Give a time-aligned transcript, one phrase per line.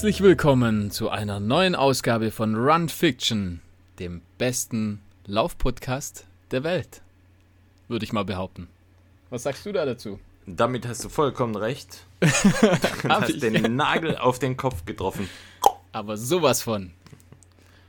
[0.00, 3.60] Herzlich willkommen zu einer neuen Ausgabe von Run Fiction,
[3.98, 7.02] dem besten Laufpodcast der Welt,
[7.86, 8.68] würde ich mal behaupten.
[9.28, 10.18] Was sagst du da dazu?
[10.46, 12.06] Damit hast du vollkommen recht.
[12.22, 13.40] Du hast ich?
[13.40, 15.28] den Nagel auf den Kopf getroffen.
[15.92, 16.92] Aber sowas von.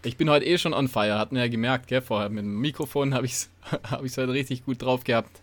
[0.03, 2.01] Ich bin heute eh schon on fire, hat man ja gemerkt, gell?
[2.01, 3.49] Vorher mit dem Mikrofon habe ich es
[3.89, 5.39] hab ich's heute richtig gut drauf gehabt.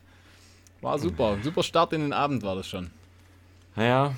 [0.83, 2.91] War super, super Start in den Abend war das schon.
[3.75, 4.15] Naja,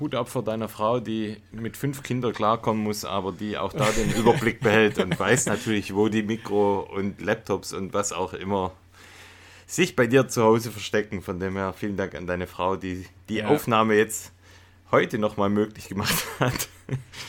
[0.00, 3.90] Hut ab vor deiner Frau, die mit fünf Kindern klarkommen muss, aber die auch da
[3.90, 8.72] den Überblick behält und weiß natürlich, wo die Mikro und Laptops und was auch immer
[9.66, 11.22] sich bei dir zu Hause verstecken.
[11.22, 13.48] Von dem her vielen Dank an deine Frau, die die Ja.
[13.48, 14.32] Aufnahme jetzt
[14.90, 16.68] heute nochmal möglich gemacht hat.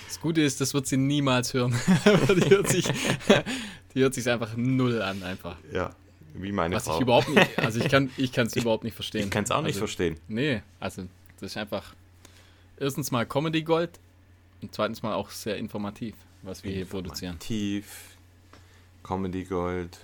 [0.08, 1.72] Das Gute ist, das wird sie niemals hören.
[2.06, 2.86] die hört sich,
[3.96, 5.58] die hört sich einfach null an, einfach.
[5.74, 5.90] Ja,
[6.36, 6.96] wie meine Was Frau.
[6.96, 9.26] ich überhaupt nicht, also ich kann es ich überhaupt nicht verstehen.
[9.26, 10.20] ich kann es auch nicht also, verstehen.
[10.28, 11.04] Nee, also
[11.40, 11.94] das ist einfach
[12.80, 14.00] erstens mal Comedy Gold
[14.62, 17.38] und zweitens mal auch sehr informativ, was wir hier produzieren.
[17.40, 18.16] Tief,
[19.04, 19.98] Comedy Gold.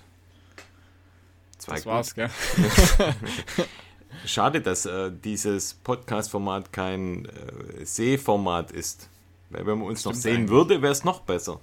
[1.58, 2.30] Zwei Das war's, gell?
[4.26, 9.08] Schade, dass äh, dieses Podcast-Format kein äh, Sehformat ist.
[9.50, 10.50] Weil wenn man uns noch sehen eigentlich.
[10.50, 11.60] würde, wäre es noch besser.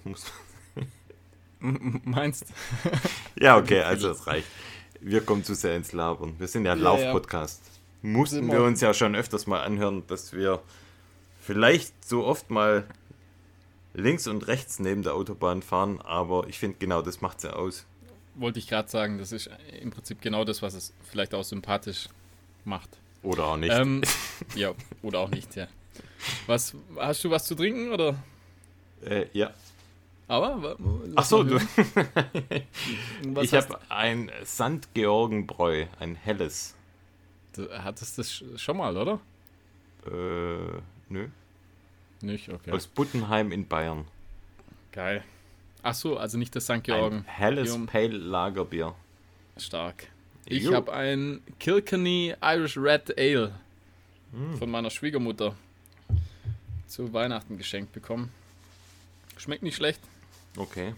[1.59, 2.45] Meinst
[3.39, 4.47] ja, okay, also es reicht.
[4.99, 6.35] Wir kommen zu sehr ins Labern.
[6.39, 7.61] Wir sind ja ein Ja, Lauf-Podcast.
[8.01, 8.63] Mussten Sind wir wir.
[8.65, 10.61] uns ja schon öfters mal anhören, dass wir
[11.51, 12.85] vielleicht so oft mal
[13.93, 17.85] links und rechts neben der Autobahn fahren, aber ich finde genau das macht ja aus.
[18.35, 19.49] Wollte ich gerade sagen, das ist
[19.81, 22.07] im Prinzip genau das, was es vielleicht auch sympathisch
[22.63, 22.89] macht.
[23.21, 23.73] Oder auch nicht.
[23.73, 24.01] Ähm,
[24.55, 24.71] ja,
[25.01, 25.67] oder auch nicht, ja.
[26.47, 28.15] Was, hast du was zu trinken oder?
[29.03, 29.51] äh, ja.
[30.29, 30.77] Aber?
[31.15, 31.57] Ach so, du,
[33.41, 34.93] ich habe ein St.
[34.93, 36.73] Georgenbräu, ein helles.
[37.53, 39.19] Du hattest das sch- schon mal, oder?
[40.07, 41.27] Äh, nö.
[42.23, 42.71] Nicht, okay.
[42.71, 44.05] Aus Buttenheim in Bayern.
[44.91, 45.23] Geil.
[45.83, 46.83] Ach so, also nicht das St.
[46.83, 47.17] Georgen.
[47.17, 47.85] Ein helles Georgen.
[47.87, 48.93] Pale Lagerbier.
[49.57, 50.07] Stark.
[50.45, 53.53] Ich habe ein Kilkenny Irish Red Ale
[54.33, 54.57] Hm.
[54.57, 55.55] von meiner Schwiegermutter
[56.87, 58.31] zu Weihnachten geschenkt bekommen.
[59.37, 59.99] Schmeckt nicht schlecht.
[60.57, 60.93] Okay,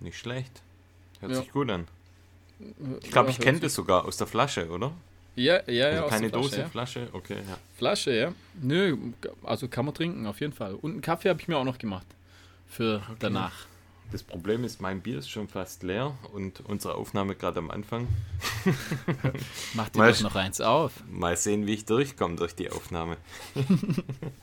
[0.00, 0.62] nicht schlecht.
[1.20, 1.38] Hört Ja.
[1.38, 1.86] sich gut an.
[3.02, 4.92] Ich glaube, ich Ja, kenne hört das sogar aus der Flasche, oder?
[5.36, 5.86] Ja, ja, ja.
[5.88, 6.68] Also aus keine Flasche, Dose, Ja.
[6.68, 7.58] Flasche, okay, ja.
[7.76, 8.32] Flasche, ja.
[8.62, 8.96] Nö,
[9.42, 10.74] also kann man trinken, auf jeden Fall.
[10.74, 12.06] Und einen Kaffee habe ich mir auch noch gemacht.
[12.68, 13.52] Für danach.
[14.12, 18.06] Das Problem ist, mein Bier ist schon fast leer und unsere Aufnahme gerade am Anfang.
[19.74, 20.92] Mach dir doch noch eins auf.
[21.10, 23.16] Mal sehen, wie ich durchkomme durch die Aufnahme.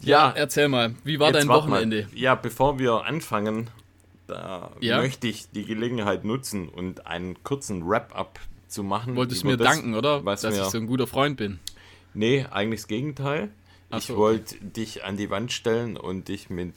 [0.00, 1.78] Ja, erzähl mal, wie war dein wart mal.
[1.78, 2.08] Wochenende?
[2.14, 3.68] Ja, bevor wir anfangen,
[4.28, 4.98] da Ja?
[4.98, 9.16] möchte ich die Gelegenheit nutzen und einen kurzen Wrap-up zu machen.
[9.16, 10.24] Wolltest du mir das, danken, oder?
[10.24, 11.58] was Dass wir- ich so ein guter Freund bin.
[12.14, 13.50] Nee, eigentlich das Gegenteil.
[13.90, 16.74] Ach ich so, wollte dich an die Wand stellen und dich mit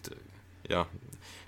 [0.70, 0.88] ja,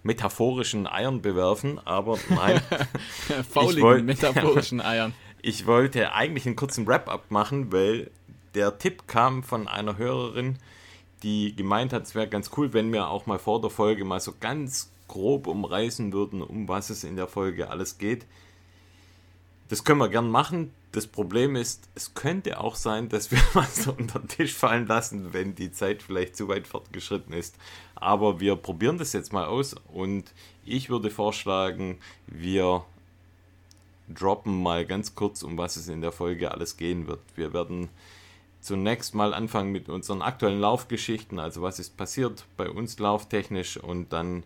[0.04, 2.62] metaphorischen Eiern bewerfen, aber nein,
[3.50, 5.14] Fauligen, wollt- metaphorischen Eiern.
[5.42, 8.12] ich wollte eigentlich einen kurzen Wrap-up machen, weil
[8.56, 10.58] der Tipp kam von einer Hörerin,
[11.24, 14.20] die gemeint hat, es wäre ganz cool, wenn wir auch mal vor der Folge mal
[14.20, 18.26] so ganz grob umreißen würden, um was es in der Folge alles geht.
[19.70, 20.72] Das können wir gern machen.
[20.92, 25.34] Das Problem ist, es könnte auch sein, dass wir was unter den Tisch fallen lassen,
[25.34, 27.56] wenn die Zeit vielleicht zu weit fortgeschritten ist.
[27.96, 30.32] Aber wir probieren das jetzt mal aus und
[30.66, 31.98] ich würde vorschlagen,
[32.28, 32.86] wir
[34.14, 37.22] droppen mal ganz kurz, um was es in der Folge alles gehen wird.
[37.36, 37.90] Wir werden
[38.62, 44.14] zunächst mal anfangen mit unseren aktuellen Laufgeschichten, also was ist passiert bei uns lauftechnisch und
[44.14, 44.44] dann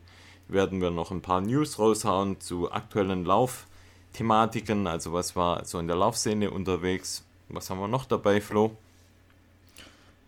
[0.48, 5.88] werden wir noch ein paar News raushauen zu aktuellen Laufthematiken, also was war so in
[5.88, 7.24] der Laufszene unterwegs.
[7.50, 8.76] Was haben wir noch dabei, Flo?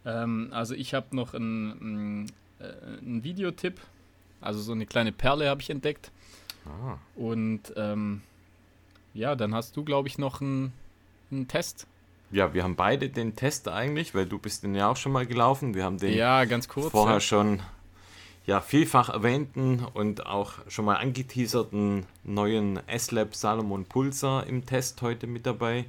[0.06, 3.80] Ähm, also ich habe noch einen, äh, einen Videotipp.
[4.42, 6.12] Also so eine kleine Perle habe ich entdeckt.
[6.66, 8.22] Ah, Und ähm,
[9.14, 10.72] ja, dann hast du, glaube ich, noch einen,
[11.32, 11.88] einen Test.
[12.32, 15.26] ja, wir haben beide den Test eigentlich, weil du bist den ja auch schon mal
[15.26, 15.74] gelaufen.
[15.74, 16.92] Wir haben den Ja, ganz kurz.
[16.92, 17.20] vorher ja.
[17.20, 17.60] schon
[18.50, 25.28] ja, vielfach erwähnten und auch schon mal angeteaserten neuen S-Lab Salomon Pulsar im Test heute
[25.28, 25.86] mit dabei.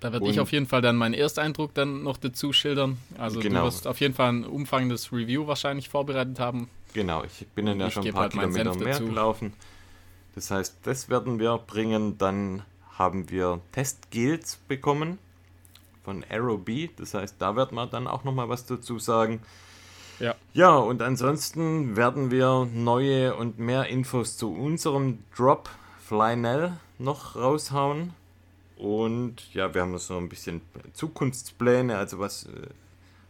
[0.00, 2.98] Da werde ich auf jeden Fall dann meinen Ersteindruck dann noch dazu schildern.
[3.16, 3.60] Also Genau.
[3.60, 6.68] du wirst auf jeden Fall ein umfangendes Review wahrscheinlich vorbereitet haben.
[6.94, 9.06] Genau, ich bin dann ja schon ein paar halt Kilometer mehr dazu.
[9.06, 9.52] gelaufen.
[10.34, 12.18] Das heißt, das werden wir bringen.
[12.18, 12.62] Dann
[12.98, 15.18] haben wir Testgels bekommen
[16.02, 16.90] von Aerobee.
[16.96, 19.42] Das heißt, da wird man dann auch nochmal was dazu sagen.
[20.20, 20.34] Ja.
[20.52, 25.68] Ja, und ansonsten werden wir neue und mehr Infos zu unserem Drop
[26.06, 28.12] Flynell noch raushauen.
[28.76, 30.60] Und ja, wir haben so ein bisschen
[30.92, 32.68] Zukunftspläne, also was, äh,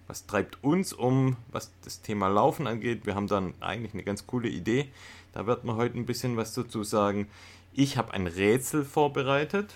[0.07, 3.07] was treibt uns um, was das Thema Laufen angeht.
[3.07, 4.89] Wir haben dann eigentlich eine ganz coole Idee.
[5.33, 7.29] Da wird man heute ein bisschen was dazu sagen.
[7.73, 9.75] Ich habe ein Rätsel vorbereitet.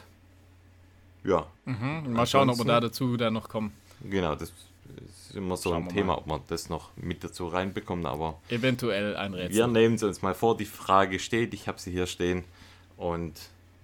[1.24, 1.46] Ja.
[1.64, 2.12] Mhm.
[2.12, 3.72] Mal schauen, ob wir da dazu dann noch kommen.
[4.02, 4.52] Genau, das
[5.06, 6.18] ist immer so Schauen ein Thema, mal.
[6.18, 9.56] ob man das noch mit dazu reinbekommt, aber eventuell ein Rätsel.
[9.56, 12.44] Wir nehmen es uns mal vor, die Frage steht, ich habe sie hier stehen
[12.96, 13.34] und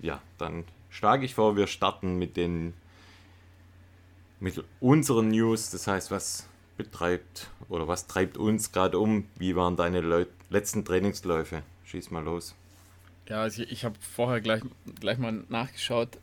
[0.00, 2.74] ja, dann schlage ich vor, wir starten mit den
[4.40, 6.46] mit unseren News, das heißt, was
[6.76, 9.26] betreibt oder was treibt uns gerade um?
[9.36, 11.62] Wie waren deine Leu letzten Trainingsläufe?
[11.84, 12.54] Schieß mal los.
[13.28, 14.62] Ja, also ich, ich habe vorher gleich,
[15.00, 16.18] gleich mal nachgeschaut,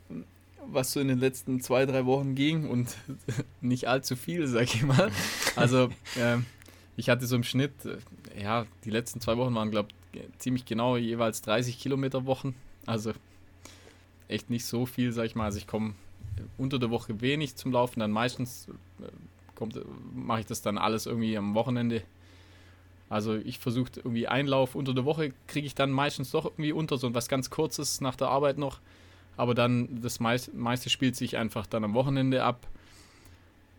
[0.68, 2.96] was so in den letzten zwei, drei Wochen ging und
[3.62, 5.12] nicht allzu viel, sag ich mal.
[5.56, 6.38] Also äh,
[6.98, 10.66] ich hatte so im Schnitt, äh, ja, die letzten zwei Wochen waren, glaube ich, ziemlich
[10.66, 12.56] genau jeweils 30 Kilometer Wochen.
[12.86, 13.14] Also
[14.28, 15.46] echt nicht so viel, sag ich mal.
[15.46, 15.96] Also ich komme
[16.58, 18.68] unter der Woche wenig zum Laufen, dann meistens
[19.02, 19.08] äh,
[20.14, 22.04] mache ich das dann alles irgendwie am Wochenende.
[23.10, 26.98] Also ich versuche irgendwie Einlauf unter der Woche kriege ich dann meistens doch irgendwie unter,
[26.98, 28.80] so was ganz kurzes nach der Arbeit noch.
[29.38, 32.68] Aber dann das meiste, spielt sich einfach dann am Wochenende ab.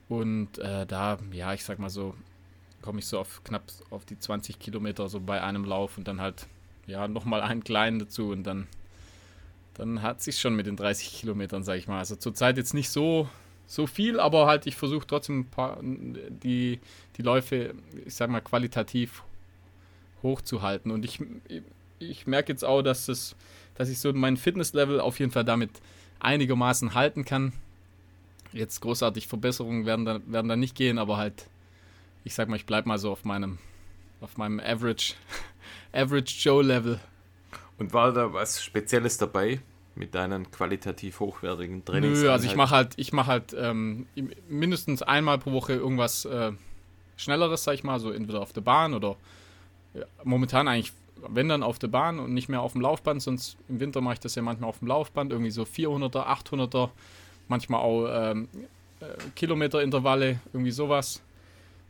[0.08, 2.14] Und äh, da, ja, ich sag mal so,
[2.82, 6.20] komme ich so auf knapp auf die 20 Kilometer so bei einem Lauf und dann
[6.20, 6.46] halt,
[6.86, 8.66] ja, nochmal einen kleinen dazu und dann,
[9.74, 11.98] dann hat sich schon mit den 30 Kilometern, sag ich mal.
[11.98, 13.28] Also zurzeit jetzt nicht so,
[13.66, 16.80] so viel, aber halt ich versuche trotzdem paar, die,
[17.16, 19.22] die Läufe, ich sag mal, qualitativ
[20.22, 20.90] hochzuhalten.
[20.90, 21.20] Und ich,
[21.98, 23.36] ich merke jetzt auch, dass das
[23.74, 25.70] dass ich so mein Fitnesslevel auf jeden Fall damit
[26.20, 27.52] einigermaßen halten kann.
[28.52, 31.48] Jetzt großartig Verbesserungen werden da, werden da nicht gehen, aber halt,
[32.24, 33.58] ich sag mal, ich bleibe mal so auf meinem,
[34.20, 35.14] auf meinem Average,
[35.92, 37.00] Average Joe Level.
[37.78, 39.60] Und war da was Spezielles dabei
[39.94, 42.20] mit deinen qualitativ hochwertigen Trainings?
[42.20, 44.06] Nö, also ich mache halt, ich mache halt ähm,
[44.48, 46.52] mindestens einmal pro Woche irgendwas äh,
[47.16, 49.16] Schnelleres, sag ich mal, so entweder auf der Bahn oder
[49.94, 50.92] ja, momentan eigentlich
[51.28, 54.14] wenn dann auf der Bahn und nicht mehr auf dem Laufband, sonst im Winter mache
[54.14, 56.90] ich das ja manchmal auf dem Laufband, irgendwie so 400er, 800er,
[57.48, 58.48] manchmal auch ähm,
[59.00, 61.22] äh, Kilometerintervalle, irgendwie sowas.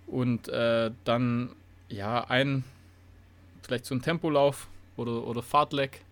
[0.06, 1.50] Und äh, dann,
[1.88, 2.64] ja, ein,
[3.62, 6.02] vielleicht so ein Tempolauf oder, oder Fahrtleck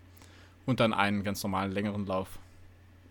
[0.67, 2.39] und dann einen ganz normalen längeren Lauf.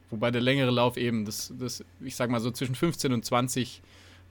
[0.10, 3.82] Wobei der längere Lauf eben, das, das, ich sag mal so zwischen 15 und 20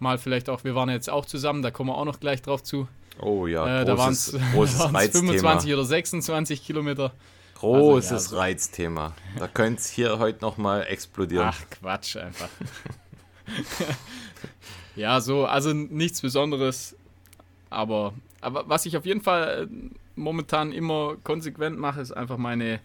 [0.01, 2.63] Mal vielleicht auch, wir waren jetzt auch zusammen, da kommen wir auch noch gleich drauf
[2.63, 2.89] zu.
[3.21, 7.13] Oh ja, äh, da waren es 25 oder 26 Kilometer.
[7.57, 9.15] Großes also, ja, Reizthema.
[9.37, 11.49] Da könnte es hier heute nochmal explodieren.
[11.49, 12.49] Ach, Quatsch einfach.
[14.97, 16.97] ja, so, also nichts Besonderes.
[17.69, 22.81] Aber, aber was ich auf jeden Fall äh, momentan immer konsequent mache, ist einfach meine,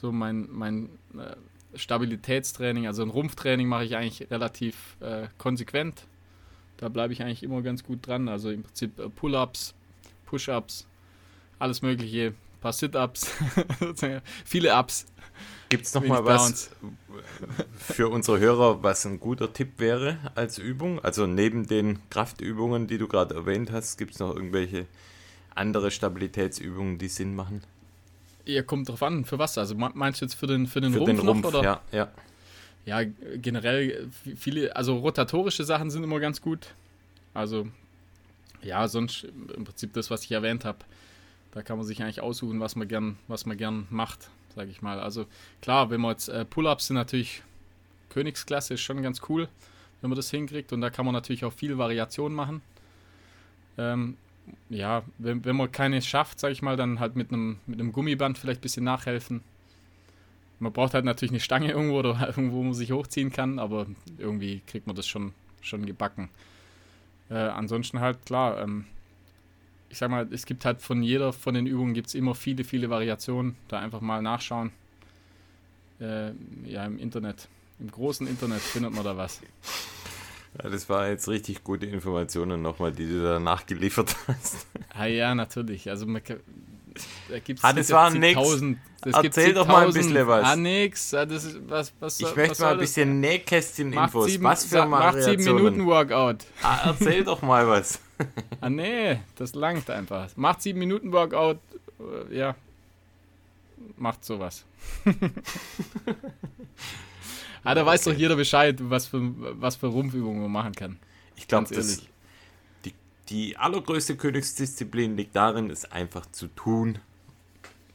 [0.00, 1.36] so mein, mein äh,
[1.78, 6.04] Stabilitätstraining, also ein Rumpftraining mache ich eigentlich relativ äh, konsequent.
[6.80, 8.28] Da bleibe ich eigentlich immer ganz gut dran.
[8.28, 9.74] Also im Prinzip äh, Pull-ups,
[10.24, 10.86] Push-ups,
[11.58, 13.30] alles Mögliche, ein paar Sit-ups,
[14.46, 15.04] viele Ups.
[15.68, 16.70] Gibt es noch mal was
[17.76, 21.00] für unsere Hörer, was ein guter Tipp wäre als Übung?
[21.00, 24.86] Also neben den Kraftübungen, die du gerade erwähnt hast, gibt es noch irgendwelche
[25.54, 27.62] andere Stabilitätsübungen, die Sinn machen?
[28.46, 29.58] Ja, kommt drauf an, für was?
[29.58, 31.62] Also meinst du jetzt für den, für den für Rumpf, den Rumpf noch, oder?
[31.62, 32.08] Ja, ja
[32.84, 33.02] ja,
[33.36, 36.74] generell viele, also rotatorische Sachen sind immer ganz gut.
[37.34, 37.68] Also,
[38.62, 40.78] ja, sonst im Prinzip das, was ich erwähnt habe,
[41.52, 44.82] da kann man sich eigentlich aussuchen, was man gern, was man gern macht, sage ich
[44.82, 45.00] mal.
[45.00, 45.26] Also
[45.60, 47.42] klar, wenn man jetzt äh, Pull-ups sind natürlich
[48.10, 49.48] Königsklasse, ist schon ganz cool,
[50.00, 52.62] wenn man das hinkriegt und da kann man natürlich auch viel Variation machen.
[53.78, 54.16] Ähm,
[54.68, 57.92] ja, wenn, wenn man keine schafft, sage ich mal, dann halt mit einem mit einem
[57.92, 59.42] Gummiband vielleicht ein bisschen nachhelfen.
[60.60, 63.86] Man braucht halt natürlich eine Stange irgendwo oder irgendwo, wo man sich hochziehen kann, aber
[64.18, 66.28] irgendwie kriegt man das schon, schon gebacken.
[67.30, 68.84] Äh, ansonsten halt, klar, ähm,
[69.88, 72.64] ich sag mal, es gibt halt von jeder von den Übungen gibt es immer viele,
[72.64, 73.56] viele Variationen.
[73.68, 74.70] Da einfach mal nachschauen.
[76.00, 76.32] Äh,
[76.64, 77.48] ja, im Internet,
[77.78, 79.40] im großen Internet findet man da was.
[80.62, 84.66] Ja, das war jetzt richtig gute Informationen nochmal, die du da nachgeliefert hast.
[84.90, 85.88] Ah, ja, natürlich.
[85.88, 86.22] Also man,
[87.28, 88.38] da gibt's ah, das war nix.
[89.04, 90.44] Erzähl doch mal ein bisschen was.
[90.44, 91.14] Ah, nix.
[91.14, 94.42] Ah, das ist, was, was, ich möchte mal ein bisschen Nähkästchen-Infos.
[94.42, 96.44] Was für Macht 7 Minuten Workout.
[96.62, 98.00] Ah, erzähl doch mal was.
[98.60, 100.28] ah, nee, das langt einfach.
[100.36, 101.58] Macht 7 Minuten Workout.
[102.30, 102.54] Äh, ja.
[103.96, 104.64] Macht sowas.
[107.64, 107.86] ah, da okay.
[107.86, 109.20] weiß doch jeder Bescheid, was für,
[109.60, 110.98] was für Rumpfübungen man machen kann.
[111.36, 112.02] Ich glaube, das
[113.30, 116.98] die allergrößte Königsdisziplin liegt darin, es einfach zu tun.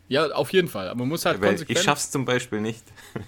[0.08, 0.88] Ja, auf jeden Fall.
[0.88, 1.80] Aber man muss halt Weil konsequent.
[1.80, 2.84] Ich schaff's zum Beispiel nicht.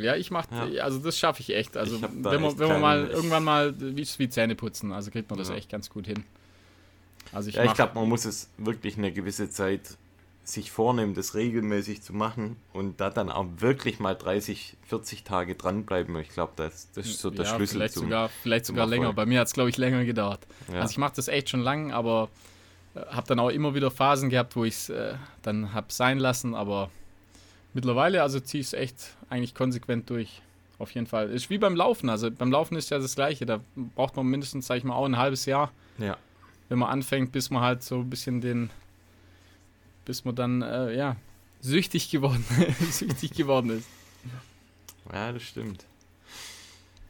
[0.00, 0.84] Ja, ich mach, Ja.
[0.84, 1.76] also das schaffe ich echt.
[1.76, 5.28] Also Ich wenn man, wenn man mal irgendwann mal wie, wie Zähne putzen, also kriegt
[5.28, 5.56] man das Ja.
[5.56, 6.22] echt ganz gut hin.
[7.32, 9.96] Also ich, Ja, ich glaube, man muss es wirklich eine gewisse Zeit
[10.48, 15.54] sich vornehmen, das regelmäßig zu machen und da dann auch wirklich mal 30, 40 Tage
[15.54, 16.16] dranbleiben.
[16.16, 18.04] Ich glaube, das, das ist so der ja, Schlüssel vielleicht zum.
[18.04, 19.12] sogar, vielleicht sogar länger.
[19.12, 20.46] Bei mir hat es, glaube ich, länger gedauert.
[20.72, 20.80] Ja.
[20.80, 22.30] Also ich mache das echt schon lang, aber
[22.94, 26.18] äh, habe dann auch immer wieder Phasen gehabt, wo ich es äh, dann habe sein
[26.18, 26.54] lassen.
[26.54, 26.90] Aber
[27.74, 30.40] mittlerweile, also ziehe ich es echt eigentlich konsequent durch.
[30.78, 31.30] Auf jeden Fall.
[31.30, 32.08] Ist wie beim Laufen.
[32.08, 33.44] Also beim Laufen ist ja das Gleiche.
[33.44, 33.60] Da
[33.96, 36.16] braucht man mindestens, sag ich mal, auch ein halbes Jahr, ja.
[36.68, 38.70] wenn man anfängt, bis man halt so ein bisschen den,
[40.08, 41.16] bis man dann, äh, ja,
[41.60, 42.42] süchtig geworden,
[42.90, 43.86] süchtig geworden ist.
[45.12, 45.84] ja, das stimmt.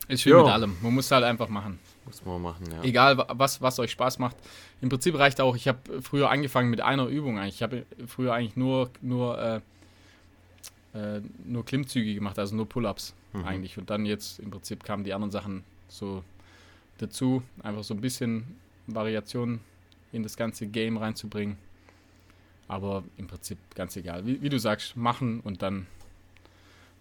[0.09, 0.43] Ist wie Jo.
[0.43, 0.77] mit allem.
[0.83, 1.79] Man muss halt einfach machen.
[2.07, 2.83] Muss man machen, ja.
[2.83, 4.37] Egal, wa- was, was euch Spaß macht.
[4.81, 7.57] Im Prinzip reicht auch, ich habe früher angefangen mit einer Übung eigentlich.
[7.57, 9.61] Ich habe früher eigentlich nur, nur, äh,
[11.19, 13.45] äh, nur Klimmzüge gemacht, also nur Pull-Ups Mhm.
[13.45, 13.77] eigentlich.
[13.79, 16.25] Und dann jetzt im Prinzip kamen die anderen Sachen so
[16.97, 19.61] dazu, einfach so ein bisschen Variation
[20.13, 21.59] in das ganze Game reinzubringen.
[22.69, 24.27] Aber im Prinzip ganz egal.
[24.27, 25.87] Wie, wie du sagst, machen und dann,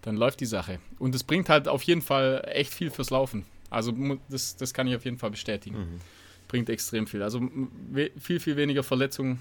[0.02, 0.80] dann läuft die Sache.
[0.98, 3.44] Und es bringt halt auf jeden Fall echt viel fürs Laufen.
[3.70, 3.92] Also
[4.30, 5.78] das, das kann ich auf jeden Fall bestätigen.
[5.78, 6.00] Mhm.
[6.48, 7.22] Bringt extrem viel.
[7.22, 7.42] Also
[8.18, 9.40] viel, viel weniger Verletzungen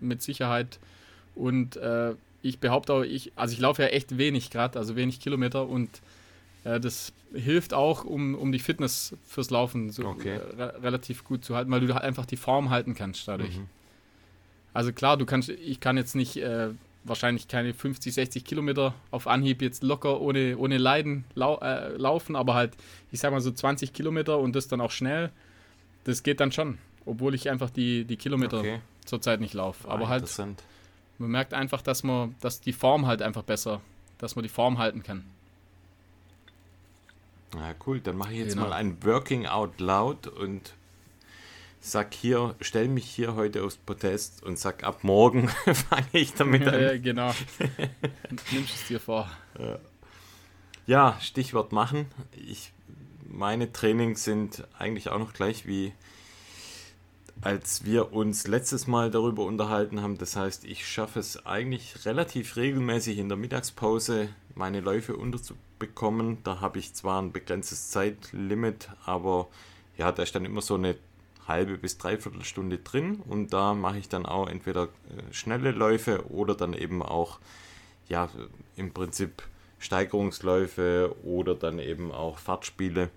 [0.00, 0.78] mit Sicherheit.
[1.34, 5.20] Und äh, ich behaupte auch, ich, also ich laufe ja echt wenig gerade, also wenig
[5.20, 6.00] Kilometer und
[6.64, 10.36] äh, das hilft auch, um, um die Fitness fürs Laufen so Okay.
[10.36, 13.56] äh, re relativ gut zu halten, weil du einfach die Form halten kannst dadurch.
[13.58, 13.68] Mhm.
[14.76, 16.68] Also klar, du kannst, ich kann jetzt nicht äh,
[17.04, 22.36] wahrscheinlich keine 50, 60 Kilometer auf Anhieb jetzt locker ohne, ohne Leiden lau äh, laufen,
[22.36, 22.72] aber halt,
[23.10, 25.30] ich sag mal so 20 Kilometer und das dann auch schnell,
[26.04, 28.80] das geht dann schon, obwohl ich einfach die, die Kilometer Okay.
[29.06, 29.88] zurzeit nicht laufe.
[29.88, 30.24] Ah, Aber halt,
[31.18, 33.80] man merkt einfach, dass man, dass die Form halt einfach besser,
[34.18, 35.24] dass man die Form halten kann.
[37.54, 38.00] Ja, cool.
[38.00, 38.68] Dann mache ich jetzt Genau.
[38.68, 40.74] mal ein Working Out Loud und
[41.86, 45.48] sag hier, stell mich hier heute aufs Protest und sag ab morgen
[45.88, 46.74] fange ich damit an.
[46.74, 47.32] Äh, genau.
[48.50, 49.30] Nimmst es dir vor.
[50.86, 52.06] Ja, Stichwort machen.
[52.36, 52.72] Ich,
[53.28, 55.92] meine Trainings sind eigentlich auch noch gleich wie
[57.42, 60.18] als wir uns letztes Mal darüber unterhalten haben.
[60.18, 66.38] Das heißt, ich schaffe es eigentlich relativ regelmäßig in der Mittagspause meine Läufe unterzubekommen.
[66.44, 69.48] Da habe ich zwar ein begrenztes Zeitlimit, aber
[69.98, 70.96] ja, da ist dann immer so eine
[71.46, 76.30] halbe bis dreiviertel Stunde drin und da mache ich dann auch entweder äh, schnelle Läufe
[76.30, 77.38] oder dann eben auch
[78.08, 78.28] ja
[78.76, 79.42] im Prinzip
[79.78, 83.10] Steigerungsläufe oder dann eben auch Fahrtspiele.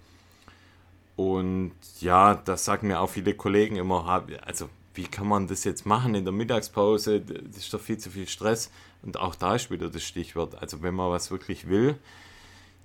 [1.15, 5.85] Und ja, das sagen mir auch viele Kollegen immer, also wie kann man das jetzt
[5.85, 7.21] machen in der Mittagspause?
[7.21, 8.71] Das ist doch viel zu viel Stress.
[9.01, 10.61] Und auch da ist wieder das Stichwort.
[10.61, 11.97] Also wenn man was wirklich will,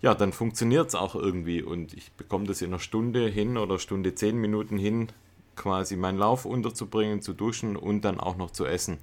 [0.00, 1.62] ja, dann funktioniert es auch irgendwie.
[1.62, 5.08] Und ich bekomme das in einer Stunde hin oder Stunde zehn Minuten hin,
[5.56, 8.98] quasi meinen Lauf unterzubringen, zu duschen und dann auch noch zu essen.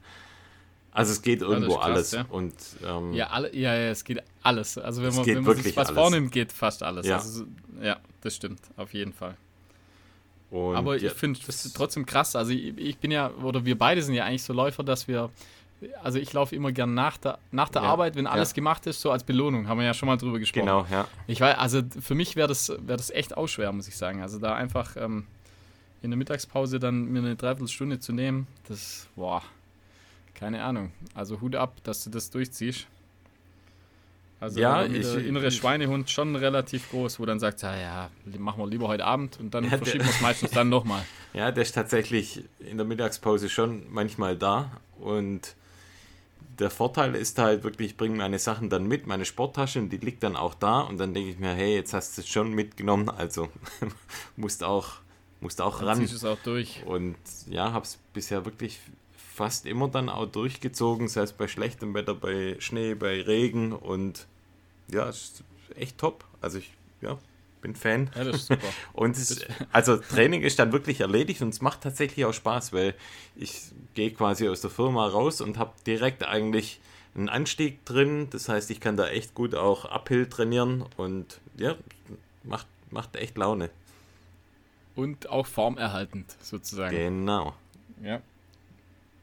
[0.94, 2.12] Also es geht irgendwo krass, alles.
[2.12, 2.26] ja.
[2.30, 2.54] Und
[2.86, 4.78] ähm, Ja, alle, ja, ja, es geht alles.
[4.78, 5.98] Also wenn Es man, wenn man sich was alles.
[6.00, 7.08] vornimmt, geht fast alles.
[7.08, 7.16] Ja.
[7.18, 7.46] Also, so-
[7.82, 9.38] ja, das stimmt, auf jeden Fall.
[10.50, 12.36] und Aber ja, ich finde das trotzdem krass.
[12.36, 15.30] Also ich, ich bin ja, oder wir beide sind ja eigentlich so Läufer, dass wir,
[16.04, 19.00] also ich laufe immer gern nach der, nach der Ja, Arbeit, wenn alles gemacht ist,
[19.00, 19.70] so als Belohnung.
[19.70, 20.66] Haben wir ja schon mal drüber gesprochen.
[20.66, 21.08] Genau, ja.
[21.26, 24.22] Ich weiß, also für mich wäre das, wär das echt auch schwer, muss ich sagen.
[24.22, 25.26] Also da einfach ähm,
[26.02, 29.44] in der Mittagspause dann mir eine Dreiviertelstunde zu nehmen, das, boah,
[30.34, 30.92] keine Ahnung.
[31.14, 32.88] Also Hut ab, dass du das durchziehst.
[34.40, 38.10] Also Ja, ich- der innere ich- Schweinehund schon relativ groß, wo dann sagt, ja, ja,
[38.40, 41.06] machen wir lieber heute Abend und dann Ja, verschieben wir es meistens dann nochmal.
[41.34, 44.70] Ja, der ist tatsächlich in der Mittagspause schon manchmal da.
[45.00, 45.56] Und
[46.60, 49.98] der Vorteil ist halt wirklich, ich bringe meine Sachen dann mit, meine Sporttasche, und die
[49.98, 50.82] liegt dann auch da.
[50.82, 53.48] Und dann denke ich mir, hey, jetzt hast du es schon mitgenommen, also
[54.36, 54.96] musst auch,
[55.42, 56.00] musst auch Dann ran.
[56.00, 56.84] du es auch durch.
[56.86, 57.18] Und
[57.48, 58.80] ja, habe es bisher wirklich
[59.16, 63.74] fast immer dann auch durchgezogen, sei es bei schlechtem Wetter, bei Schnee, bei Regen.
[63.74, 64.28] Und
[64.92, 65.44] ja, es ist
[65.76, 66.24] echt top.
[66.42, 66.72] Also ich
[67.02, 67.18] ja,
[67.62, 68.10] bin Fan.
[68.16, 68.68] Ja, das ist super.
[68.94, 72.94] Und es, also Training ist dann wirklich erledigt und es macht tatsächlich auch Spaß, weil
[73.36, 73.62] ich
[73.94, 76.80] gehe quasi aus der Firma raus und habe direkt eigentlich
[77.16, 78.28] einen Anstieg drin.
[78.32, 81.76] Das heißt, ich kann da echt gut auch Uphill trainieren und ja,
[82.44, 83.70] macht, macht echt Laune.
[84.96, 86.96] Und auch formerhaltend, sozusagen.
[86.96, 87.54] Genau.
[88.04, 88.22] Ja.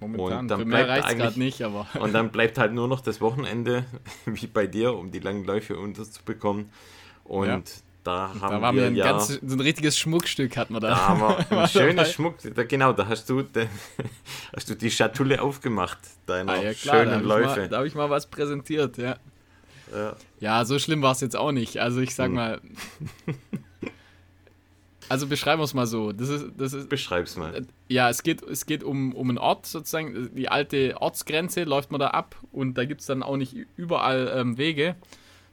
[0.00, 0.38] Momentan.
[0.40, 1.86] Und dann Für mehr bleibt reicht es eigentlich- gerade nicht, aber.
[2.00, 3.84] Und dann bleibt halt nur noch das Wochenende,
[4.26, 6.70] wie bei dir, um die langen Läufe unterzubekommen.
[7.24, 7.60] Und Ja.
[8.04, 10.80] da haben Da war wir mir ein ja, ganz, so ein richtiges Schmuckstück hat man
[10.80, 10.88] da.
[10.90, 12.36] da haben wir ein schönes Schmuck.
[12.54, 13.66] Da, genau, da hast du, de,
[14.56, 17.60] hast du die Schatulle aufgemacht deiner Ah, ja, klar, da schönen habe ich, Läufe.
[17.60, 19.16] mal- da hab ich mal was präsentiert, ja.
[19.92, 21.78] Ja, ja so schlimm war es jetzt auch nicht.
[21.78, 22.34] Also ich sag hm.
[22.34, 22.60] mal.
[25.08, 26.12] Also beschreiben wir es mal so.
[26.12, 27.54] Das ist, das ist, Beschreib's mal.
[27.54, 30.34] Äh, ja, es geht, es geht um, um einen Ort sozusagen.
[30.34, 34.32] Die alte Ortsgrenze läuft man da ab und da gibt es dann auch nicht überall
[34.34, 34.96] ähm, Wege,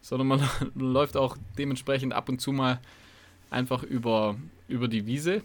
[0.02, 2.80] sondern man, man läuft auch dementsprechend ab und zu mal
[3.50, 4.36] einfach über,
[4.68, 5.42] über die Wiese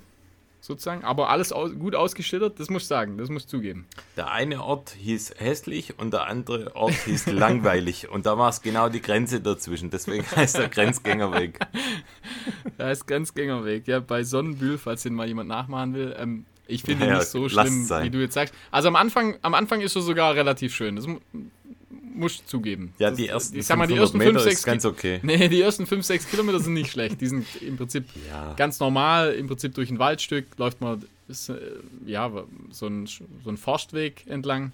[0.60, 1.04] sozusagen.
[1.04, 3.86] Aber alles aus, gut ausgeschildert, das muss ich sagen, das muss ich zugeben.
[4.16, 8.08] Der eine Ort hieß hässlich und der andere Ort hieß langweilig.
[8.08, 9.90] Und da war es genau die Grenze dazwischen.
[9.90, 11.58] Deswegen heißt der Grenzgängerweg.
[12.78, 16.14] Da heißt Grenzgängerweg, ja, bei Sonnenbühl, falls den mal jemand nachmachen will.
[16.18, 18.54] Ähm, ich finde ja, nicht so schlimm, wie du jetzt sagst.
[18.70, 20.94] Also am Anfang, am Anfang ist er sogar relativ schön.
[20.96, 21.06] Das
[22.20, 22.94] muss ich zugeben.
[22.98, 25.18] Ja, die ersten, ich sag mal, die ersten Meter 5, 6 ist ganz okay.
[25.22, 27.20] Nee, die ersten 5, 6 Kilometer sind nicht schlecht.
[27.20, 28.54] Die sind im Prinzip ja.
[28.54, 29.32] ganz normal.
[29.32, 31.58] Im Prinzip durch ein Waldstück läuft man ist, äh,
[32.06, 32.30] ja,
[32.70, 34.72] so ein, so ein Forstweg entlang.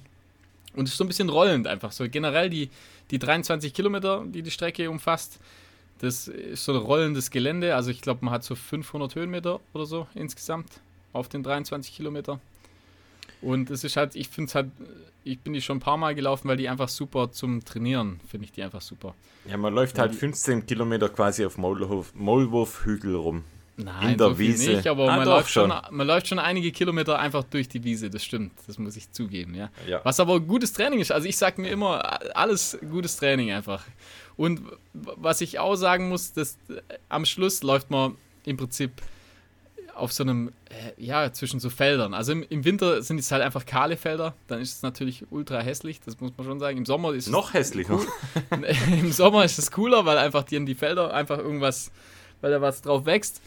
[0.75, 1.93] Und es ist so ein bisschen rollend einfach.
[1.93, 2.69] So generell die,
[3.11, 5.39] die 23 Kilometer, die die Strecke umfasst,
[6.01, 7.75] das ist so ein rollendes Gelände.
[7.75, 10.69] Also ich glaube, man hat so 500 Höhenmeter oder so insgesamt
[11.13, 12.41] auf den 23 Kilometer.
[13.47, 14.71] Und es ist halt, ich finde es halt
[15.27, 18.45] ich bin die schon ein paar Mal gelaufen, weil die einfach super zum Trainieren, finde
[18.45, 19.15] ich die einfach super.
[19.49, 23.45] Ja, man läuft halt 15 Kilometer quasi auf Maulwurfhügel rum.
[23.77, 24.71] Nein, in der so Wiese.
[24.71, 25.71] nicht, aber ah, man, läuft schon.
[25.71, 25.97] schon.
[25.97, 29.55] man läuft schon einige Kilometer einfach durch die Wiese, das stimmt, das muss ich zugeben,
[29.55, 29.69] ja.
[29.87, 30.01] ja.
[30.03, 33.85] Was aber gutes Training ist, also ich sage mir immer, alles gutes Training einfach.
[34.37, 34.63] Und
[34.93, 36.57] was ich auch sagen muss, dass
[37.09, 38.93] am Schluss läuft man im Prinzip
[39.97, 42.15] auf so einem, äh, ja, zwischen so Feldern.
[42.15, 45.61] Also im, im, Winter sind es halt einfach kahle Felder, dann ist es natürlich ultra
[45.61, 46.79] hässlich, das muss man schon sagen.
[46.79, 47.95] Im Sommer ist Noch hässlicher.
[47.95, 48.07] Cool.
[48.93, 51.91] Im Sommer ist es cooler, weil einfach die, die Felder einfach irgendwas,
[52.41, 53.41] weil da was drauf wächst.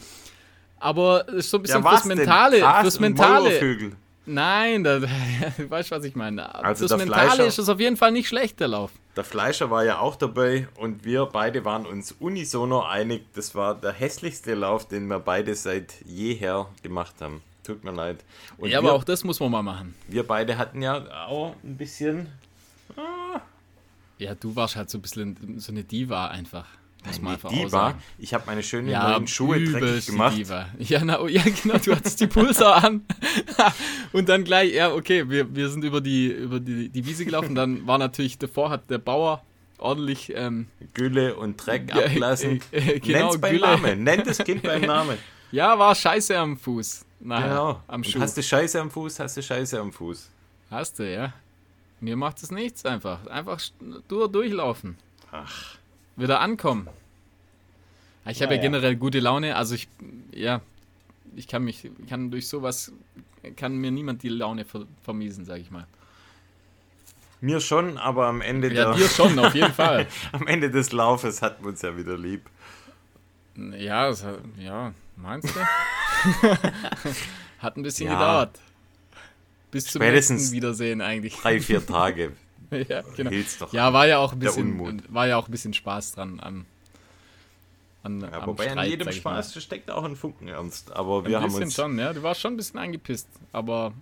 [0.80, 2.58] Aber es ist so ein bisschen ja, fürs Mentale.
[2.82, 3.92] Fürs Mentale.
[4.32, 5.00] Nein, da,
[5.58, 6.54] du weißt, was ich meine.
[6.64, 8.92] Also das Mentale Fleischer, ist es auf jeden Fall nicht schlecht, der Lauf.
[9.16, 13.74] Der Fleischer war ja auch dabei und wir beide waren uns unisono einig, das war
[13.74, 17.42] der hässlichste Lauf, den wir beide seit jeher gemacht haben.
[17.64, 18.24] Tut mir leid.
[18.58, 19.96] Und ja, wir, aber auch das muss man mal machen.
[20.08, 22.28] Wir beide hatten ja auch ein bisschen.
[22.96, 23.42] Ah,
[24.20, 26.68] ja, du warst halt so ein bisschen so eine Diva einfach.
[27.06, 27.96] Muss man einfach Diva.
[28.18, 30.38] Ich habe meine schönen ja, neuen Schuhe dreckig gemacht.
[30.38, 30.68] Diva.
[30.80, 33.06] Ja, na, ja, genau, du hattest die Pulsar an.
[34.12, 37.56] und dann gleich, ja, okay, wir, wir sind über die, über die, die Wiese gelaufen.
[37.56, 39.44] Dann war natürlich, davor hat der Bauer
[39.78, 42.62] ordentlich ähm, Gülle und Dreck ja, ablassen.
[42.72, 43.68] Äh, äh, genau, Nenn's beim Gülle.
[43.68, 44.04] Namen.
[44.04, 45.18] Nennt das Kind beim Namen.
[45.52, 47.06] Ja, war Scheiße am Fuß.
[47.22, 47.82] Nachher, genau.
[47.88, 48.20] Am Schuh.
[48.20, 50.30] hast du Scheiße am Fuß, hast du Scheiße am Fuß.
[50.70, 51.34] Hast du, ja.
[52.02, 53.26] Mir macht es nichts einfach.
[53.28, 53.60] Einfach
[54.10, 54.98] nur durchlaufen.
[55.32, 55.79] Ach
[56.20, 56.88] wieder ankommen.
[58.28, 59.88] Ich habe ja, ja, generell gute Laune, also ich,
[60.34, 60.62] ja,
[61.36, 62.92] ich kann mich, kann durch sowas,
[63.56, 65.88] kann mir niemand die Laune ver vermiesen, sage ich mal.
[67.42, 70.08] Mir schon, aber am Ende Ja, der, dir schon, auf jeden Fall.
[70.34, 72.42] am Ende des Laufes hat man uns ja wieder lieb.
[73.78, 75.60] Ja, hat, ja, meinst du?
[77.60, 78.14] hat ein bisschen ja.
[78.14, 78.60] gedauert.
[79.72, 81.36] Bis zum Spätestens nächsten Wiedersehen eigentlich.
[81.36, 82.34] Drei, vier Tage.
[82.90, 83.32] ja, genau.
[83.72, 86.66] ja, war ja auch ein bisschen, war ja auch ein bisschen Spaß dran an.
[88.04, 90.92] an ja, wobei Streit, an jedem Spaß steckt auch ein Funken ernst.
[90.92, 92.14] Aber wir ein haben uns schon, ja.
[92.14, 93.94] Du warst schon ein bisschen angepisst, aber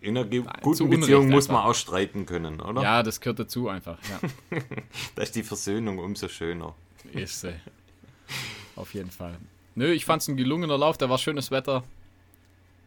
[0.00, 0.28] in einer
[0.60, 2.82] guten Beziehung muss man auch streiten können, oder?
[2.82, 3.98] Ja, das gehört dazu einfach.
[4.08, 4.58] Ja.
[5.16, 6.74] da ist die Versöhnung umso schöner.
[7.12, 7.54] Ist sie.
[8.76, 9.36] Auf jeden Fall.
[9.74, 11.82] Nö, ich fand es ein gelungener Lauf, da war schönes Wetter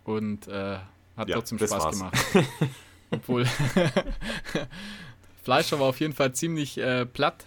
[0.06, 0.77] und äh,
[1.17, 1.97] hat ja, trotzdem Spaß war's.
[1.97, 2.17] gemacht.
[3.12, 3.45] Obwohl
[5.43, 7.45] Fleischer war auf jeden Fall ziemlich äh, platt.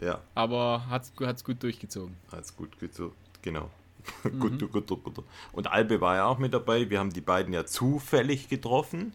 [0.00, 0.20] Ja.
[0.34, 2.16] Aber hat es gut durchgezogen.
[2.30, 3.70] Hat es gut gezogen, genau.
[4.22, 4.38] Mhm.
[4.40, 5.24] gut, gut, gut, gut.
[5.52, 6.88] Und Albe war ja auch mit dabei.
[6.88, 9.12] Wir haben die beiden ja zufällig getroffen.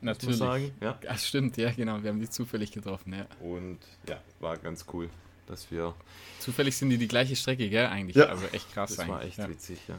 [0.00, 0.38] Natürlich.
[0.38, 0.72] Sagen.
[0.80, 0.98] Ja.
[1.02, 2.02] Das stimmt, ja, genau.
[2.02, 3.26] Wir haben die zufällig getroffen, ja.
[3.46, 5.10] Und ja, war ganz cool,
[5.46, 5.94] dass wir.
[6.38, 8.16] Zufällig sind die die gleiche Strecke, gell, eigentlich.
[8.16, 8.26] Ja.
[8.26, 8.90] Also echt krass.
[8.90, 9.12] Das eigentlich.
[9.12, 9.48] war echt ja.
[9.50, 9.96] witzig, ja.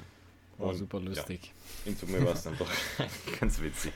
[0.57, 1.53] War super lustig.
[1.85, 1.91] Ja.
[1.91, 2.69] In Summe war es dann doch
[3.39, 3.93] ganz witzig.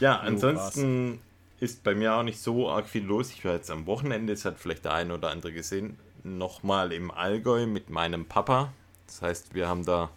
[0.00, 3.30] Ja, ansonsten oh, ist bei mir auch nicht so arg viel los.
[3.30, 7.10] Ich war jetzt am Wochenende, das hat vielleicht der eine oder andere gesehen, nochmal im
[7.10, 8.72] Allgäu mit meinem Papa.
[9.06, 10.10] Das heißt, wir haben da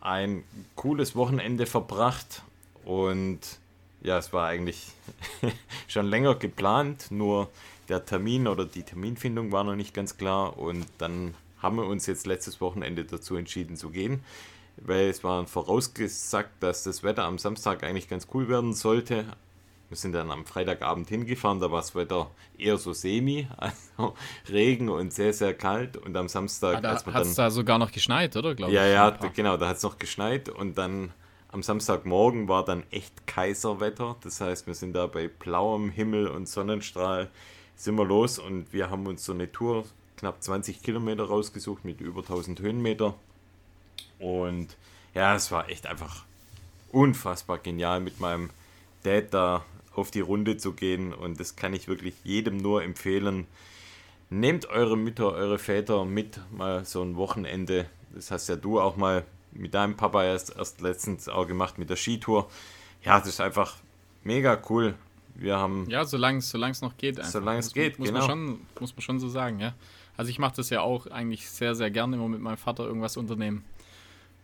[0.00, 0.42] ein
[0.74, 2.42] cooles Wochenende verbracht
[2.84, 3.40] und
[4.02, 4.88] ja, es war eigentlich
[5.88, 7.48] schon länger geplant, nur
[7.88, 12.06] der Termin oder die Terminfindung war noch nicht ganz klar und dann haben wir uns
[12.06, 14.22] jetzt letztes Wochenende dazu entschieden zu gehen
[14.76, 19.24] weil es war vorausgesagt, dass das Wetter am Samstag eigentlich ganz cool werden sollte.
[19.88, 24.14] Wir sind dann am Freitagabend hingefahren, da war das Wetter eher so semi, also
[24.50, 25.96] Regen und sehr, sehr kalt.
[25.96, 26.78] Und am Samstag.
[26.78, 28.54] Ah, da hat es da sogar noch geschneit, oder?
[28.54, 30.48] Glaube ja, ich, ja, genau, da hat es noch geschneit.
[30.48, 31.12] Und dann
[31.48, 34.16] am Samstagmorgen war dann echt Kaiserwetter.
[34.22, 37.30] Das heißt, wir sind da bei blauem Himmel und Sonnenstrahl
[37.76, 39.84] sind wir los und wir haben uns so eine Tour
[40.16, 43.14] knapp 20 Kilometer rausgesucht mit über 1000 Höhenmeter.
[44.24, 44.74] Und
[45.12, 46.24] ja, es war echt einfach
[46.92, 48.48] unfassbar genial mit meinem
[49.02, 53.46] Dad da auf die Runde zu gehen und das kann ich wirklich jedem nur empfehlen.
[54.30, 57.84] Nehmt eure Mütter, eure Väter mit mal so ein Wochenende.
[58.14, 61.90] Das hast ja du auch mal mit deinem Papa erst, erst letztens auch gemacht mit
[61.90, 62.50] der Skitour.
[63.04, 63.76] Ja, das ist einfach
[64.22, 64.94] mega cool.
[65.34, 65.88] Wir haben.
[65.90, 67.22] Ja, solange es noch geht.
[67.22, 68.20] Solange es geht, muss genau.
[68.20, 69.74] Man schon, muss man schon so sagen, ja.
[70.16, 73.16] Also ich mache das ja auch eigentlich sehr, sehr gerne immer mit meinem Vater irgendwas
[73.18, 73.64] unternehmen.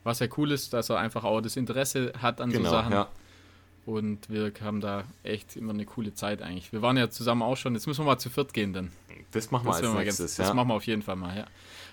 [0.05, 2.93] Was ja cool ist, dass er einfach auch das Interesse hat an genau, so Sachen.
[2.93, 3.09] Ja.
[3.87, 6.73] Und wir haben da echt immer eine coole Zeit eigentlich.
[6.73, 8.93] Wir waren ja zusammen auch schon, jetzt müssen wir mal zu viert gehen dann.
[9.33, 10.45] Das machen wir Das, als wir nächstes, ganz, ja.
[10.45, 11.45] das machen wir auf jeden Fall mal, ja.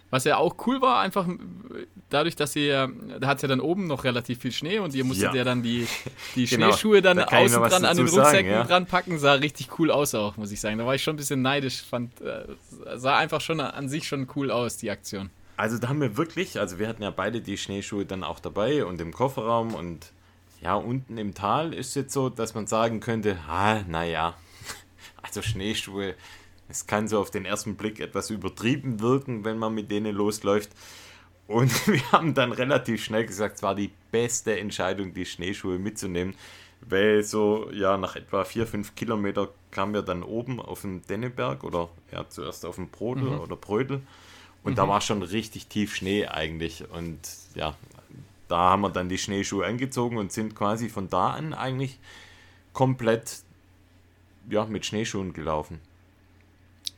[0.09, 1.27] Was ja auch cool war, einfach
[2.09, 2.89] dadurch, dass ihr,
[3.19, 5.43] da hat es ja dann oben noch relativ viel Schnee und ihr musstet ja, Ja.
[5.43, 5.85] dann die,
[6.35, 8.63] die Genau, Schneeschuhe dann da außen dran an den sagen, Rucksäcken ja.
[8.63, 10.77] dran packen, sah richtig cool aus auch, muss ich sagen.
[10.77, 12.45] Da war ich schon ein bisschen neidisch, fand, äh,
[12.95, 15.29] sah einfach schon an sich schon cool aus, die Aktion.
[15.57, 18.85] Also da haben wir wirklich, also wir hatten ja beide die Schneeschuhe dann auch dabei
[18.85, 20.11] und im Kofferraum und
[20.61, 24.35] ja, unten im Tal ist jetzt so, dass man sagen könnte, ah, naja,
[25.23, 26.13] also Schneeschuhe,
[26.69, 30.69] es kann so auf den ersten Blick etwas übertrieben wirken, wenn man mit denen losläuft.
[31.47, 36.35] Und wir haben dann relativ schnell gesagt, es war die beste Entscheidung, die Schneeschuhe mitzunehmen,
[36.81, 41.63] weil so, ja, nach etwa vier, fünf Kilometer kamen wir dann oben auf den Denneberg
[41.63, 44.01] oder ja, zuerst auf den Brodel oder Brödel.
[44.63, 46.89] Und da war schon richtig tief Schnee eigentlich.
[46.89, 47.19] Und
[47.55, 47.75] ja,
[48.47, 51.99] da haben wir dann die Schneeschuhe angezogen und sind quasi von da an eigentlich
[52.73, 53.39] komplett
[54.49, 55.79] ja, mit Schneeschuhen gelaufen.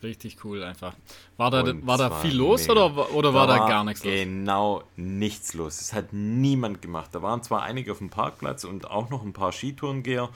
[0.02, 0.94] Richtig cool einfach.
[1.38, 2.72] War da, Und war da viel los mega.
[2.74, 4.14] oder, war- oder war da gar nichts los?
[4.14, 5.82] Genau nichts los.
[5.82, 7.10] Es hat niemand gemacht.
[7.12, 10.30] Da waren zwar einige auf dem Parkplatz und auch noch ein paar Skitourengeher,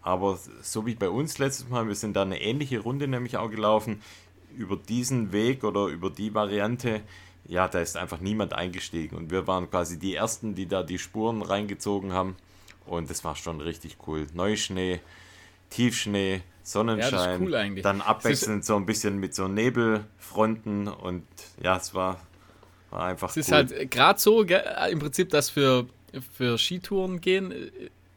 [0.00, 3.50] aber so wie bei uns letztes Mal, wir sind da eine ähnliche Runde nämlich auch
[3.50, 4.00] gelaufen.
[4.56, 7.00] Über diesen Weg oder über die Variante,
[7.46, 9.16] ja, da ist einfach niemand eingestiegen.
[9.16, 12.36] Und wir waren quasi die Ersten, die da die Spuren reingezogen haben.
[12.86, 14.26] Und das war schon richtig cool.
[14.34, 15.00] Neuschnee,
[15.70, 17.40] Tiefschnee, Sonnenschein.
[17.40, 17.82] cool eigentlich.
[17.82, 21.24] Dann abwechselnd so ein bisschen mit so Nebelfronten und
[21.62, 22.20] ja, es war,
[22.90, 23.54] war einfach Es ist cool.
[23.54, 25.86] halt gerade so, gell, im Prinzip, dass für,
[26.36, 27.70] für Skitouren gehen äh,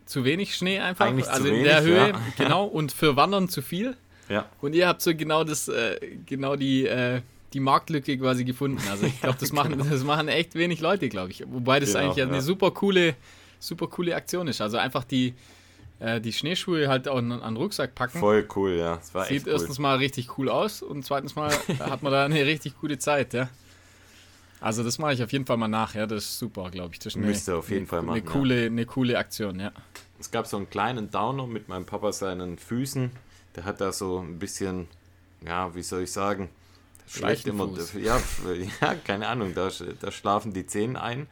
[0.05, 1.05] zu wenig Schnee einfach.
[1.05, 2.19] Eigentlich also in wenig, der Höhe, ja.
[2.37, 2.65] genau.
[2.65, 3.95] Und für Wandern zu viel.
[4.29, 7.21] Ja, Und ihr habt so genau das, äh, genau die, äh,
[7.53, 8.81] die Marktlücke quasi gefunden.
[8.89, 11.43] Also ich glaube, das machen, das machen echt wenig Leute, glaube ich.
[11.47, 12.31] Wobei das Genau, eigentlich ja ja.
[12.31, 13.15] eine super coole,
[13.59, 14.61] super coole Aktion ist.
[14.61, 15.33] Also einfach die,
[15.99, 18.19] äh, die Schneeschuhe halt auch an, an den Rucksack packen.
[18.19, 18.99] voll cool, ja.
[19.27, 19.53] Sieht cool.
[19.53, 23.33] erstens mal richtig cool aus und zweitens mal hat man da eine richtig gute Zeit,
[23.33, 23.49] ja.
[24.59, 26.99] Also das mache ich auf jeden Fall mal nach, ja, das ist super, glaube ich.
[26.99, 29.59] Das ist eine, Müsst ihr auf jeden eine, Fall machen, Eine coole, eine coole Aktion,
[29.59, 29.73] ja.
[30.19, 33.11] Es gab so einen kleinen Downer mit meinem Papa seinen Füßen.
[33.55, 34.87] Der hat da so ein bisschen,
[35.45, 36.49] ja, wie soll ich sagen,
[37.07, 37.69] schleicht immer,
[38.01, 38.19] ja,
[38.81, 41.27] ja, keine Ahnung, da, da schlafen die Zehen ein.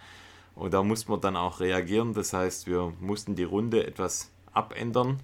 [0.55, 2.13] Und da mussten wir dann auch reagieren.
[2.13, 5.19] Das heißt, wir mussten die Runde etwas abändern.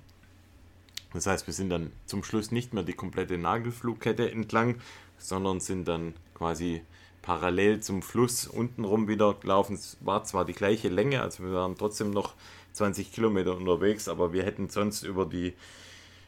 [1.13, 4.75] Das heißt, wir sind dann zum Schluss nicht mehr die komplette Nagelflugkette entlang,
[5.17, 6.81] sondern sind dann quasi
[7.21, 9.75] parallel zum Fluss untenrum wieder gelaufen.
[9.75, 12.35] Es war zwar die gleiche Länge, also wir waren trotzdem noch
[12.73, 15.53] 20 Kilometer unterwegs, aber wir hätten sonst über die,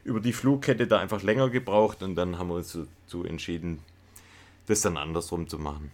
[0.09, 3.79] über die Flugkette da einfach länger gebraucht und dann haben wir uns dazu entschieden,
[4.67, 5.91] das dann andersrum zu machen.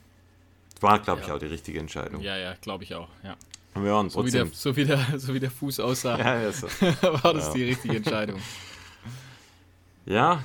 [0.73, 1.35] Das war, glaube ich, Ja.
[1.35, 2.21] auch die richtige Entscheidung.
[2.21, 3.35] Ja, ja, glaube ich auch, ja.
[3.73, 6.41] Und wir waren So wie, der, so, wie der, so wie der Fuß aussah, ja,
[6.41, 6.67] ja, so.
[7.23, 7.53] war das Ja.
[7.53, 8.41] die richtige Entscheidung.
[10.05, 10.43] ja,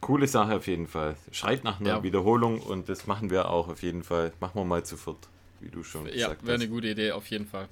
[0.00, 1.16] coole Sache auf jeden Fall.
[1.32, 2.02] Schreit nach einer Ja.
[2.02, 4.32] Wiederholung und das machen wir auch auf jeden Fall.
[4.40, 5.16] Machen wir mal zu viert,
[5.60, 6.70] wie du schon Ja, gesagt wäre eine hast.
[6.70, 7.68] gute Idee, auf jeden Fall.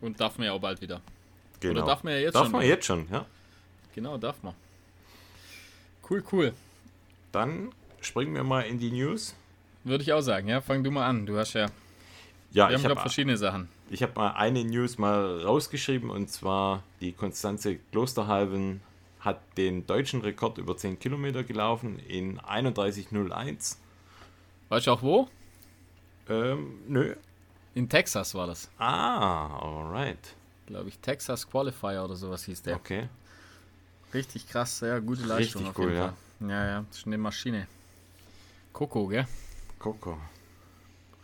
[0.00, 1.00] Und darf man ja auch bald wieder.
[1.60, 1.78] Genau.
[1.80, 2.52] Oder darf man ja jetzt Darf schon?
[2.52, 2.74] man wieder?
[2.74, 3.26] jetzt schon, ja.
[3.94, 4.54] Genau, darf man.
[6.08, 6.52] Cool, cool.
[7.32, 9.34] Dann springen wir mal in die News.
[9.84, 10.60] Würde ich auch sagen, ja.
[10.60, 11.26] Fang du mal an.
[11.26, 11.68] Du hast ja, Ja,
[12.52, 13.68] wir haben, ich glaube habe verschiedene Sachen.
[13.90, 18.80] Ich habe mal eine News mal rausgeschrieben und zwar die Konstanze Klosterhalven
[19.20, 23.76] hat den deutschen Rekord über 10 Kilometer gelaufen in 31,01.
[24.68, 25.28] Weißt du auch wo?
[26.28, 27.14] Ähm, nö.
[27.74, 28.70] In Texas war das.
[28.78, 30.34] Ah, alright.
[30.66, 32.76] Glaube ich, Texas Qualifier oder sowas hieß der.
[32.76, 33.08] Okay.
[34.14, 36.14] Richtig krass, ja, gute Leistung Richtig auf cool, jeden ja.
[36.40, 36.50] Fall.
[36.50, 37.66] Ja, ja, das ist eine Maschine.
[38.72, 39.26] Coco, gell?
[39.78, 40.18] Coco.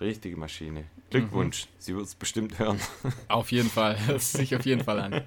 [0.01, 0.85] Richtige Maschine.
[1.11, 1.69] Glückwunsch.
[1.79, 2.81] Sie wird es bestimmt hören.
[3.29, 5.23] Auf jeden Fall, hört sich auf jeden Fall an.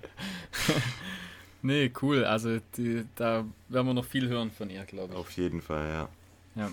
[1.62, 5.20] nee, cool, also die, da werden wir noch viel hören von ihr, glaube ich.
[5.20, 6.10] Auf jeden Fall, ja.
[6.56, 6.72] Ja.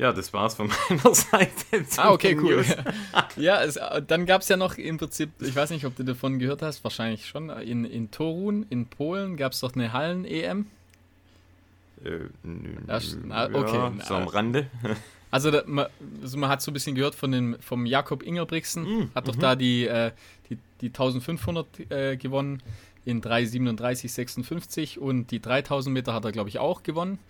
[0.00, 1.52] Ja, das war's von meiner Seite.
[1.98, 2.64] Ah, okay, cool.
[3.36, 6.38] Ja, es, dann gab es ja noch im Prinzip, ich weiß nicht, ob du davon
[6.38, 10.66] gehört hast, wahrscheinlich schon, in, in Torun, in Polen, gab es doch eine Hallen-EM.
[12.04, 12.10] Äh,
[12.42, 13.76] nö, Das- ah, okay.
[13.76, 14.66] Ja, so am Rande.
[15.32, 15.86] Also, da, man,
[16.22, 19.36] also man hat so ein bisschen gehört von dem, vom Jakob Ingerbrigtsen, Mm, hat doch
[19.36, 20.10] da die, äh,
[20.48, 22.60] die, die 1500 äh, gewonnen
[23.04, 27.20] in 3,37,56 und die 3000 Meter hat er, glaube ich, auch gewonnen.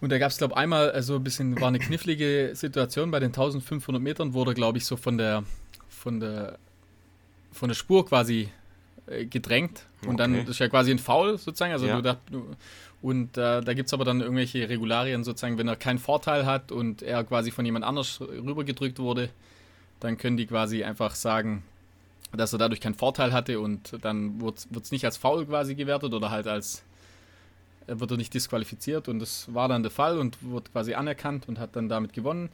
[0.00, 3.10] Und da gab es, glaube ich, einmal äh, so ein bisschen, war eine knifflige Situation
[3.10, 5.44] bei den 1500 Metern, wurde, glaube ich, so von der,
[5.88, 6.58] von der,
[7.52, 8.50] von der Spur quasi
[9.06, 9.86] äh, gedrängt.
[10.06, 10.42] Und dann Okay.
[10.42, 11.72] das ist ja quasi ein Foul sozusagen.
[11.72, 12.00] Also Ja.
[12.00, 12.56] du du,
[13.00, 16.72] und äh, da gibt es aber dann irgendwelche Regularien sozusagen, wenn er keinen Vorteil hat
[16.72, 19.28] und er quasi von jemand anders rübergedrückt wurde,
[20.00, 21.64] dann können die quasi einfach sagen,
[22.32, 26.12] dass er dadurch keinen Vorteil hatte und dann wird es nicht als Foul quasi gewertet
[26.14, 26.82] oder halt als
[27.86, 31.48] er wird er nicht disqualifiziert und das war dann der Fall und wurde quasi anerkannt
[31.48, 32.48] und hat dann damit gewonnen.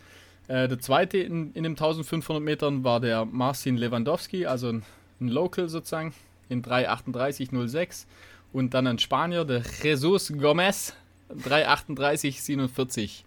[0.49, 4.83] Äh, der zweite in, in den 1500 Metern war der Marcin Lewandowski, also ein,
[5.21, 6.13] ein Local sozusagen,
[6.49, 8.07] in 3,38,06
[8.53, 10.95] und dann ein Spanier, der Jesus Gomez,
[11.31, 13.23] 3,38,47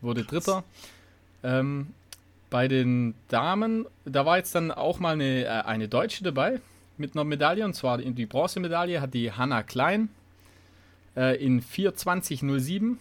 [0.00, 0.62] wurde Dritter.
[1.42, 1.88] Ähm,
[2.50, 6.60] bei den Damen, da war jetzt dann auch mal eine, äh, eine Deutsche dabei
[6.98, 10.10] mit einer Medaille und zwar die Bronzemedaille hat die Hanna Klein
[11.16, 12.96] äh, in 4,20,07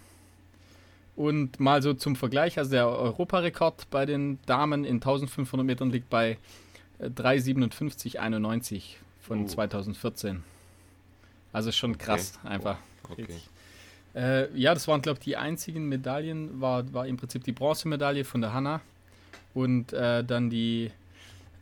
[1.15, 6.09] und mal so zum Vergleich, also der Europarekord bei den Damen in 1500 Metern liegt
[6.09, 6.37] bei
[6.99, 8.81] äh, 3,57,91
[9.21, 9.47] von Oh.
[9.47, 10.43] 2014.
[11.51, 12.77] Also schon krass, einfach.
[13.09, 13.27] Okay.
[14.15, 18.23] Äh, ja, das waren, glaube ich, die einzigen Medaillen, war, war im Prinzip die Bronzemedaille
[18.23, 18.81] von der Hanna.
[19.53, 20.91] Und äh, dann die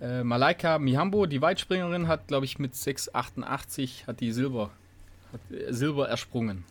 [0.01, 4.86] äh, Malaika Mihambo, die Weitspringerin, hat, glaube ich, mit 6,88 hat die Silber, äh,
[5.69, 6.63] Silber ersprungen.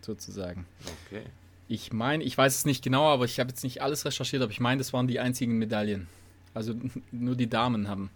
[0.00, 0.66] Sozusagen.
[1.06, 1.22] Okay.
[1.68, 4.52] Ich meine, ich weiß es nicht genau, aber ich habe jetzt nicht alles recherchiert, aber
[4.52, 6.08] ich meine, das waren die einzigen Medaillen.
[6.54, 6.74] Also
[7.12, 8.10] nur die Damen haben,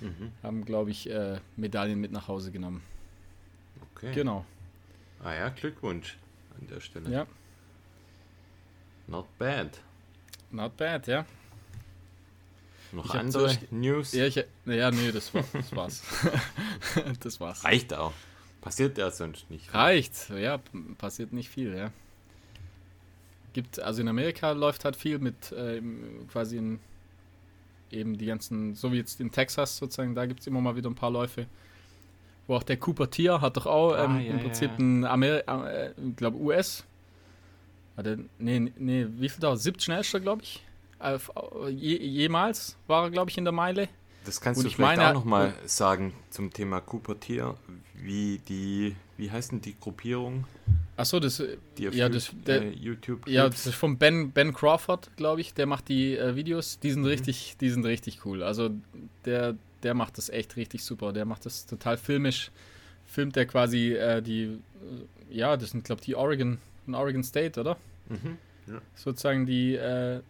[0.00, 0.30] Mhm.
[0.44, 2.82] haben glaube ich, äh, Medaillen mit nach Hause genommen.
[3.96, 4.12] okay.
[4.14, 4.44] Genau.
[5.24, 6.16] Ah ja, Glückwunsch
[6.60, 7.10] an der Stelle.
[7.10, 7.26] Ja,
[9.08, 9.80] Not bad.
[10.52, 11.24] not bad, ja.
[12.92, 14.12] Noch Ich andere so- News?
[14.12, 16.02] Ja, ich, ja nee, das, war, das war's.
[17.20, 17.64] das war's.
[17.64, 18.12] Reicht auch.
[18.68, 19.72] Passiert ja sonst nicht.
[19.72, 20.58] Reicht, ja,
[20.98, 21.90] passiert nicht viel, ja.
[23.52, 25.80] Gibt, also in Amerika läuft halt viel mit äh,
[26.30, 26.78] quasi in
[27.90, 30.90] eben die ganzen, so wie jetzt in Texas sozusagen, da gibt es immer mal wieder
[30.90, 31.46] ein paar Läufe.
[32.46, 34.78] Wo auch der Cooper Tier hat doch auch Ah, ähm, ja, im Prinzip ja.
[34.78, 36.84] ein Amer äh, ich glaube US.
[37.96, 39.56] Warte, nee, nee, wie viel da?
[39.56, 40.62] Siebt schnellster, glaube ich.
[41.00, 41.18] Äh,
[41.70, 43.88] je, jemals war er, glaube ich, in der Meile.
[44.24, 47.54] Das kannst Und du ich vielleicht meine- auch nochmal sagen zum Thema Cooper Tier,
[47.94, 50.44] wie die, wie heißt denn die Gruppierung,
[50.96, 51.40] Achso, das,
[51.78, 55.54] ja, das, der, äh, YouTube Ja, das ist von Ben, ben Crawford, glaube ich.
[55.54, 56.80] Der macht die äh, Videos.
[56.80, 58.42] Die sind richtig, die sind richtig cool.
[58.42, 58.70] Also
[59.24, 59.54] der,
[59.84, 61.12] der macht das echt richtig super.
[61.12, 62.50] Der macht das total filmisch.
[63.06, 64.58] Filmt der quasi äh, die, äh,
[65.30, 66.58] ja, das sind glaube ich die Oregon,
[66.92, 67.76] Oregon State, oder?
[68.08, 68.36] Mhm.
[68.96, 70.20] Sozusagen die, äh,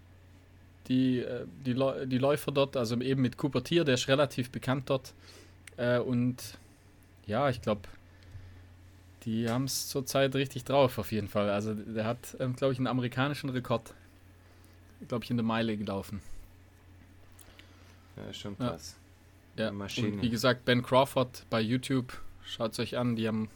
[0.88, 1.74] die, äh, die,
[2.06, 5.14] die Läufer dort, also eben mit Cooper Tier, der ist relativ bekannt dort.
[5.76, 6.36] Äh, und
[7.26, 7.82] ja, ich glaube,
[9.24, 11.50] die haben es zurzeit richtig drauf, auf jeden Fall.
[11.50, 13.92] Also der hat, ähm, glaube ich, einen amerikanischen Rekord,
[15.08, 16.20] glaube ich, in der Meile gelaufen.
[18.16, 18.70] Ja, schon Ja.
[18.70, 18.96] krass.
[19.56, 20.08] Ja, Maschine.
[20.08, 23.50] und wie gesagt, Ben Crawford bei YouTube, schaut es euch an, die haben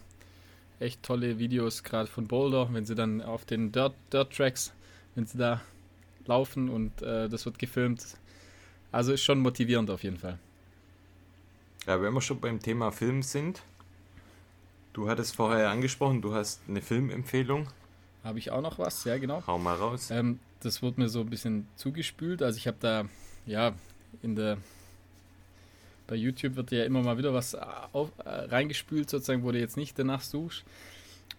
[0.81, 4.73] echt tolle Videos, gerade von Boulder, wenn sie dann auf den Dirt, Dirt Tracks,
[5.15, 5.61] wenn sie da
[6.27, 8.05] laufen und äh, das wird gefilmt.
[8.91, 10.39] Also ist schon motivierend auf jeden Fall.
[11.87, 13.63] Ja, wenn wir schon beim Thema Film sind,
[14.93, 17.69] du hattest vorher angesprochen, du hast eine Filmempfehlung.
[18.23, 19.05] Habe ich auch noch was?
[19.05, 19.43] Ja, genau.
[19.47, 20.11] Hau mal raus.
[20.11, 22.43] Ähm, das wurde mir so ein bisschen zugespült.
[22.43, 23.05] Also ich habe da,
[23.47, 23.73] ja,
[24.23, 24.59] in der
[26.07, 29.77] bei YouTube wird ja immer mal wieder was auf, äh, reingespült, sozusagen, wo du jetzt
[29.77, 30.63] nicht danach suchst.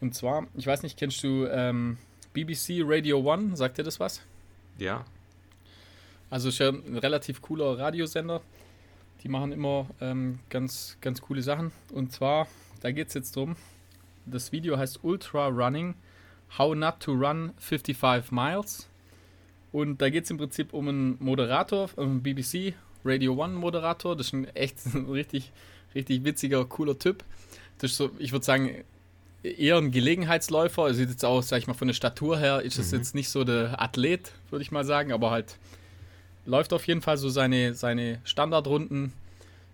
[0.02, 1.98] Und zwar, ich weiß nicht, kennst du ähm,
[2.34, 3.56] BBC Radio One?
[3.56, 4.22] Sagt dir das was?
[4.77, 5.05] Ja.
[6.29, 8.41] Also ist ja ein relativ cooler Radiosender.
[9.23, 11.71] Die machen immer ähm, ganz, ganz coole Sachen.
[11.91, 12.47] Und zwar,
[12.81, 13.55] da geht es jetzt drum.
[14.25, 15.95] Das Video heißt Ultra Running,
[16.57, 18.89] How Not to Run 55 Miles.
[19.71, 22.73] Und da geht es im Prinzip um einen Moderator, um einen BBC
[23.05, 24.15] Radio One Moderator.
[24.15, 25.51] Das ist ein echt ein richtig,
[25.95, 27.23] richtig witziger, cooler Typ.
[27.77, 28.83] Das ist so, ich würde sagen,
[29.43, 30.88] eher ein Gelegenheitsläufer.
[30.88, 32.97] Er sieht jetzt auch, sag ich mal, von der Statur her, ist das Mhm.
[32.97, 35.58] jetzt nicht so der Athlet, würde ich mal sagen, aber halt
[36.45, 39.13] läuft auf jeden Fall so seine, seine Standardrunden.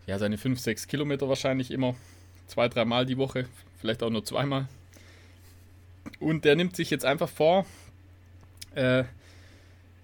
[0.08, 1.96] Ja, seine 5, 6 Kilometer wahrscheinlich immer.
[2.48, 3.46] Zwei, dreimal die Woche,
[3.80, 4.68] vielleicht auch nur zweimal.
[6.20, 7.66] Und der nimmt sich jetzt einfach vor,
[8.74, 9.04] äh,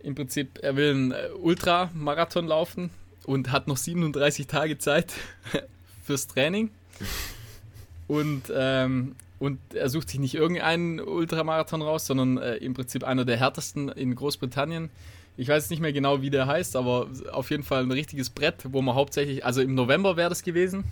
[0.03, 2.91] im Prinzip, er will einen äh, Ultramarathon laufen
[3.25, 5.13] und hat noch 37 Tage Zeit
[6.03, 6.69] fürs Training.
[8.07, 13.25] Und ähm, und er sucht sich nicht irgendeinen Ultramarathon raus, sondern äh, im Prinzip einer
[13.25, 14.89] der härtesten in Großbritannien.
[15.37, 18.63] Ich weiß nicht mehr genau, wie der heißt, aber auf jeden Fall ein richtiges Brett,
[18.69, 20.85] wo man hauptsächlich, also im November wäre das gewesen.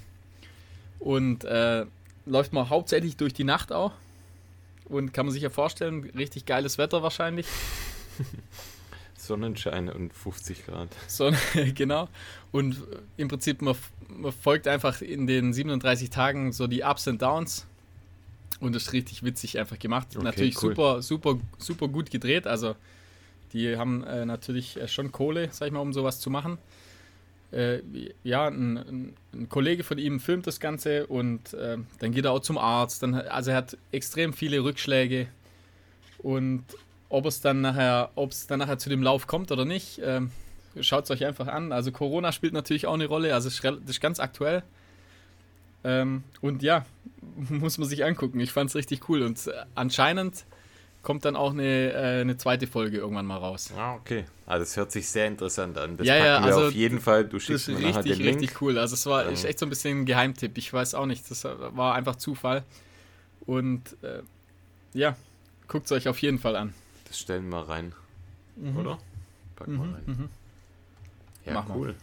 [1.00, 1.86] Und äh,
[2.26, 3.94] läuft man hauptsächlich durch die Nacht auch.
[4.86, 7.48] Und kann man sich ja vorstellen, richtig geiles Wetter wahrscheinlich.
[9.18, 10.90] Sonnenschein und 50 Grad.
[11.08, 11.38] Sonne,
[11.76, 12.10] genau.
[12.52, 12.84] Und
[13.16, 13.76] im Prinzip, man,
[14.10, 17.66] man folgt einfach in den 37 Tagen so die Ups und Downs
[18.64, 20.08] und das ist richtig witzig einfach gemacht.
[20.16, 20.70] Okay, natürlich cool.
[20.70, 22.48] super, super, super gut gedreht.
[22.48, 22.76] Also
[23.52, 26.58] die haben äh, natürlich äh, schon Kohle, sag ich mal, um sowas zu machen.
[27.52, 27.80] Äh,
[28.24, 32.40] ja, ein, ein, Kollege von ihm filmt das Ganze und äh, dann geht er auch
[32.40, 33.04] zum Arzt.
[33.04, 35.28] Dann, also er hat extrem viele Rückschläge.
[36.20, 36.64] Und
[37.10, 40.22] ob es dann nachher, ob es dann nachher zu dem Lauf kommt oder nicht, äh,
[40.80, 41.74] schaut es euch einfach an.
[41.74, 44.64] Also Corona spielt natürlich auch eine Rolle, also das ist ganz aktuell.
[45.84, 46.86] Ähm, und ja,
[47.50, 48.40] muss man sich angucken.
[48.40, 49.22] Ich fand es richtig cool.
[49.24, 50.46] Und äh, anscheinend
[51.02, 53.72] kommt dann auch eine, äh, eine zweite Folge irgendwann mal raus.
[53.78, 54.26] Ah, okay.
[54.46, 55.98] Also es hört sich sehr interessant an.
[55.98, 57.26] Das ja, ja, also auf jeden Fall.
[57.26, 58.42] Du schickst mir nachher den Link.
[58.42, 58.78] Richtig cool.
[58.78, 59.34] Also es war ähm.
[59.34, 60.58] echt so ein bisschen ein Geheimtipp.
[60.58, 61.30] Ich weiß auch nicht.
[61.30, 62.64] Das war einfach Zufall.
[63.46, 64.22] Und äh,
[64.94, 65.18] ja,
[65.68, 66.74] guckt es euch auf jeden Fall an.
[67.08, 67.94] Das stellen wir rein.
[68.56, 68.78] Mhm.
[68.78, 68.98] Oder?
[69.56, 70.04] Packen wir mhm, rein.
[70.06, 70.30] Mhm.
[71.46, 71.88] Ja, Mach cool.
[71.88, 71.96] Mal.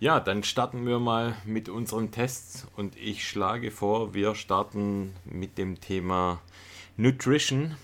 [0.00, 5.56] Ja, dann starten wir mal mit unseren Tests und ich schlage vor, wir starten mit
[5.56, 6.40] dem Thema
[6.96, 7.76] Nutrition.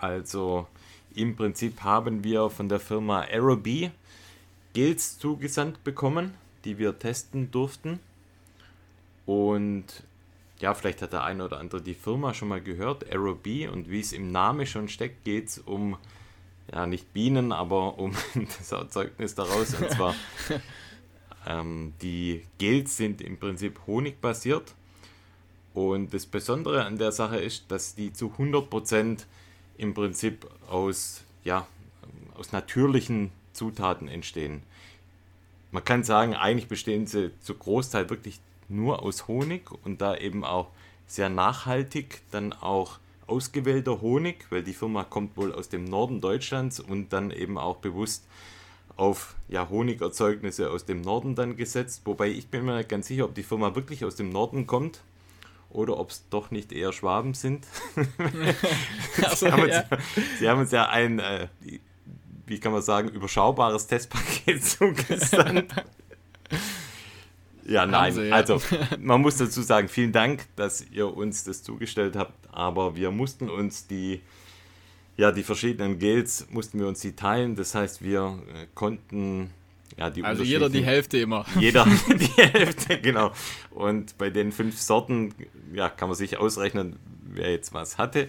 [0.00, 0.66] Also
[1.14, 3.90] im Prinzip haben wir von der Firma Aerobee
[4.74, 8.00] Gels zugesandt bekommen, die wir testen durften.
[9.24, 9.86] Und
[10.60, 13.66] ja, vielleicht hat der eine oder andere die Firma schon mal gehört, Aerobee.
[13.66, 15.96] Und wie es im Namen schon steckt, geht es um,
[16.70, 18.12] ja, nicht Bienen, aber um
[18.58, 19.74] das Erzeugnis daraus.
[19.74, 20.14] Und zwar
[21.46, 24.74] Ähm, die Gels sind im Prinzip honigbasiert.
[25.74, 29.24] Und das Besondere an der Sache ist, dass die zu 100%
[29.76, 31.66] im Prinzip aus, ja,
[32.34, 34.62] aus natürlichen Zutaten entstehen.
[35.70, 40.44] Man kann sagen, eigentlich bestehen sie zu Großteil wirklich nur aus Honig und da eben
[40.44, 40.70] auch
[41.06, 46.80] sehr nachhaltig, dann auch ausgewählter Honig, weil die Firma kommt wohl aus dem Norden Deutschlands
[46.80, 48.24] und dann eben auch bewusst
[48.98, 52.02] auf ja, Honigerzeugnisse aus dem Norden dann gesetzt.
[52.04, 55.00] Wobei ich bin mir nicht ganz sicher, ob die Firma wirklich aus dem Norden kommt
[55.70, 57.66] oder ob es doch nicht eher Schwaben sind.
[59.22, 59.80] also, sie, haben ja.
[59.80, 61.48] uns, sie, haben uns, ja ein, äh,
[62.46, 65.72] wie kann man sagen, überschaubares Testpaket zugesandt.
[67.64, 68.34] ja, nein, sie, ja.
[68.34, 68.60] also
[68.98, 73.48] man muss dazu sagen, vielen Dank, dass ihr uns das zugestellt habt, aber wir mussten
[73.48, 74.22] uns die
[75.18, 77.56] ja, die verschiedenen Gels mussten wir uns die teilen.
[77.56, 79.50] Das heißt, wir äh, konnten
[79.96, 81.44] ja, die Also jeder die Hälfte immer.
[81.58, 83.32] Jeder die Hälfte, genau.
[83.70, 85.34] Und bei den fünf Sorten,
[85.74, 88.28] ja, kann man sich ausrechnen, wer jetzt was hatte.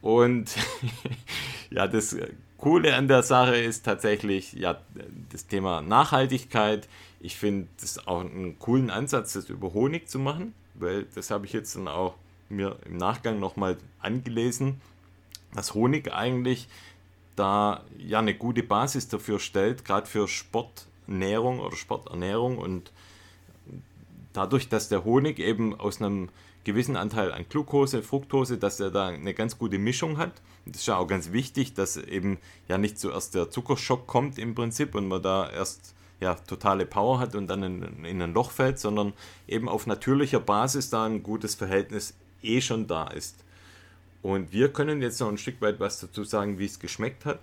[0.00, 0.56] Und
[1.70, 2.16] ja, das
[2.56, 4.80] Coole an der Sache ist tatsächlich ja,
[5.30, 6.88] das Thema Nachhaltigkeit.
[7.20, 11.44] Ich finde es auch einen coolen Ansatz, das über Honig zu machen, weil das habe
[11.44, 12.14] ich jetzt dann auch
[12.48, 14.80] mir im Nachgang nochmal angelesen
[15.54, 16.68] dass Honig eigentlich
[17.36, 22.92] da ja eine gute Basis dafür stellt, gerade für Sportnährung oder Sporternährung und
[24.32, 26.28] dadurch, dass der Honig eben aus einem
[26.64, 30.32] gewissen Anteil an Glucose, Fructose, dass er da eine ganz gute Mischung hat.
[30.66, 34.54] Das ist ja auch ganz wichtig, dass eben ja nicht zuerst der Zuckerschock kommt im
[34.54, 38.50] Prinzip und man da erst ja totale Power hat und dann in, in ein Loch
[38.50, 39.14] fällt, sondern
[39.48, 43.42] eben auf natürlicher Basis da ein gutes Verhältnis eh schon da ist.
[44.22, 47.40] Und wir können jetzt noch ein Stück weit was dazu sagen, wie es geschmeckt hat.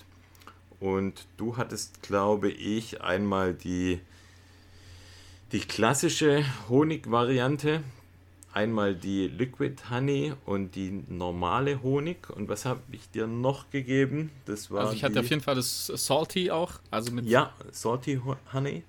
[0.79, 3.99] Und du hattest, glaube ich, einmal die,
[5.51, 7.81] die klassische Honig-Variante,
[8.53, 12.29] einmal die Liquid Honey und die normale Honig.
[12.29, 14.29] Und was habe ich dir noch gegeben?
[14.45, 18.21] Das war also ich hatte auf jeden Fall das Salty auch, also mit ja Salty
[18.53, 18.83] Honey.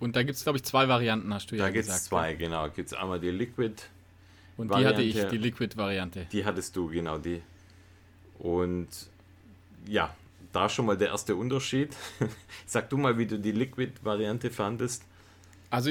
[0.00, 1.88] Und da gibt es glaube ich zwei Varianten, hast du da ja gesagt.
[1.88, 2.68] Da gibt es zwei, genau.
[2.70, 3.74] Gibt es einmal die Liquid
[4.62, 6.26] und Variante, die hatte ich, die Liquid-Variante.
[6.30, 7.42] Die hattest du, genau die.
[8.38, 8.88] Und
[9.88, 10.14] ja,
[10.52, 11.96] da schon mal der erste Unterschied.
[12.66, 15.02] Sag du mal, wie du die Liquid-Variante fandest.
[15.68, 15.90] Also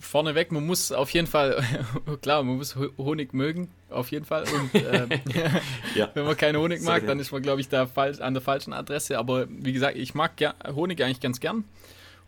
[0.00, 1.64] vorneweg, man muss auf jeden Fall,
[2.22, 4.44] klar, man muss Honig mögen, auf jeden Fall.
[4.52, 5.06] Und äh,
[5.94, 6.10] ja.
[6.12, 8.74] wenn man keinen Honig mag, dann ist man, glaube ich, da falsch, an der falschen
[8.74, 9.16] Adresse.
[9.18, 10.32] Aber wie gesagt, ich mag
[10.74, 11.64] Honig eigentlich ganz gern.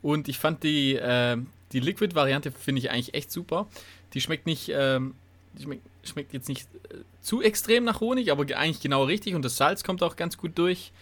[0.01, 1.37] Und ich fand die, äh,
[1.73, 3.67] die Liquid-Variante, finde ich eigentlich echt super.
[4.15, 5.15] Die schmeckt nicht ähm,
[5.61, 9.57] schmeckt, schmeckt jetzt nicht äh, zu extrem nach Honig, aber eigentlich genau richtig und das
[9.57, 10.93] Salz kommt auch ganz gut durch.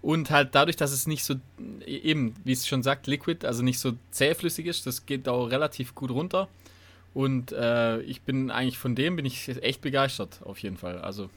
[0.00, 1.34] Und halt dadurch, dass es nicht so,
[1.84, 5.46] äh, eben, wie es schon sagt, liquid, also nicht so zähflüssig ist, das geht auch
[5.46, 6.48] relativ gut runter.
[7.14, 11.00] Und äh, ich bin eigentlich von dem bin ich echt begeistert, auf jeden Fall.
[11.00, 11.30] Also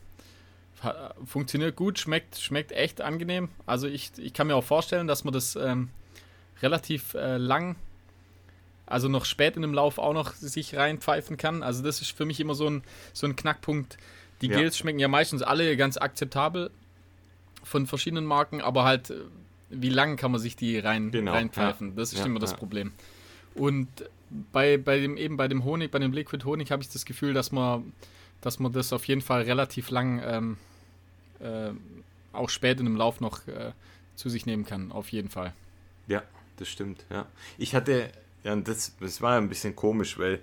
[1.26, 3.50] funktioniert gut, schmeckt, schmeckt echt angenehm.
[3.66, 5.90] Also ich, ich kann mir auch vorstellen, dass man das ähm,
[6.62, 7.76] relativ äh, lang,
[8.92, 11.64] also noch spät in dem Lauf auch noch sich reinpfeifen kann.
[11.64, 12.84] Also das ist für mich immer so ein,
[13.14, 13.98] so ein Knackpunkt.
[14.42, 14.58] Die ja.
[14.58, 16.72] Gels schmecken ja meistens alle ganz akzeptabel
[17.64, 19.16] von verschiedenen Marken, aber halt, äh,
[19.70, 21.32] wie lang kann man sich die rein, genau.
[21.32, 21.90] reinpfeifen?
[21.90, 21.96] Ja.
[21.96, 22.92] Das ist ja, immer das Problem.
[23.54, 23.88] Und
[24.52, 27.34] bei, bei dem eben bei dem Honig, bei dem Liquid Honig habe ich das Gefühl,
[27.34, 27.94] dass man,
[28.42, 30.58] dass man das auf jeden Fall relativ lang ähm,
[31.40, 31.72] äh,
[32.34, 33.72] auch spät in dem Lauf noch äh,
[34.16, 35.54] zu sich nehmen kann, auf jeden Fall.
[36.08, 36.24] Ja,
[36.58, 37.26] das stimmt, ja.
[37.58, 38.12] Ich hatte,
[38.44, 40.40] ja, das, das war ein bisschen komisch, weil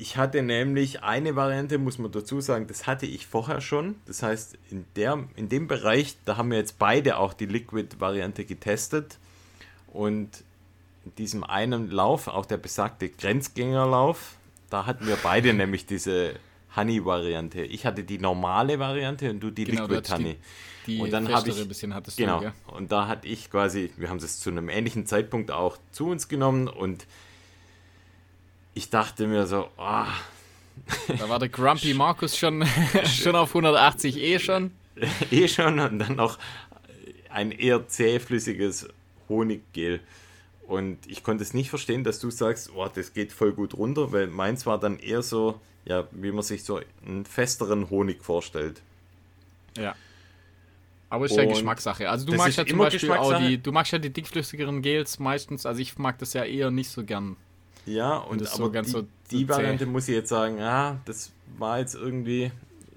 [0.00, 3.96] ich hatte nämlich eine Variante, muss man dazu sagen, das hatte ich vorher schon.
[4.06, 8.44] Das heißt, in, der, in dem Bereich, da haben wir jetzt beide auch die Liquid-Variante
[8.44, 9.18] getestet.
[9.88, 10.44] Und
[11.04, 14.36] in diesem einen Lauf, auch der besagte Grenzgängerlauf,
[14.70, 16.34] da hatten wir beide nämlich diese
[16.76, 17.62] Honey-Variante.
[17.62, 20.34] Ich hatte die normale Variante und du die genau, Liquid Honey.
[20.34, 20.38] Die,
[20.88, 22.38] die und dann habe ich bisschen hattest genau.
[22.38, 22.54] Du, ja.
[22.66, 26.28] Und da hatte ich quasi, wir haben es zu einem ähnlichen Zeitpunkt auch zu uns
[26.28, 27.06] genommen und
[28.74, 30.04] ich dachte mir so, oh.
[31.08, 32.64] Da war der Grumpy Markus schon,
[33.04, 34.72] schon auf 180 eh schon.
[35.30, 36.38] eh schon und dann noch
[37.30, 38.88] ein eher zähflüssiges
[39.28, 40.00] Honiggel.
[40.66, 44.12] Und ich konnte es nicht verstehen, dass du sagst, oh, das geht voll gut runter,
[44.12, 48.82] weil meins war dann eher so, ja, wie man sich so einen festeren Honig vorstellt.
[49.76, 49.94] Ja.
[51.10, 52.08] Aber es ist ja Geschmackssache.
[52.08, 55.64] Also du magst ja zum Beispiel auch die, du magst ja die dickflüssigeren Gels meistens,
[55.64, 57.36] also ich mag das ja eher nicht so gern.
[57.86, 61.00] Ja, und das aber so ganz die, so die Variante muss ich jetzt sagen, ja,
[61.06, 62.50] das war jetzt irgendwie,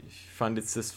[0.07, 0.93] ich fand jetzt das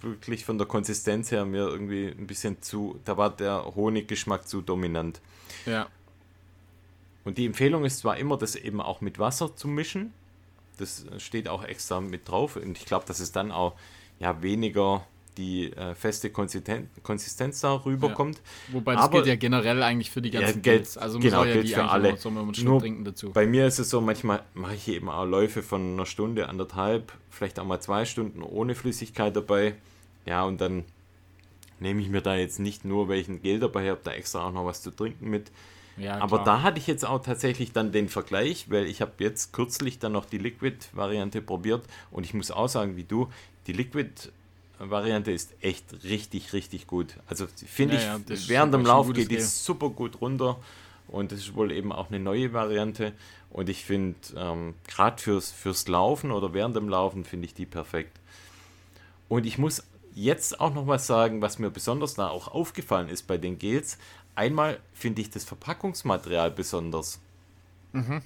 [0.00, 4.62] wirklich von der Konsistenz her mir irgendwie ein bisschen zu, da war der Honiggeschmack zu
[4.62, 5.20] dominant.
[5.66, 5.88] Ja.
[7.24, 10.12] Und die Empfehlung ist zwar immer, das eben auch mit Wasser zu mischen.
[10.78, 12.56] Das steht auch extra mit drauf.
[12.56, 13.74] Und ich glaube, dass es dann auch
[14.18, 15.06] ja, weniger
[15.36, 18.36] die äh, feste Konsistenz, Konsistenz da rüberkommt.
[18.36, 18.74] Ja.
[18.74, 21.54] Wobei das Aber, gilt ja generell eigentlich für die ganzen ja, gilt, Also genau, ja
[21.54, 22.16] gilt für alle.
[22.16, 23.30] So Nur trinken dazu.
[23.32, 27.12] Bei mir ist es so, manchmal mache ich eben auch Läufe von einer Stunde, anderthalb,
[27.30, 29.74] vielleicht auch mal zwei Stunden ohne Flüssigkeit dabei.
[30.26, 30.84] Ja, und dann
[31.80, 34.64] nehme ich mir da jetzt nicht nur welchen Gel dabei, habe da extra auch noch
[34.64, 35.50] was zu trinken mit.
[35.96, 39.52] Ja, Aber da hatte ich jetzt auch tatsächlich dann den Vergleich, weil ich habe jetzt
[39.52, 43.28] kürzlich dann noch die Liquid-Variante probiert und ich muss auch sagen, wie du,
[43.66, 43.72] die
[44.82, 47.16] Liquid-Variante ist echt richtig, richtig gut.
[47.26, 50.58] Also finde ja, ich, ja, während dem Lauf geht die super gut runter
[51.08, 53.12] und das ist wohl eben auch eine neue Variante
[53.50, 57.66] und ich finde, ähm, gerade fürs, fürs Laufen oder während dem Laufen finde ich die
[57.66, 58.18] perfekt.
[59.28, 59.82] Und ich muss
[60.14, 63.98] jetzt auch noch was sagen, was mir besonders da auch aufgefallen ist bei den Gels.
[64.34, 67.20] Einmal finde ich das Verpackungsmaterial besonders.
[67.92, 68.22] Mhm.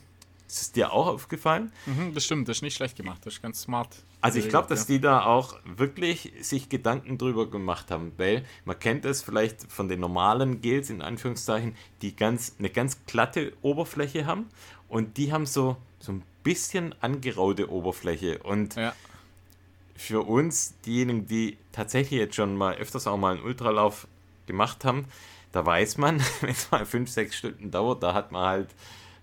[0.46, 1.72] Ist es dir auch aufgefallen?
[1.86, 3.88] Mhm, das stimmt, das ist nicht schlecht gemacht, das ist ganz smart.
[4.20, 8.78] Also ich glaube, dass die da auch wirklich sich Gedanken drüber gemacht haben, weil man
[8.78, 14.26] kennt es vielleicht von den normalen Gels in Anführungszeichen, die ganz eine ganz glatte Oberfläche
[14.26, 14.46] haben
[14.88, 18.94] und die haben so so ein bisschen angeraute Oberfläche und ja.
[19.96, 24.06] für uns diejenigen, die tatsächlich jetzt schon mal öfters auch mal einen Ultralauf
[24.46, 25.06] gemacht haben,
[25.52, 28.68] da weiß man, wenn es mal fünf, sechs Stunden dauert, da hat man halt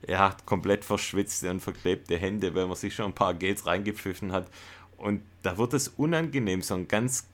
[0.08, 4.48] ja, komplett verschwitzte und verklebte Hände, weil man sich schon ein paar Gates reingepfiffen hat.
[4.98, 7.28] Und da wird es unangenehm, so ein ganz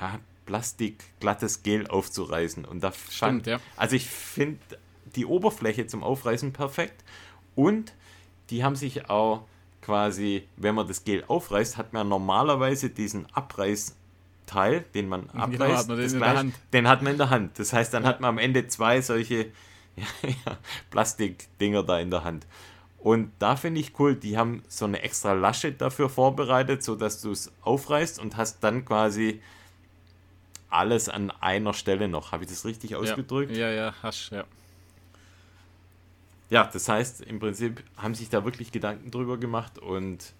[0.00, 2.64] ja, plastikglattes Gel aufzureißen.
[2.64, 3.60] Und da Stimmt, fand, ja.
[3.76, 4.58] Also ich finde
[5.16, 7.04] die Oberfläche zum Aufreißen perfekt.
[7.54, 7.92] Und
[8.50, 9.44] die haben sich auch
[9.82, 13.96] quasi, wenn man das Gel aufreißt, hat man normalerweise diesen Abreiß
[14.46, 17.58] Teil, den man abreißt, genau, den, gleich, den, hat man in der Hand.
[17.58, 18.08] Das heißt, dann ja.
[18.08, 19.46] hat man am Ende zwei solche
[19.96, 20.58] ja, ja,
[20.90, 22.46] Plastikdinger da in der Hand.
[22.98, 27.32] Und da finde ich cool, die haben so eine extra Lasche dafür vorbereitet, sodass du
[27.32, 29.40] es aufreißt und hast dann quasi
[30.70, 32.32] alles an einer Stelle noch.
[32.32, 33.56] Habe ich das richtig ausgedrückt?
[33.56, 34.44] Ja, ja, hast ja.
[36.48, 40.32] Ja, das heißt, im Prinzip haben sich da wirklich Gedanken drüber gemacht und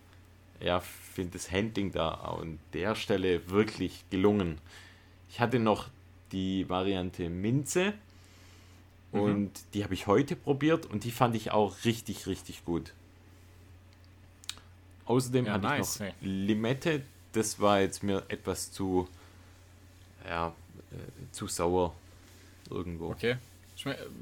[0.60, 4.58] ja, finde das Handling da an der Stelle wirklich gelungen.
[5.30, 5.88] Ich hatte noch
[6.30, 7.94] die Variante Minze.
[9.12, 9.50] Und mhm.
[9.74, 12.94] die habe ich heute probiert und die fand ich auch richtig, richtig gut.
[15.04, 16.14] Außerdem ja, hatte nice, ich noch hey.
[16.22, 17.02] Limette,
[17.32, 19.08] das war jetzt mir etwas zu,
[20.26, 20.48] ja,
[20.90, 20.96] äh,
[21.32, 21.94] zu sauer
[22.70, 23.10] irgendwo.
[23.10, 23.36] Okay.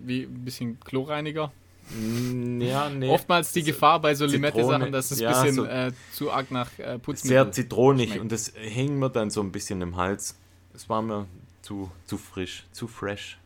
[0.05, 1.53] Wie ein bisschen Chlorreiniger?
[1.91, 3.09] Mm, ja, nee.
[3.09, 6.51] Oftmals die Gefahr bei so Limette-Sachen, dass es ein ja, bisschen so äh, zu arg
[6.51, 8.23] nach äh, Putzmittel Sehr zitronig schmeckt.
[8.23, 10.37] und das hing mir dann so ein bisschen im Hals.
[10.75, 11.27] Es war mir
[11.63, 13.39] zu, zu frisch, zu fresh.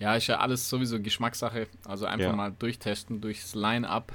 [0.00, 1.68] Ja, ist ja alles sowieso Geschmackssache.
[1.84, 2.36] Also einfach Ja.
[2.36, 4.12] mal durchtesten durchs Line-Up.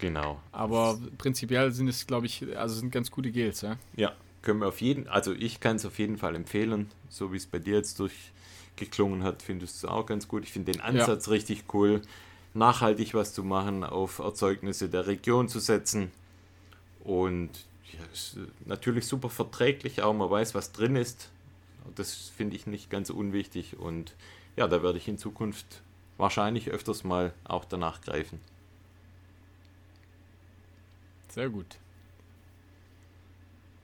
[0.00, 0.40] Genau.
[0.52, 3.76] Aber prinzipiell sind es, glaube ich, also sind ganz gute Gels, ja.
[3.96, 4.12] Ja,
[4.42, 7.46] können wir auf jeden also ich kann es auf jeden Fall empfehlen, so wie es
[7.46, 10.44] bei dir jetzt durchgeklungen hat, findest du es auch ganz gut.
[10.44, 12.02] Ich finde den Ansatz richtig cool,
[12.54, 16.10] nachhaltig was zu machen, auf Erzeugnisse der Region zu setzen
[17.04, 17.50] und
[17.92, 18.00] ja,
[18.66, 21.30] natürlich super verträglich, auch man weiß, was drin ist.
[21.94, 24.14] Das finde ich nicht ganz unwichtig und
[24.58, 25.82] ja, da werde ich in Zukunft
[26.16, 28.40] wahrscheinlich öfters mal auch danach greifen.
[31.28, 31.76] Sehr gut.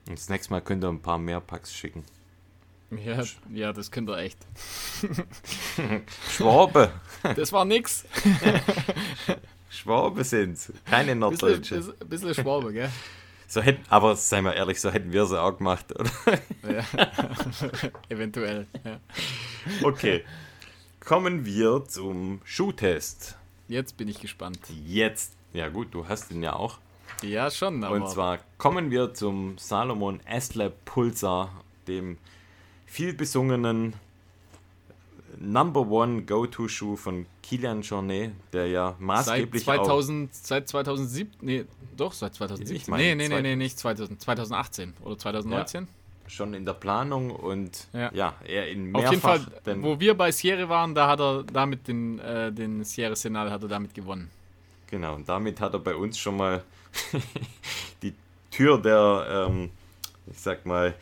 [0.07, 2.03] Und das nächste Mal könnt ihr ein paar mehr Packs schicken.
[2.91, 4.37] Ja, ja, das könnt ihr echt.
[6.29, 6.91] Schwabe!
[7.35, 8.05] Das war nix.
[9.69, 11.75] Schwabe sind's, keine Norddeutsche.
[11.75, 12.89] bisschen, bisschen Schwabe, gell?
[13.47, 16.11] So hätten, aber seien wir ehrlich, so hätten wir sie auch gemacht, oder?
[16.69, 16.85] Ja.
[18.09, 18.99] Eventuell, ja.
[19.81, 20.23] Okay.
[21.05, 23.37] Kommen wir zum Schuhtest.
[23.67, 24.57] Jetzt bin ich gespannt.
[24.87, 25.33] Jetzt.
[25.53, 26.79] Ja gut, du hast ihn ja auch.
[27.21, 27.95] Ja, schon, aber.
[27.95, 32.17] Und zwar kommen wir zum Salomon S-Lab Pulsar, dem
[32.87, 33.93] viel besungenen
[35.37, 41.65] Number One Go-To-Schuh von Kilian Jornet, der ja seit maßgeblich auch 2000, seit 2007, nee,
[41.95, 42.75] doch, seit 2017.
[42.75, 45.87] Ich meine, nee, nee, nee, nee, nicht 2000, 2018 oder 2019.
[46.27, 48.35] schon in der Planung und ja, Ja.
[48.45, 51.87] er in Auf mehrfach jeden Fall, wo wir bei Sierra waren, da hat er damit
[51.87, 54.29] den, äh, den Sierra Senal hat er damit gewonnen.
[54.87, 56.63] Genau, und damit hat er bei uns schon mal
[58.01, 58.13] die
[58.51, 59.69] Tür der, ähm,
[60.27, 60.93] ich sag mal,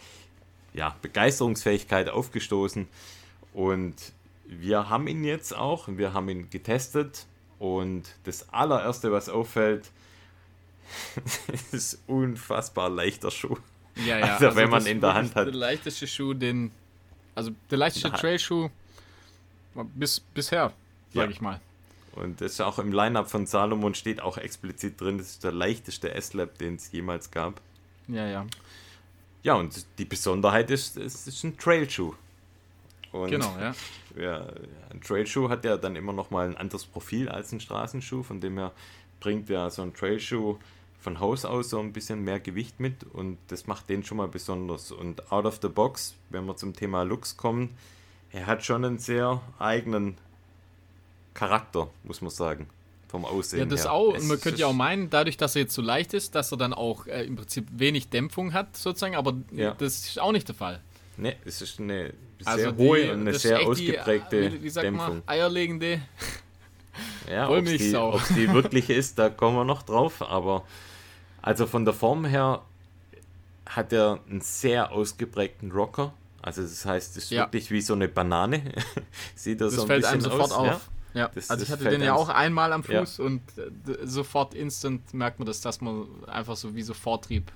[0.73, 2.87] ja, Begeisterungsfähigkeit aufgestoßen.
[3.53, 3.95] Und
[4.45, 7.25] wir haben ihn jetzt auch, wir haben ihn getestet.
[7.59, 9.91] Und das allererste, was auffällt,
[11.71, 13.57] ist unfassbar leichter Schuh.
[13.95, 14.37] Ja, ja.
[14.37, 15.47] Also, wenn man in der Hand hat.
[15.47, 16.71] Der leichteste Schuh, den.
[17.35, 18.69] Also der leichteste Trailschuh
[19.95, 20.71] bis, bisher,
[21.13, 21.29] sag Ja.
[21.29, 21.59] ich mal.
[22.15, 25.51] Und das ist auch im Line-Up von Salomon steht auch explizit drin, das ist der
[25.51, 27.59] leichteste S-Lab, den es jemals gab.
[28.07, 28.45] Ja, ja.
[29.41, 32.13] Ja, und die Besonderheit ist, es ist ein Trailschuh.
[33.11, 33.73] Und Genau, ja.
[34.15, 34.45] ja,
[34.91, 38.39] ein Trailschuh hat ja dann immer noch mal ein anderes Profil als ein Straßenschuh, von
[38.39, 38.71] dem her
[39.19, 40.57] bringt ja so ein Trailschuh
[41.03, 44.27] von Haus aus so ein bisschen mehr Gewicht mit und das macht den schon mal
[44.29, 44.91] besonders.
[44.91, 47.71] Und out of the box, wenn wir zum Thema Looks kommen,
[48.31, 50.17] er hat schon einen sehr eigenen
[51.33, 52.67] Charakter, muss man sagen,
[53.09, 53.91] vom Aussehen Ja, das her.
[53.93, 54.13] auch.
[54.15, 56.57] Und man könnte ja auch meinen, dadurch, dass er jetzt so leicht ist, dass er
[56.57, 59.71] dann auch äh, im Prinzip wenig Dämpfung hat, sozusagen, aber Ja.
[59.77, 60.79] das ist auch nicht der Fall.
[61.17, 64.69] Ne, es ist eine sehr Also die- hohe und eine sehr ausgeprägte die, wie, wie
[64.69, 65.07] sagt Dämpfung.
[65.15, 66.01] man, eierlegende.
[67.29, 70.21] Ja, ob die, die wirklich ist, da kommen wir noch drauf.
[70.23, 70.63] Aber
[71.43, 72.63] also von der Form her
[73.67, 76.13] hat er einen sehr ausgeprägten Rocker.
[76.41, 77.43] Also das heißt, es ist Ja.
[77.45, 78.61] wirklich wie so eine Banane.
[79.35, 80.75] Sieht er Das so ein fällt bisschen einem sofort aus.
[80.75, 80.89] auf.
[81.13, 82.99] Ja, Das- also das ich hatte den ja auch einmal am Ja.
[83.05, 87.51] Fuß und äh, sofort instant merkt man das, dass man einfach so wie so Vortrieb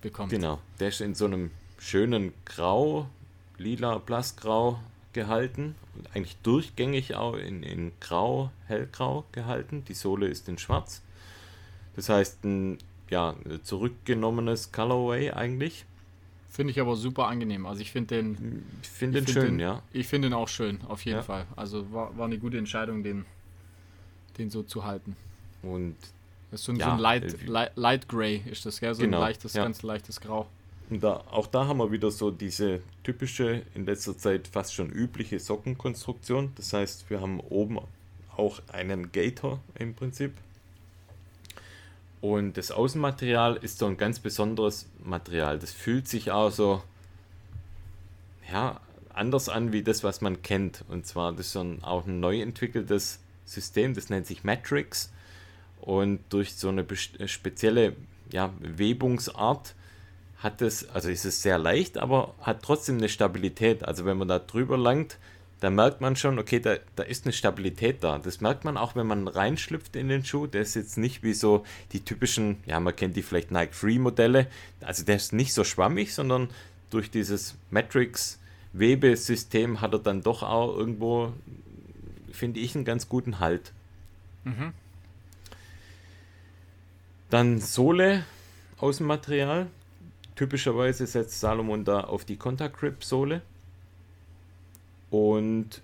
[0.00, 0.32] bekommt.
[0.32, 0.58] Ja, genau.
[0.80, 3.08] Der ist in so einem schönen Grau,
[3.58, 4.80] lila, blassgrau
[5.12, 5.74] gehalten.
[5.94, 9.84] Und eigentlich durchgängig auch in, in Grau, hellgrau gehalten.
[9.86, 11.02] Die Sohle ist in schwarz.
[11.94, 12.78] Das heißt, ein
[13.12, 15.84] ja, zurückgenommenes Colorway eigentlich.
[16.50, 17.66] Finde ich aber super angenehm.
[17.66, 19.82] Also ich finde den, Ich finde den find schön, den, ja.
[19.92, 21.22] Ich finde den auch schön, auf jeden Ja.
[21.22, 21.46] Fall.
[21.56, 23.24] Also war, war eine gute Entscheidung, den,
[24.38, 25.14] den so zu halten.
[25.62, 25.96] Und
[26.50, 28.94] Das ist so ein, Ja, so ein Light, äh, Light, Light Gray ist das, gell?
[28.94, 29.62] So Genau, ein leichtes, ja.
[29.62, 30.46] ganz leichtes Grau.
[30.90, 34.90] Und da, auch da haben wir wieder so diese typische, in letzter Zeit fast schon
[34.90, 36.52] übliche Sockenkonstruktion.
[36.56, 37.78] Das heißt, wir haben oben
[38.36, 40.32] auch einen Gator im Prinzip.
[42.22, 45.58] Und das Außenmaterial ist so ein ganz besonderes Material.
[45.58, 46.80] Das fühlt sich auch so,
[48.50, 48.80] ja,
[49.12, 50.84] anders an wie das, was man kennt.
[50.88, 55.12] Und zwar, das ist so ein, auch ein neu entwickeltes System, das nennt sich Matrix.
[55.80, 57.96] Und durch so eine best- spezielle
[58.30, 59.74] ja, Webungsart
[60.38, 63.84] hat es, also ist es sehr leicht, aber hat trotzdem eine Stabilität.
[63.84, 65.18] Also wenn man da drüber langt,
[65.62, 68.18] da merkt man schon, okay, da, da ist eine Stabilität da.
[68.18, 70.48] Das merkt man auch, wenn man reinschlüpft in den Schuh.
[70.48, 74.00] Der ist jetzt nicht wie so die typischen, ja, man kennt die vielleicht Nike Free
[74.00, 74.48] Modelle.
[74.80, 76.48] Also der ist nicht so schwammig, sondern
[76.90, 78.40] durch dieses Matrix
[78.72, 81.32] Webesystem hat er dann doch auch irgendwo,
[82.32, 83.72] finde ich, einen ganz guten Halt.
[84.42, 84.72] Mhm.
[87.30, 88.24] Dann Sohle,
[88.78, 89.68] Außenmaterial.
[90.34, 93.42] Typischerweise setzt Salomon da auf die Contact Grip Sohle.
[95.12, 95.82] Und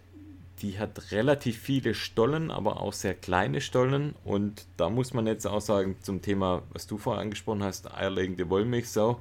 [0.63, 4.15] die hat relativ viele Stollen, aber auch sehr kleine Stollen.
[4.25, 8.49] Und da muss man jetzt auch sagen, zum Thema, was du vorher angesprochen hast, eierlegende
[8.49, 9.21] Wollmilchsau.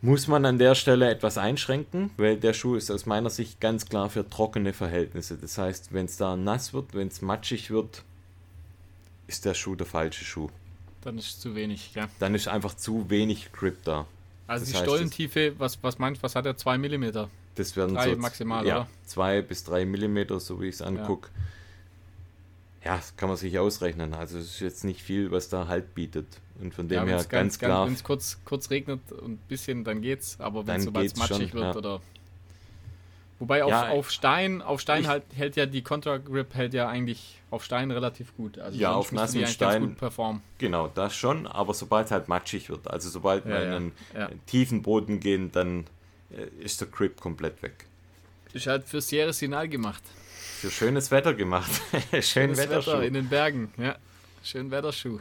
[0.00, 3.88] muss man an der Stelle etwas einschränken, weil der Schuh ist aus meiner Sicht ganz
[3.88, 5.38] klar für trockene Verhältnisse.
[5.38, 8.02] Das heißt, wenn es da nass wird, wenn es matschig wird,
[9.28, 10.48] ist der Schuh der falsche Schuh.
[11.02, 12.08] Dann ist zu wenig, ja.
[12.18, 14.06] Dann ist einfach zu wenig Grip da.
[14.48, 16.56] Also Das die heißt, Stollentiefe, was, was meinst was hat er?
[16.56, 17.28] 2 mm?
[17.54, 18.88] Das werden Drei so maximal, ja, oder?
[19.04, 21.28] zwei bis drei Millimeter, so wie ich es angucke.
[22.84, 22.96] Ja.
[22.96, 24.14] das kann man sich ausrechnen.
[24.14, 26.26] Also es ist jetzt nicht viel, was da Halt bietet.
[26.60, 27.86] Und von dem Ja, her wenn's ganz, klar.
[27.86, 30.36] Wenn es kurz, kurz regnet und ein bisschen, dann geht's.
[30.40, 31.76] Aber wenn es sobald matschig schon, wird ja.
[31.76, 32.00] oder.
[33.38, 36.74] Wobei auf, Ja, auf Stein, auf Stein ich- halt hält ja die Contra Grip hält
[36.74, 38.58] ja eigentlich auf Stein relativ gut.
[38.58, 39.82] Also Ja, auf ganz Stein.
[39.88, 40.42] gut performen.
[40.58, 43.76] Genau, das schon, aber sobald es halt matschig wird, also sobald Ja, wir in ja,
[43.76, 44.30] einen ja.
[44.46, 45.84] tiefen Boden gehen, dann
[46.60, 47.86] ist der Grip komplett weg.
[48.52, 50.02] Ist halt für Sierra Sinal gemacht.
[50.60, 51.70] Für schönes Wetter gemacht.
[52.10, 52.92] Schön Schönes Wetterschuh.
[52.92, 53.72] Wetter in den Bergen.
[53.76, 53.96] Ja,
[54.44, 55.18] schön Wetterschuh.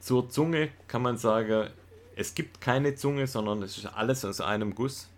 [0.00, 1.70] Zur Zunge kann man sagen,
[2.14, 5.08] es gibt keine Zunge, sondern es ist alles aus einem Guss.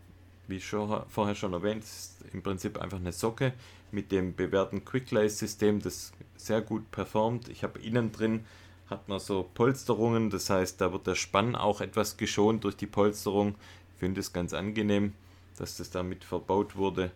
[0.48, 3.52] Wie schon, vorher schon erwähnt, es ist im Prinzip einfach eine Socke
[3.90, 7.48] mit dem bewährten Quick-Lace-System, das sehr gut performt.
[7.48, 8.44] Ich habe innen drin
[8.88, 12.86] hat man so Polsterungen, das heißt, da wird der Spann auch etwas geschont durch die
[12.86, 13.56] Polsterung.
[13.96, 15.14] Ich finde es ganz angenehm,
[15.56, 17.10] dass das damit verbaut wurde.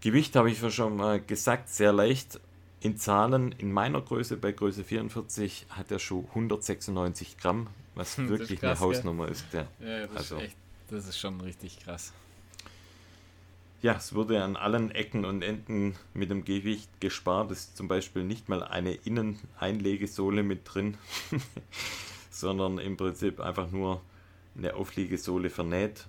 [0.00, 2.40] Gewicht habe ich ja schon mal gesagt, sehr leicht.
[2.80, 8.60] In Zahlen, in meiner Größe, bei Größe 44, hat der Schuh 196 Gramm, was wirklich
[8.60, 8.88] krass, eine?
[8.88, 9.44] Hausnummer ist.
[9.52, 9.66] Ja.
[9.80, 10.56] Ja, das Also- ist echt,
[10.90, 12.12] das ist schon richtig krass.
[13.82, 17.50] ja, es wurde an allen Ecken und Enden mit dem Gewicht gespart.
[17.50, 20.96] Es ist zum Beispiel nicht mal eine Inneneinlegesohle mit drin,
[22.30, 24.00] sondern im Prinzip einfach nur
[24.56, 26.06] eine Aufliegesohle vernäht.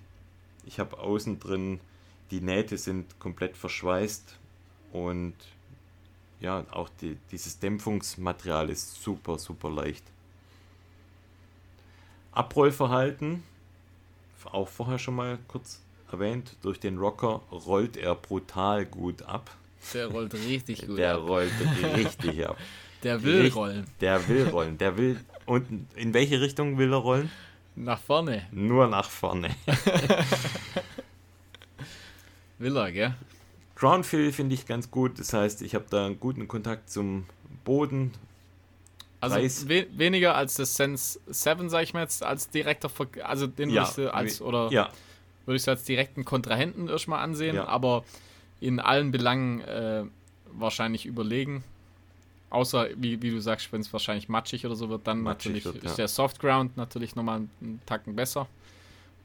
[0.66, 1.80] Ich habe außen drin,
[2.30, 4.36] die Nähte sind komplett verschweißt
[4.92, 5.34] und
[6.40, 10.04] ja, auch die, dieses Dämpfungsmaterial ist super, super leicht.
[12.32, 13.42] Abrollverhalten,
[14.52, 15.80] auch vorher schon mal kurz
[16.10, 19.50] erwähnt, durch den Rocker rollt er brutal gut ab.
[19.94, 20.98] Der rollt richtig gut.
[20.98, 21.22] Der ab.
[21.28, 21.52] rollt
[21.96, 22.56] richtig ab.
[23.02, 23.86] Der will Richtig- rollen.
[24.00, 24.78] Der will rollen.
[24.78, 25.20] Der will.
[25.44, 27.30] Und in welche Richtung will er rollen?
[27.76, 29.50] Nach vorne Nur nach vorne.
[32.58, 33.14] will er, gell?
[33.74, 35.18] Ground Feel finde ich ganz gut.
[35.18, 37.26] Das heißt, ich habe da einen guten Kontakt zum
[37.64, 38.12] Boden.
[39.20, 43.46] Also we weniger als das Sense 7, sag ich mal jetzt, als direkter Ver Also
[43.46, 44.90] den Ja, würdest du als, oder Ja,
[45.46, 47.66] würde ich so als direkten Kontrahenten erstmal ansehen, Ja.
[47.66, 48.04] aber
[48.60, 50.04] in allen Belangen äh,
[50.52, 51.64] wahrscheinlich überlegen.
[52.54, 55.64] Außer, wie, wie du sagst, wenn es wahrscheinlich matschig oder so wird, dann Matschig natürlich
[55.64, 55.96] wird, ist ja.
[55.96, 58.46] der Soft Ground natürlich nochmal einen Tacken besser.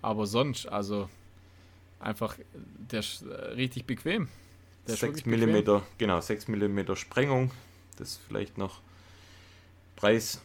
[0.02, 1.08] Aber sonst, also
[2.00, 2.40] einfach,
[2.92, 4.30] der ist äh, richtig bequem.
[4.88, 5.64] Der ist 6 wirklich bequem.
[5.64, 7.52] mm, genau, 6 mm Sprengung.
[7.98, 8.82] Das ist vielleicht noch
[9.96, 10.42] Preis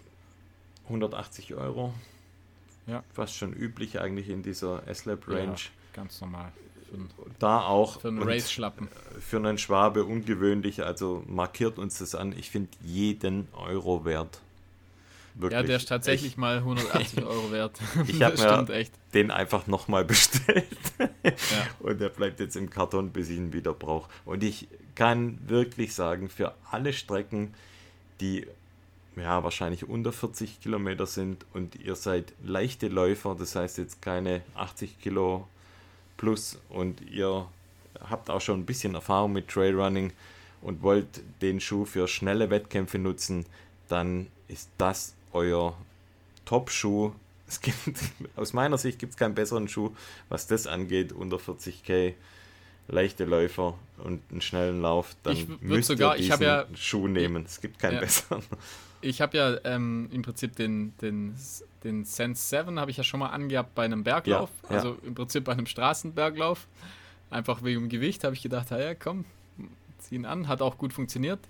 [0.85, 1.95] 180 Euro.
[2.87, 3.03] Ja.
[3.15, 5.55] Fast schon üblich eigentlich in dieser S-Lab Range.
[5.55, 6.53] Ja, ganz normal.
[6.95, 8.89] Einen- Da auch für einen Race-Schlappen.
[9.21, 12.35] für einen Schwabe ungewöhnlich, also markiert uns das an.
[12.39, 14.41] Ich finde jeden Euro wert.
[15.37, 15.61] Wirklich.
[15.61, 17.81] Ja, der ist tatsächlich mal 180 Euro wert.
[18.07, 18.93] Ich hab das mir- echt.
[18.95, 20.67] Ich den einfach nochmal bestellt.
[20.99, 21.33] Ja.
[21.81, 24.09] Und der bleibt jetzt im Karton, bis ich ihn wieder brauche.
[24.25, 27.53] Und ich kann wirklich sagen, für alle Strecken,
[28.21, 28.47] die
[29.17, 34.43] ja wahrscheinlich unter 40 Kilometer sind und ihr seid leichte Läufer, das heißt jetzt keine
[34.55, 35.49] 80 Kilo
[36.17, 37.47] plus und ihr
[38.09, 40.13] habt auch schon ein bisschen Erfahrung mit Trailrunning
[40.63, 41.07] und wollt
[41.43, 43.47] den Schuh für schnelle Wettkämpfe nutzen,
[43.89, 45.77] dann ist das euer
[46.45, 47.13] Top-Schuh.
[47.47, 47.77] Es gibt,
[48.37, 49.91] aus meiner Sicht gibt es keinen besseren Schuh,
[50.29, 52.15] was das angeht, unter 40k,
[52.89, 55.15] leichte Läufer und einen schnellen Lauf.
[55.23, 57.45] Dann Ich müsst sogar- ihr diesen ja- Schuh nehmen.
[57.47, 58.01] Es gibt keinen Ja.
[58.01, 58.43] besseren.
[59.01, 61.35] Ich habe ja ähm, im Prinzip den, den,
[61.85, 64.51] den Sense 7 habe ich ja schon mal angehabt bei einem Berglauf.
[64.65, 64.77] Ja, ja.
[64.77, 66.67] Also im Prinzip bei einem Straßenberglauf.
[67.31, 69.25] Einfach wegen dem Gewicht habe ich gedacht, ja komm,
[69.99, 70.49] zieh ihn an.
[70.49, 71.41] Hat auch gut funktioniert.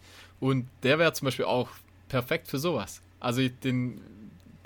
[0.40, 1.68] Und der wäre zum Beispiel auch
[2.08, 3.00] perfekt für sowas.
[3.20, 4.00] Also den,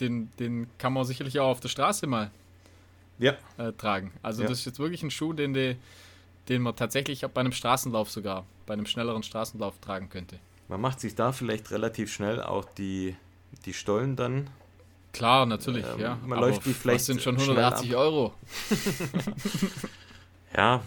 [0.01, 2.31] den, den kann man sicherlich auch auf der Straße mal
[3.19, 4.12] Ja, äh, tragen.
[4.23, 5.77] Also das ist jetzt wirklich ein Schuh, den, die,
[6.49, 10.39] den man tatsächlich auch bei einem Straßenlauf sogar, bei einem schnelleren Straßenlauf tragen könnte.
[10.69, 13.16] man macht sich da vielleicht relativ schnell auch die,
[13.64, 14.49] die Stollen dann.
[15.19, 16.19] Klar, natürlich, Ähm, ja.
[16.27, 17.99] man läuft die vielleicht sind schon schnell 180 ab.
[18.01, 18.35] Euro.
[20.57, 20.83] Ja,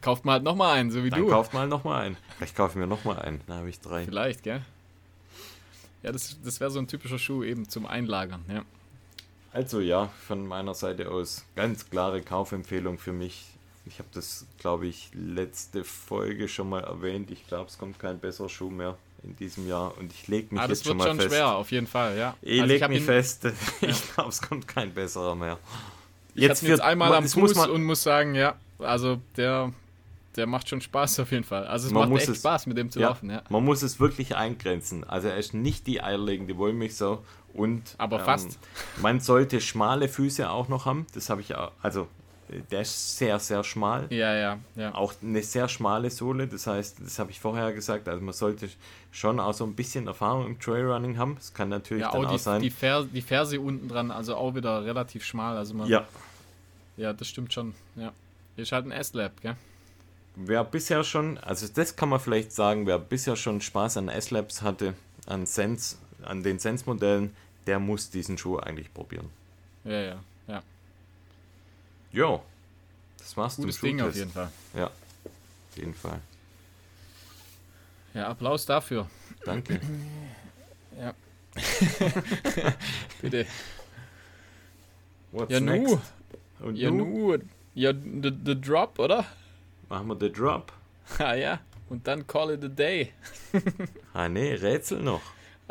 [0.00, 1.28] Kauft mal halt nochmal einen, so wie dann du.
[1.28, 2.16] kauft mal nochmal einen.
[2.38, 3.42] Vielleicht kaufe ich mir nochmal einen.
[3.46, 4.04] Da habe ich drei.
[4.04, 4.62] Vielleicht, gell?
[6.02, 8.62] Ja, das, das wäre so ein typischer Schuh eben zum Einlagern, ja.
[9.52, 13.46] Also ja, von meiner Seite aus ganz klare Kaufempfehlung für mich.
[13.84, 17.30] Ich habe das, glaube ich, letzte Folge schon mal erwähnt.
[17.30, 18.96] Ich glaube, es kommt kein besserer Schuh mehr.
[19.22, 21.18] In diesem Jahr und ich lege mich ah, jetzt schon mal fest.
[21.18, 22.36] Das wird schon schwer, auf jeden Fall, ja.
[22.42, 23.46] Ich also lege mich fest,
[23.80, 25.58] ich glaube, es kommt kein besserer mehr.
[26.34, 29.72] Ich jetzt, jetzt einmal am Fuß muss und muss sagen, ja, also der,
[30.36, 31.66] der macht schon Spaß auf jeden Fall.
[31.66, 33.42] Also es macht echt es, Spaß, mit dem zu ja, laufen, ja.
[33.48, 35.04] Man muss es wirklich eingrenzen.
[35.04, 38.46] Also er ist nicht die eierlegende Wollmilchsau und aber fast.
[38.46, 41.06] Ähm, man sollte schmale Füße auch noch haben.
[41.14, 42.08] Das habe ich auch, also
[42.70, 44.06] der ist sehr, sehr schmal.
[44.10, 44.94] Ja, ja, ja.
[44.94, 46.48] Auch eine sehr schmale Sohle.
[46.48, 48.68] Das heißt, das habe ich vorher gesagt, also man sollte
[49.12, 51.36] schon auch so ein bisschen Erfahrung im Trailrunning haben.
[51.36, 52.62] Das kann natürlich ja, dann auch, die, sein.
[52.62, 55.56] Die, Fer die Ferse unten dran, also auch wieder relativ schmal.
[55.56, 56.06] Also man, ja.
[56.96, 57.74] Ja, das stimmt schon.
[57.96, 58.12] Ja.
[58.56, 59.56] Ist halt ein S-Lab, gell?
[60.36, 64.62] Wer bisher schon, also das kann man vielleicht sagen, wer bisher schon Spaß an S-Labs
[64.62, 64.94] hatte,
[65.26, 67.34] an Sense, an den Sense-Modellen,
[67.66, 69.28] der muss diesen Schuh eigentlich probieren.
[69.84, 70.62] Ja, ja, ja.
[72.12, 72.42] Jo,
[73.18, 74.50] das war's Gutes Ding auf jeden Fall.
[74.74, 76.20] Ja, auf jeden Fall.
[78.14, 79.08] Ja, Applaus dafür.
[79.44, 79.80] Danke.
[80.98, 81.14] ja.
[83.22, 83.46] Bitte.
[85.30, 85.88] What's ja, next?
[85.88, 86.00] nu.
[86.66, 87.38] Und ja, nu.
[87.74, 89.24] Ja, the, the Drop, oder?
[89.88, 90.72] Machen wir the Drop.
[91.18, 93.12] ah ja, und dann Call it a Day.
[94.12, 95.22] ah nee, Rätsel noch.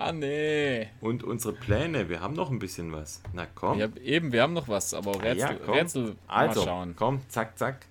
[0.01, 0.87] Ah, nee.
[1.01, 3.21] Und unsere Pläne, wir haben noch ein bisschen was.
[3.33, 3.77] Na komm.
[3.77, 5.73] Ja, eben, wir haben noch was, aber Rätsel, ja, komm.
[5.73, 6.95] Rätsel also, mal schauen.
[6.95, 7.85] komm, zack, zack.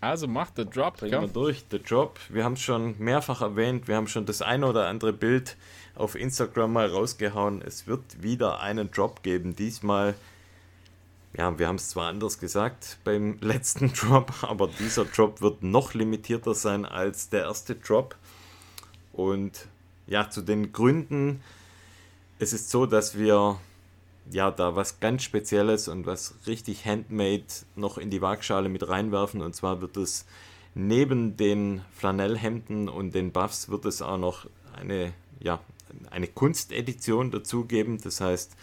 [0.00, 0.96] Also mach the Drop.
[0.96, 2.18] Bringen wir durch, the Drop.
[2.28, 5.56] Wir haben es schon mehrfach erwähnt, wir haben schon das eine oder andere Bild
[5.94, 7.62] auf Instagram mal rausgehauen.
[7.62, 9.54] Es wird wieder einen Drop geben.
[9.54, 10.14] Diesmal,
[11.36, 15.94] ja, wir haben es zwar anders gesagt beim letzten Drop, aber dieser Drop wird noch
[15.94, 18.16] limitierter sein als der erste Drop.
[19.12, 19.68] Und
[20.08, 21.40] ja, zu den Gründen.
[22.38, 23.58] Es ist so, dass wir
[24.30, 27.44] ja da was ganz Spezielles und was richtig handmade
[27.76, 29.42] noch in die Waagschale mit reinwerfen.
[29.42, 30.26] Und zwar wird es
[30.74, 35.60] neben den Flanellhemden und den Buffs wird es auch noch eine, ja,
[36.10, 37.98] eine Kunstedition dazugeben.
[38.02, 38.56] Das heißt,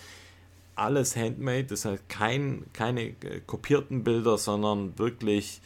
[0.75, 3.13] alles handmade, das heißt kein, keine
[3.45, 5.61] kopierten Bilder, sondern wirklich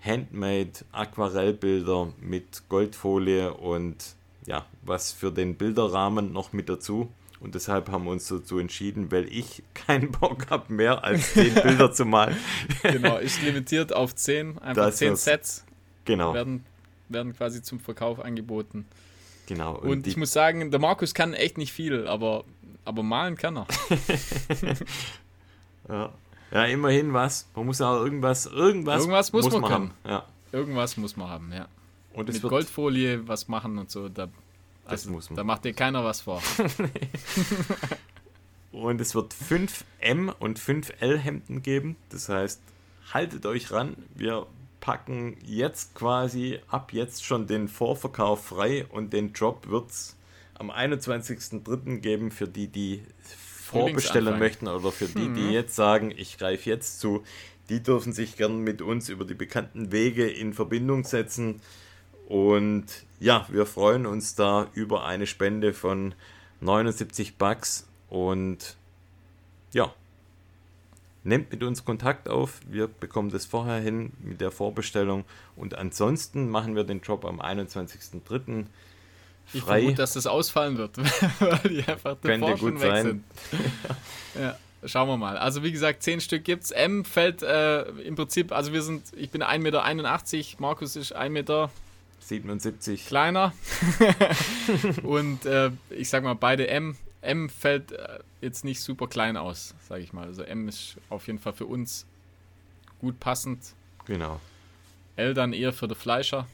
[0.00, 4.16] handmade Aquarellbilder mit Goldfolie und
[4.46, 7.12] ja, was für den Bilderrahmen noch mit dazu.
[7.40, 11.54] Und deshalb haben wir uns dazu entschieden, weil ich keinen Bock habe, mehr als 10
[11.62, 12.36] Bilder zu malen.
[12.82, 15.64] Genau, ist limitiert auf 10, einfach das 10 Sets.
[16.04, 16.34] Genau.
[16.34, 16.64] Werden,
[17.08, 18.86] werden quasi zum Verkauf angeboten.
[19.46, 19.76] Genau.
[19.76, 22.44] Und, und ich muss sagen, der Markus kann echt nicht viel, aber,
[22.84, 23.66] aber malen kann er.
[25.88, 26.12] ja.
[26.52, 27.48] ja, immerhin was.
[27.56, 29.90] Man muss auch irgendwas, irgendwas, irgendwas muss, muss man, man haben.
[30.06, 30.26] Ja.
[30.52, 31.66] Irgendwas muss man haben, ja.
[32.14, 34.28] Und mit Goldfolie was machen und so, da,
[34.84, 36.42] also, da macht dir keiner was vor.
[38.72, 41.96] und es wird 5 M und 5 L Hemden geben.
[42.10, 42.60] Das heißt,
[43.12, 43.96] haltet euch ran.
[44.14, 44.46] Wir
[44.80, 50.16] packen jetzt quasi ab jetzt schon den Vorverkauf frei und den Drop wird es
[50.54, 51.98] am 21.03.
[51.98, 53.02] geben für die, die
[53.72, 55.50] vorbestellen möchten oder für die, die mhm.
[55.50, 57.22] jetzt sagen, ich greife jetzt zu.
[57.68, 61.60] Die dürfen sich gern mit uns über die bekannten Wege in Verbindung setzen.
[62.32, 62.86] Und
[63.20, 66.14] ja, wir freuen uns da über eine Spende von
[66.62, 68.78] 79 Bucks und
[69.72, 69.92] ja,
[71.24, 72.60] nehmt mit uns Kontakt auf.
[72.66, 75.26] Wir bekommen das vorher hin mit der Vorbestellung
[75.56, 78.22] und ansonsten machen wir den Job am 21.03.
[78.24, 78.64] frei.
[79.52, 80.96] Ich vermute, dass das ausfallen wird,
[81.38, 83.04] weil die einfach davor schon weg sein.
[83.04, 83.24] sind.
[84.40, 84.56] ja.
[84.86, 85.36] Schauen wir mal.
[85.36, 86.70] Also wie gesagt, 10 Stück gibt's.
[86.70, 91.30] M fällt äh, im Prinzip, also wir sind, ich bin 1,81 Meter, Markus ist 1
[91.30, 91.70] Meter
[92.22, 93.06] 77.
[93.06, 93.52] Kleiner.
[95.02, 96.96] und äh, ich sag mal, beide M.
[97.20, 100.26] M fällt äh, jetzt nicht super klein aus, sage ich mal.
[100.26, 102.06] Also M ist auf jeden Fall für uns
[103.00, 103.74] gut passend.
[104.06, 104.40] Genau.
[105.16, 106.46] L dann eher für den Fleischer.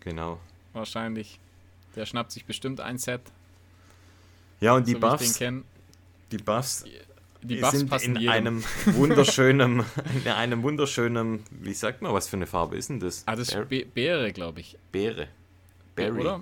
[0.00, 0.40] Genau.
[0.72, 1.38] Wahrscheinlich.
[1.96, 3.20] Der schnappt sich bestimmt ein Set.
[4.60, 5.38] Ja, und die so Buffs.
[6.30, 6.84] Die Buffs
[7.44, 8.30] die Buffs sind passen in jedem.
[8.30, 9.84] einem wunderschönen,
[10.24, 13.22] in einem wunderschönen, wie sagt man, was für eine Farbe ist denn das?
[13.26, 14.76] Ah, das ist Be Beere, glaube ich.
[14.92, 15.28] Beere.
[15.94, 16.20] Berry.
[16.20, 16.40] Oder?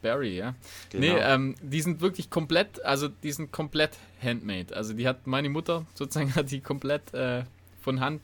[0.00, 0.54] Berry, ja.
[0.90, 1.00] Genau.
[1.00, 4.74] Nee, ähm, die sind wirklich komplett, also die sind komplett handmade.
[4.76, 7.44] Also die hat meine Mutter sozusagen hat die komplett äh,
[7.80, 8.22] von Hand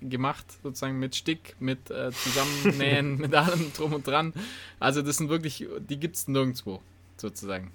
[0.00, 4.32] gemacht, sozusagen mit Stick, mit äh, Zusammennähen, mit allem drum und dran.
[4.78, 6.80] Also das sind wirklich, die gibt es nirgendwo,
[7.16, 7.72] sozusagen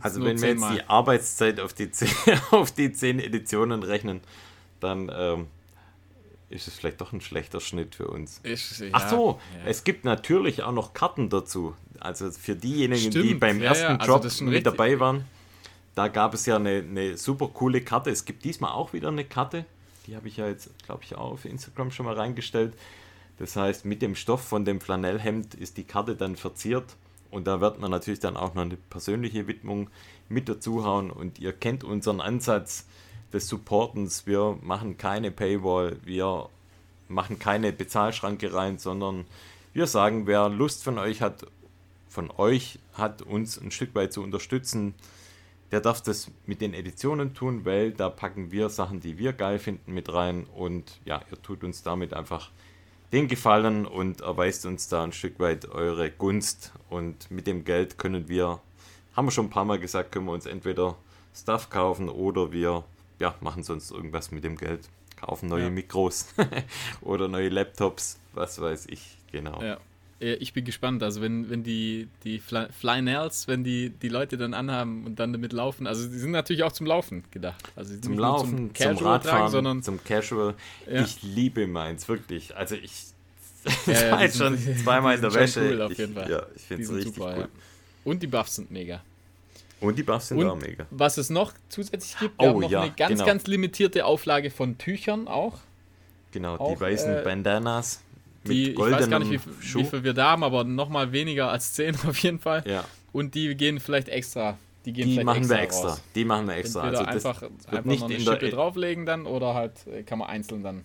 [0.00, 2.08] also wenn wir jetzt die Arbeitszeit auf die, 10,
[2.50, 4.20] auf die 10 Editionen rechnen,
[4.80, 5.46] dann ähm,
[6.50, 8.40] ist es vielleicht doch ein schlechter Schnitt für uns.
[8.42, 9.70] Ist, ja, Ach so, ja.
[9.70, 11.74] es gibt natürlich auch noch Karten dazu.
[11.98, 15.24] Also für diejenigen, Stimmt, die beim ja, ersten Job also mit dabei waren,
[15.94, 18.10] da gab es ja eine, eine super coole Karte.
[18.10, 19.64] Es gibt diesmal auch wieder eine Karte.
[20.06, 22.74] Die habe ich ja jetzt, glaube ich, auch auf Instagram schon mal reingestellt.
[23.38, 26.96] Das heißt, mit dem Stoff von dem Flanellhemd ist die Karte dann verziert
[27.30, 29.90] Und da wird man natürlich dann auch noch eine persönliche Widmung
[30.28, 31.10] mit dazu hauen.
[31.10, 32.86] Und ihr kennt unseren Ansatz
[33.32, 34.26] des Supportens.
[34.26, 36.48] Wir machen keine Paywall, wir
[37.08, 39.26] machen keine Bezahlschranke rein, sondern
[39.72, 41.46] wir sagen, wer Lust von euch hat,
[42.08, 44.94] von euch hat, uns ein Stück weit zu unterstützen,
[45.70, 49.60] der darf das mit den Editionen tun, weil da packen wir Sachen, die wir geil
[49.60, 50.46] finden, mit rein.
[50.56, 52.50] Und ja, ihr tut uns damit einfach
[53.12, 56.72] den Gefallen und erweist uns da ein Stück weit eure Gunst.
[56.88, 58.60] Und mit dem Geld können wir,
[59.16, 60.96] haben wir schon ein paar Mal gesagt, können wir uns entweder
[61.34, 62.84] Stuff kaufen oder wir
[63.18, 64.88] ja, machen sonst irgendwas mit dem Geld.
[65.16, 65.70] Kaufen neue ja.
[65.70, 66.28] Mikros
[67.02, 69.62] oder neue Laptops, was weiß ich, genau.
[69.62, 69.78] Ja.
[70.20, 75.06] Ich bin gespannt, also wenn, wenn die, die Flynels, wenn die, die Leute dann anhaben
[75.06, 77.62] und dann damit laufen, also die sind natürlich auch zum Laufen gedacht.
[77.74, 80.54] Also zum Laufen, zum, zum Radfahren, tragen, sondern zum Casual.
[80.90, 81.02] Ja.
[81.02, 82.54] Ich liebe meins, wirklich.
[82.54, 83.10] Also ich
[83.86, 85.70] ja, ja, war jetzt schon zweimal in der Wäsche.
[85.72, 86.30] Cool, auf jeden ich, Fall.
[86.30, 87.48] Ja, ich finde es richtig super, cool.
[88.04, 89.02] Und die Buffs sind mega.
[89.80, 90.86] Und die Buffs sind und auch mega.
[90.90, 93.24] Was es noch zusätzlich gibt, wir oh, haben noch eine ganz, genau.
[93.24, 95.58] ganz limitierte Auflage von Tüchern auch.
[96.32, 98.02] Genau, auch, die weißen äh, Bandanas
[98.44, 101.74] die, Ich weiß gar nicht, wie, wie, viel wir da haben, aber nochmal weniger als
[101.74, 102.64] 10 auf jeden Fall.
[102.66, 102.84] Ja.
[103.12, 104.56] Und die gehen vielleicht extra.
[104.84, 105.88] Die, gehen die vielleicht machen extra wir extra.
[105.88, 106.02] Raus.
[106.14, 106.82] Die machen wir extra.
[106.84, 110.18] Entweder also einfach, einfach nicht noch eine Schippe e- drauflegen dann oder halt äh, kann
[110.18, 110.84] man einzeln dann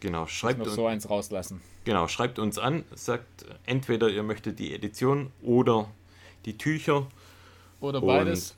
[0.00, 1.60] genau, schreibt noch so eins rauslassen.
[1.84, 5.90] Genau, schreibt uns an, sagt entweder ihr möchtet die Edition oder
[6.44, 7.06] die Tücher.
[7.80, 8.54] Oder beides.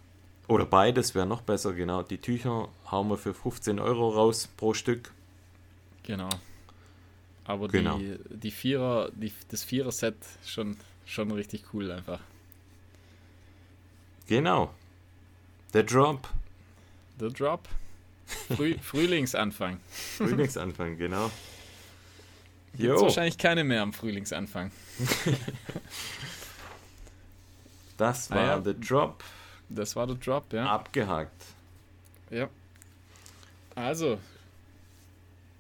[0.48, 2.02] Oder beides wäre noch besser, genau.
[2.02, 5.12] Die Tücher hauen wir für 15 Euro raus pro Stück.
[6.04, 6.28] Genau.
[7.46, 7.98] Aber genau.
[7.98, 12.20] die, die Vierer, die, das Vierer-Set schon, schon richtig cool einfach.
[14.26, 14.74] Genau.
[15.72, 16.28] Der Drop.
[17.20, 17.68] Der Drop.
[18.26, 19.78] Früh, Frühlingsanfang.
[20.16, 21.30] Frühlingsanfang, genau.
[22.74, 24.70] Gibt wahrscheinlich keine mehr am Frühlingsanfang.
[27.96, 28.58] das war ah, ja.
[28.60, 29.24] der Drop.
[29.68, 30.66] Das war der Drop, ja.
[30.66, 31.44] Abgehakt.
[32.30, 32.48] Ja.
[33.74, 34.18] Also.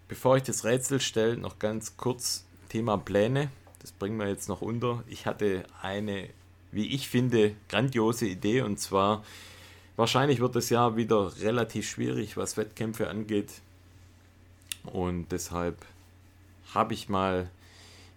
[0.08, 3.50] Bevor ich das Rätsel stelle, noch ganz kurz Thema Pläne.
[3.80, 5.02] Das bringen wir jetzt noch unter.
[5.08, 6.28] Ich hatte eine,
[6.70, 9.24] wie ich finde, grandiose Idee und zwar,
[9.96, 13.50] wahrscheinlich wird das Jahr wieder relativ schwierig, was Wettkämpfe angeht.
[14.84, 15.84] Und deshalb
[16.72, 17.50] habe ich mal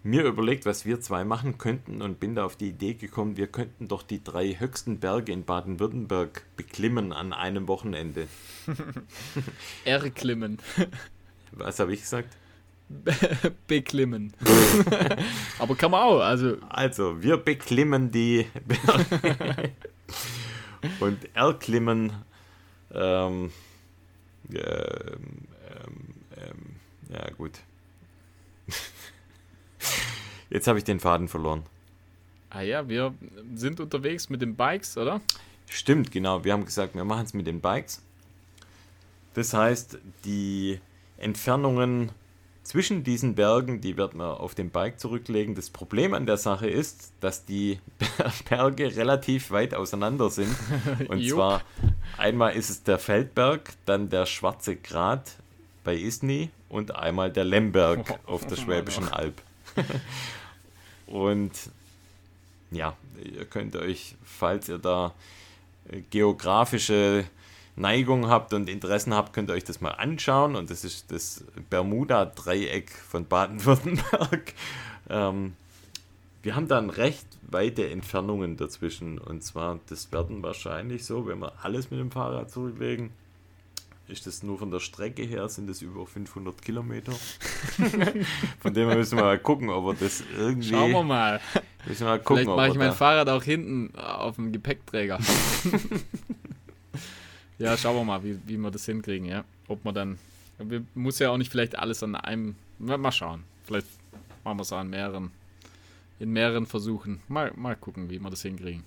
[0.02, 3.48] mir überlegt, was wir zwei machen könnten und bin da auf die Idee gekommen, wir
[3.48, 8.28] könnten doch die drei höchsten Berge in Baden-Württemberg beklimmen an einem Wochenende.
[9.84, 10.58] Erklimmen.
[11.52, 12.36] Was habe ich gesagt?
[13.66, 14.32] beklimmen.
[15.58, 16.56] Aber kann man auch, also.
[16.68, 19.70] Also, wir beklimmen die Berge
[21.00, 22.12] und erklimmen
[22.92, 23.52] ähm,
[24.52, 26.76] ähm, ähm, ähm
[27.08, 27.52] ja gut.
[30.48, 31.64] Jetzt habe ich den Faden verloren.
[32.50, 33.14] Ah ja, wir
[33.54, 35.20] sind unterwegs mit den Bikes, oder?
[35.68, 36.44] Stimmt, genau.
[36.44, 38.02] Wir haben gesagt, wir machen es mit den Bikes.
[39.34, 40.80] Das heißt, die
[41.20, 42.10] Entfernungen
[42.62, 45.54] zwischen diesen Bergen, die wird man auf dem Bike zurücklegen.
[45.54, 47.80] Das Problem an der Sache ist, dass die
[48.48, 50.54] Berge relativ weit auseinander sind.
[51.08, 51.62] Und zwar
[52.16, 55.36] einmal ist es der Feldberg, dann der Schwarze Grat
[55.82, 59.40] bei Isny und einmal der Lemberg auf der Schwäbischen Alb.
[61.06, 61.52] Und
[62.70, 65.14] ja, ihr könnt euch, falls ihr da
[65.88, 67.24] äh, geografische
[67.80, 70.54] Neigung habt und Interessen habt, könnt ihr euch das mal anschauen.
[70.56, 74.54] Und das ist das Bermuda-Dreieck von Baden-Württemberg.
[75.12, 75.54] Ähm,
[76.44, 79.18] wir haben dann recht weite Entfernungen dazwischen.
[79.18, 83.10] Und zwar, das werden wahrscheinlich so, wenn wir alles mit dem Fahrrad zurücklegen,
[84.06, 87.12] ist das nur von der Strecke her, sind das über 500 Kilometer.
[88.60, 90.70] von dem her müssen wir mal gucken, ob wir das irgendwie.
[90.70, 91.40] Schauen wir mal.
[91.86, 95.18] Müssen wir mal gucken, Vielleicht mache ich mein Fahrrad auch hinten auf dem Gepäckträger.
[97.60, 99.44] ja, schauen wir mal, wie, wie wir das hinkriegen, ja.
[99.68, 100.18] Ob man dann.
[100.58, 102.56] Wir muss ja auch nicht vielleicht alles an einem.
[102.78, 103.44] Mal schauen.
[103.64, 103.86] Vielleicht
[104.44, 105.30] machen wir es an mehreren.
[106.18, 107.20] In mehreren Versuchen.
[107.28, 108.84] Mal, mal gucken, wie wir das hinkriegen.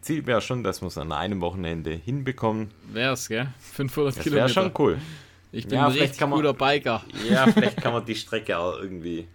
[0.00, 2.70] Ziel wäre schon, dass wir es an einem Wochenende hinbekommen.
[2.92, 3.48] Wäre es, gell?
[3.58, 4.46] 500 das Kilometer.
[4.46, 4.98] Wäre schon cool.
[5.50, 7.04] Ich bin ja, ein richtig man, guter Biker.
[7.28, 9.26] Ja, vielleicht kann man die Strecke auch irgendwie.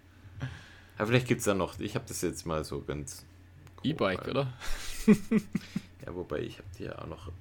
[0.99, 1.79] Ja, vielleicht gibt es ja noch.
[1.79, 3.25] Ich habe das jetzt mal so ganz.
[3.83, 4.53] E-Bike, oder?
[5.07, 7.31] ja, wobei ich habe dir ja auch noch,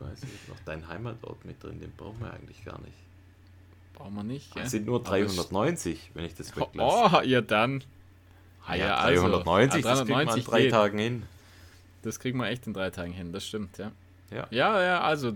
[0.00, 1.80] weiß ich, noch deinen Heimatort mit drin.
[1.80, 2.96] Den brauchen wir eigentlich gar nicht.
[3.94, 4.62] Brauchen wir nicht, gell?
[4.62, 7.16] Das sind nur 390, wenn ich das weglasse.
[7.16, 7.82] Oh, ja dann.
[8.66, 10.70] Ah, ja, ja 390, also, 390 das kriegt man in drei geht.
[10.70, 11.22] Tagen hin.
[12.02, 13.92] Das kriegen wir echt in drei Tagen hin, das stimmt, ja.
[14.30, 15.34] Ja, ja, ja also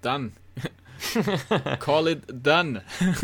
[0.00, 0.32] dann.
[1.80, 2.82] Call it done.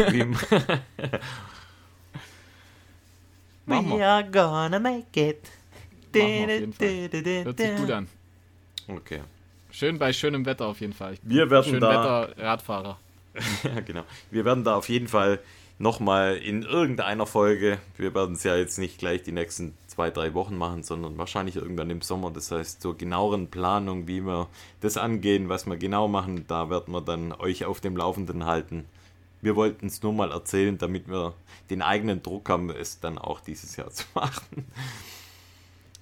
[3.67, 5.51] We are gonna make it.
[6.13, 7.45] wir auf jeden Fall.
[7.45, 8.09] Hört sich gut an.
[8.87, 9.23] Okay.
[9.79, 11.15] Schön bei schönem Wetter auf jeden Fall.
[11.23, 12.99] Wir werden schön da, Wetter Radfahrer.
[13.63, 14.03] ja, genau.
[14.29, 15.39] Wir werden da auf jeden Fall
[15.79, 20.35] nochmal in irgendeiner Folge, wir werden es ja jetzt nicht gleich die nächsten zwei, drei
[20.35, 22.33] Wochen machen, sondern wahrscheinlich irgendwann im Sommer.
[22.33, 24.49] Das heißt, zur genaueren Planung, wie wir
[24.81, 28.85] das angehen, was wir genau machen, da werden wir dann euch auf dem Laufenden halten.
[29.43, 31.35] Wir wollten es nur mal erzählen, damit wir
[31.71, 34.67] den eigenen Druck haben, es dann auch dieses Jahr zu machen.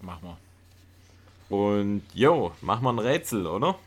[0.00, 0.38] Mach mal.
[1.48, 3.78] Und jo, machen wir ein Rätsel, oder?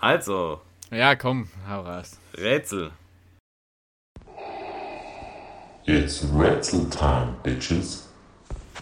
[0.00, 2.18] Also, Ja, komm, hau raus.
[2.34, 2.92] Rätsel.
[5.84, 8.08] It's Rätsel time, bitches.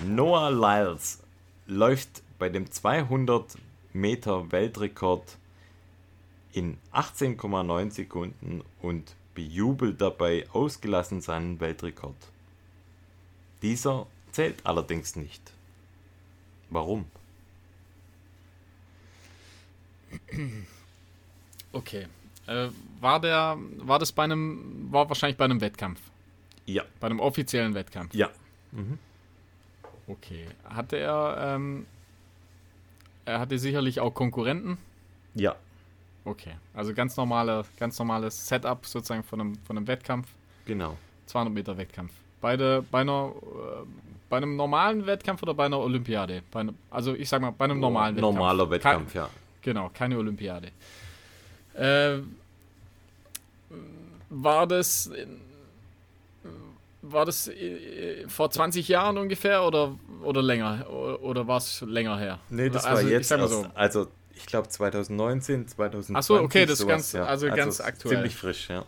[0.05, 1.23] Noah Lyles
[1.67, 3.57] läuft bei dem 200
[3.93, 5.37] Meter Weltrekord
[6.53, 12.17] in 18,9 Sekunden und bejubelt dabei ausgelassen seinen Weltrekord.
[13.63, 15.53] Dieser zählt allerdings nicht.
[16.69, 17.07] Warum?
[21.73, 22.07] Okay.
[22.47, 22.69] Äh,
[23.01, 26.01] war der, war das bei einem, war wahrscheinlich bei einem Wettkampf.
[26.67, 26.83] Ja.
[26.99, 28.15] Bei einem offiziellen Wettkampf.
[28.15, 28.29] Ja.
[30.07, 30.47] Okay.
[30.65, 31.87] Hatte er, ähm,
[33.25, 34.79] er hatte sicherlich auch Konkurrenten.
[35.35, 35.55] Ja.
[36.25, 36.55] Okay.
[36.75, 40.29] Also ganz normale, ganz normales Setup sozusagen von einem, von einem Wettkampf.
[40.67, 40.97] Genau.
[41.27, 42.13] 200 Meter Wettkampf.
[42.41, 43.87] Beide bei einer, äh,
[44.29, 46.43] bei einem normalen Wettkampf oder bei einer Olympiade?
[46.51, 48.35] Bei einem, also ich sag mal, bei einem normalen Wettkampf.
[48.35, 49.31] Normaler Wettkampf, ja.
[49.63, 50.69] Genau, keine Olympiade.
[51.75, 52.19] Äh,
[54.29, 55.11] war das
[57.03, 57.51] war das
[58.29, 60.87] vor 20 Jahren ungefähr oder, oder länger?
[61.23, 62.39] Oder, war es länger her?
[62.51, 63.67] Nee, das Also, war ich jetzt erst, so.
[63.75, 66.17] also ich glaube 2019, 2020.
[66.17, 68.17] Ach so, okay, das ist ganz- also ganz aktuell.
[68.17, 68.85] Ziemlich frisch, ja.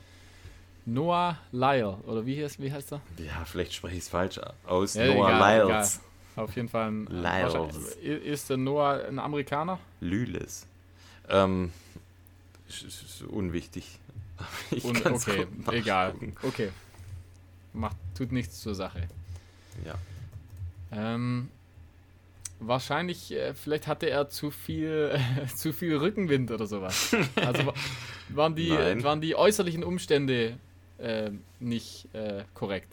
[0.84, 3.00] Noah Lyle, oder wie heißt, wie heißt er?
[3.18, 4.94] Ja, vielleicht spreche ich es falsch aus.
[4.94, 6.00] Ja, Noah egal, Lyles.
[6.36, 7.06] Auf jeden Fall ein.
[7.06, 7.94] Lyles.
[7.96, 9.78] Ist der Noah ein Amerikaner?
[10.00, 10.66] Lyles.
[11.28, 11.70] Ähm,
[13.28, 13.98] unwichtig.
[14.72, 16.14] Ich Und, okay, egal.
[16.42, 16.70] Okay.
[17.74, 19.06] Macht, tut nichts zur Sache.
[19.84, 19.94] Ja.
[20.90, 21.48] Ähm,
[22.58, 25.16] wahrscheinlich, äh, vielleicht hatte er zu viel,
[25.54, 27.14] zu viel Rückenwind oder sowas.
[27.36, 27.74] Also wa-
[28.30, 29.02] waren die, Nein.
[29.04, 30.58] waren die äußerlichen Umstände
[30.98, 31.30] äh,
[31.60, 32.92] nicht äh, korrekt.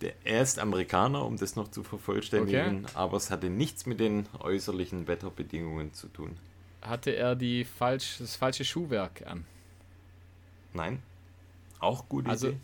[0.00, 4.26] Der, er ist Amerikaner, um das noch zu vervollständigen, aber es hatte nichts mit den
[4.38, 6.36] äußerlichen Wetterbedingungen zu tun.
[6.82, 9.44] Hatte er die falsch, das falsche Schuhwerk an?
[10.74, 11.02] Nein?
[11.80, 12.56] Auch gute Also, Idee.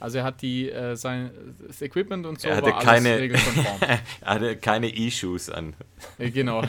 [0.00, 1.30] also er hat die, äh, sein,
[1.66, 3.78] das Equipment und so Er hatte war keine- regelkonform.
[4.20, 5.74] Er hatte keine E-Shoes an.
[6.18, 6.62] Äh, genau.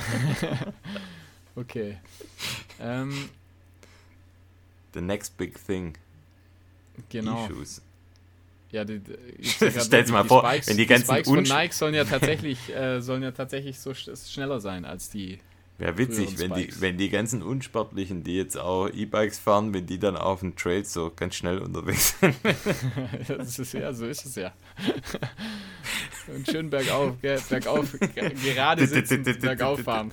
[1.56, 1.97] okay.
[2.80, 3.30] Ähm,
[4.93, 5.97] The next big thing.
[7.10, 7.45] genau.
[7.45, 7.82] E-Shoes.
[8.76, 11.73] Ja, die, die, Stell's wirklich, mal die vor, Spikes, wenn die ganzen Spikes von Nike
[11.73, 15.39] sollen ja tatsächlich, äh, sollen ja tatsächlich so sch schneller sein als die.
[15.78, 19.97] Wäre witzig, wenn die, wenn die ganzen Unsportlichen, die jetzt auch E-Bikes fahren, wenn die
[19.97, 22.36] dann auf dem Trail so ganz schnell unterwegs sind.
[23.30, 24.53] das ist ja, so ist es ja.
[26.28, 30.11] Und schön bergauf, bergauf, ge gerade sitzen, bergauf fahren.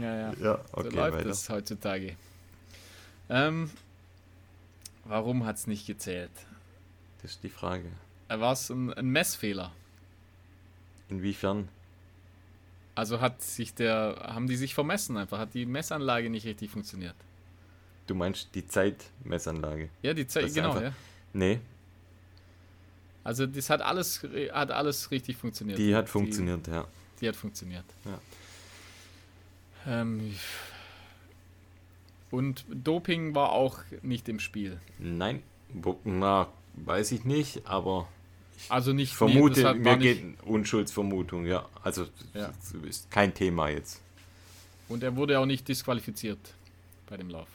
[0.00, 0.34] ja, ja.
[0.42, 1.30] Ja, So okay, läuft weiter.
[1.30, 2.16] es heutzutage.
[3.30, 3.70] Ähm,
[5.04, 6.30] warum hat es nicht gezählt?
[7.26, 7.90] Ist die Frage.
[8.28, 9.72] War es ein, ein Messfehler?
[11.08, 11.68] Inwiefern?
[12.94, 17.16] Also hat sich der, haben die sich vermessen einfach, hat die Messanlage nicht richtig funktioniert.
[18.06, 19.88] Du meinst die Zeitmessanlage?
[20.02, 20.92] Ja, die Zeit, Das genau, einfach- ja.
[21.32, 21.58] Nee,
[23.24, 24.22] Also das hat alles,
[24.52, 25.78] hat alles richtig funktioniert.
[25.78, 26.82] die hat funktioniert, ja.
[27.16, 27.84] Die, die hat funktioniert.
[28.04, 28.20] Ja.
[30.00, 30.36] Ähm,
[32.30, 34.80] und Doping war auch nicht im Spiel.
[35.00, 35.42] Nein,
[36.04, 38.08] na, weiß ich nicht, aber
[38.68, 39.10] Also nicht.
[39.12, 41.68] ich vermute, nee, mir war nicht, geht Unschuldsvermutung, ja.
[41.82, 42.52] Also, Ja.
[42.88, 44.00] ist kein Thema jetzt.
[44.88, 46.38] Und er wurde auch nicht disqualifiziert
[47.08, 47.48] bei dem Lauf.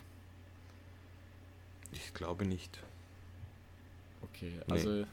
[1.93, 2.79] Ich glaube nicht.
[4.23, 4.73] Okay, Nee.
[4.73, 5.05] also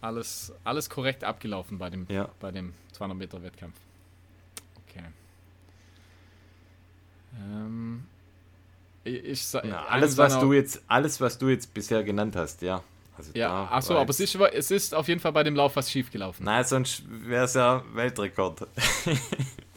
[0.00, 2.28] alles, alles korrekt abgelaufen bei dem, Ja.
[2.40, 3.74] bei dem 200 Meter Wettkampf.
[4.88, 5.04] Okay.
[7.40, 8.04] Ähm,
[9.04, 12.62] ich, ich sa- Na, alles, was du jetzt, alles, was du jetzt bisher genannt hast,
[12.62, 12.82] ja.
[13.16, 15.44] Also Ja, da ach so, war aber es ist, es ist auf jeden Fall bei
[15.44, 16.44] dem Lauf was schief gelaufen.
[16.44, 18.66] Nein, sonst wäre es ja Weltrekord.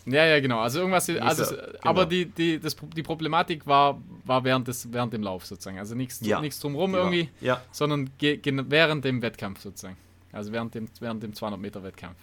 [0.09, 0.59] Ja, ja, genau.
[0.61, 1.79] Also irgendwas, also, so, es- genau.
[1.83, 5.79] aber die, die, das, die Problematik war, war während, des, während dem Lauf sozusagen.
[5.79, 6.39] Also nichts Ja.
[6.39, 9.97] nichts drumherum irgendwie, Ja, sondern während dem Wettkampf sozusagen.
[10.31, 12.15] Also während dem, während dem 200 Meter Wettkampf.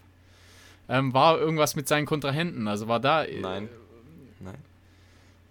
[0.89, 2.69] Ähm, war irgendwas mit seinen Kontrahenten?
[2.69, 3.69] Also war da, äh, nein.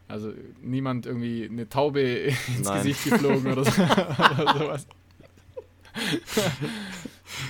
[0.08, 2.02] Also niemand irgendwie eine Taube
[2.58, 2.84] ins Nein.
[2.84, 3.82] Gesicht geflogen oder, so,
[4.42, 4.88] oder sowas.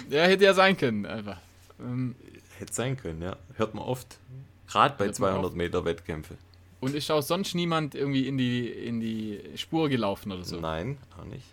[0.09, 1.39] ja, hätte ja sein können, einfach.
[1.79, 2.15] Ähm,
[2.59, 3.35] Hätte sein können, ja.
[3.55, 4.19] Hört man oft.
[4.67, 5.55] Gerade bei Hört man 200 oft.
[5.55, 6.37] Meter Wettkämpfe.
[6.79, 10.59] Und ist auch sonst niemand irgendwie in die, in die Spur gelaufen oder so?
[10.59, 11.45] Nein, auch nicht.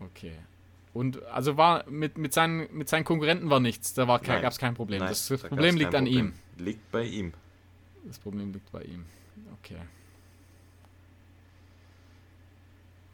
[0.00, 0.32] Okay.
[0.92, 4.74] Und also war mit, mit, seinen, mit seinen Konkurrenten war nichts, da gab es kein
[4.74, 4.98] Problem.
[4.98, 6.34] Nein, das da das Problem liegt an Problem.
[6.58, 6.64] ihm.
[6.64, 7.32] Liegt bei ihm.
[8.04, 9.04] Das Problem liegt bei ihm.
[9.60, 9.76] Okay.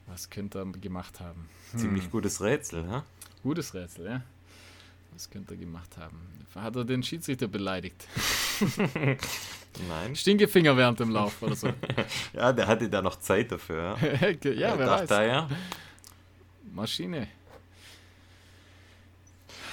[0.07, 1.49] Was könnte er gemacht haben?
[1.72, 1.79] Hm.
[1.81, 3.05] Ziemlich gutes Rätsel, ja?
[3.43, 4.22] Gutes Rätsel, ja?
[5.12, 6.20] Was könnte er gemacht haben?
[6.55, 8.07] Hat er den Schiedsrichter beleidigt?
[9.89, 10.16] Nein.
[10.16, 11.68] Stinkefinger während dem Lauf oder so.
[12.33, 13.97] Ja, der hatte da noch Zeit dafür.
[14.01, 15.27] Ja, ja, Er wer dachte, weiß.
[15.29, 15.49] ja.
[16.72, 17.29] Maschine.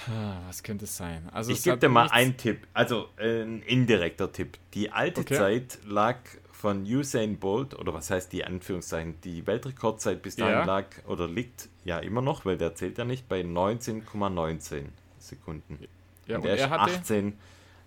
[0.09, 1.29] Ah, Was könnte es sein?
[1.31, 4.57] Also Ich es gebe dir mal nichts- einen Tipp, also äh, ein indirekter Tipp.
[4.73, 5.35] Die alte Okay.
[5.37, 6.17] Zeit lag
[6.63, 10.63] von Usain Bolt, oder was heißt die Anführungszeichen, die Weltrekordzeit bis dahin Ja.
[10.63, 14.85] lag oder liegt ja immer noch, weil der zählt ja nicht, bei 19,19
[15.19, 15.77] Sekunden.
[16.25, 17.37] Ja, und der er ist hatte, 18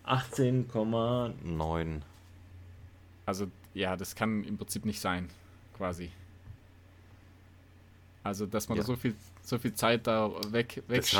[0.05, 2.03] 18,9.
[3.25, 5.31] also ja, das kann im Prinzip nicht sein,
[5.79, 6.11] quasi.
[8.25, 8.83] Also, dass man Ja.
[8.83, 11.15] da so viel, so viel Zeit da weg, ich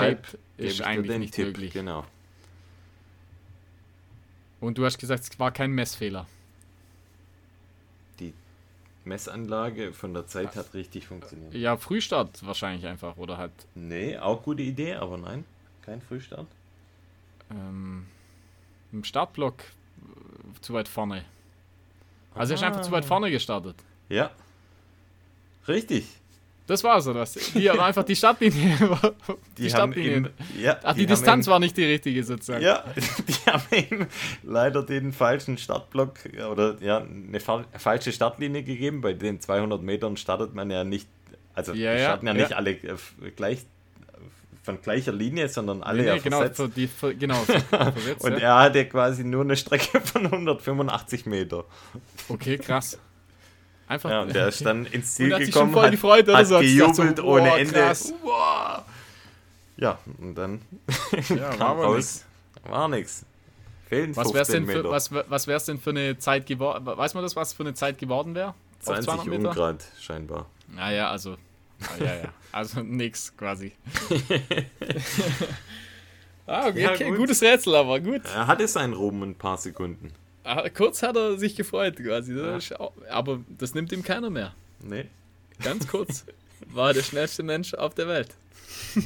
[0.59, 1.73] ist eigentlich nicht Tipp, möglich.
[1.73, 2.05] Genau.
[4.61, 6.27] Und du hast gesagt, es war kein Messfehler.
[9.07, 11.55] Messanlage von der Zeit hat richtig funktioniert.
[11.55, 15.45] Ja, Frühstart wahrscheinlich einfach, oder halt Nee, auch gute Idee, aber nein,
[15.83, 16.47] kein Frühstart.
[17.51, 18.07] ähm,
[18.93, 21.25] im Startblock äh, zu weit vorne.
[22.35, 22.93] Also er ist einfach zu Ah.
[22.93, 23.77] weit vorne gestartet.
[24.09, 24.31] Ja.
[25.69, 26.07] Richtig.
[26.67, 27.35] Das war's, oder was?
[27.55, 28.77] Die haben einfach die Startlinie.
[29.57, 30.17] Die, Die, haben Startlinie.
[30.17, 30.29] ihm,
[30.61, 32.63] ja, Ach, die, haben Distanz ihm, war nicht die richtige sozusagen.
[32.63, 32.85] Ja,
[33.29, 34.07] die haben ihm
[34.43, 36.15] leider den falschen Startblock
[36.51, 39.01] oder ja, eine fa falsche Startlinie gegeben.
[39.01, 41.09] Bei den 200 Metern startet man ja nicht,
[41.55, 42.39] also Ja, die starten ja, ja.
[42.43, 42.97] nicht alle äh,
[43.37, 43.65] gleich
[44.65, 46.77] von gleicher Linie, sondern alle Nee, ja genau, versetzt.
[46.77, 48.39] die, genau, ver- versetzt, Und ja.
[48.39, 51.65] er hatte quasi nur eine Strecke von 185 Meter.
[52.29, 52.99] Okay, krass.
[53.89, 54.11] Einfach.
[54.11, 56.25] Ja, und der ist dann ins Ziel Und hat sich schon gekommen, voll hat, gefreut,
[56.29, 57.73] oder hat so, hat sich so, gejubelt boah, ohne Ende.
[57.73, 58.13] krass.
[58.23, 58.83] Wow.
[59.77, 60.61] Ja, und dann
[61.29, 62.25] ja, kam war raus,
[62.65, 63.25] war nix.
[63.89, 64.91] Fehlen Was wär's 15 denn für, Meter.
[64.91, 66.85] was, was wär's denn für eine Zeit geworden?
[66.85, 68.55] Weiß man das, was für eine Zeit geworden wäre?
[68.81, 70.47] 20 Ungrad scheinbar.
[70.69, 71.37] Naja, also.
[71.83, 72.29] Ah, ja, ja.
[72.53, 73.73] Also nix quasi.
[76.47, 77.09] ah, okay, Ja, okay.
[77.11, 77.19] gut.
[77.19, 78.23] gutes Rätsel, aber gut.
[78.35, 80.13] Er hatte seinen Ruhm in ein paar Sekunden.
[80.47, 82.35] Ah, Kurz hat er sich gefreut quasi.
[82.35, 82.81] Das Ja.
[82.81, 84.55] auch, aber das nimmt ihm keiner mehr.
[84.81, 85.07] Nee.
[85.63, 86.25] Ganz kurz.
[86.73, 88.35] War der schnellste Mensch auf der Welt.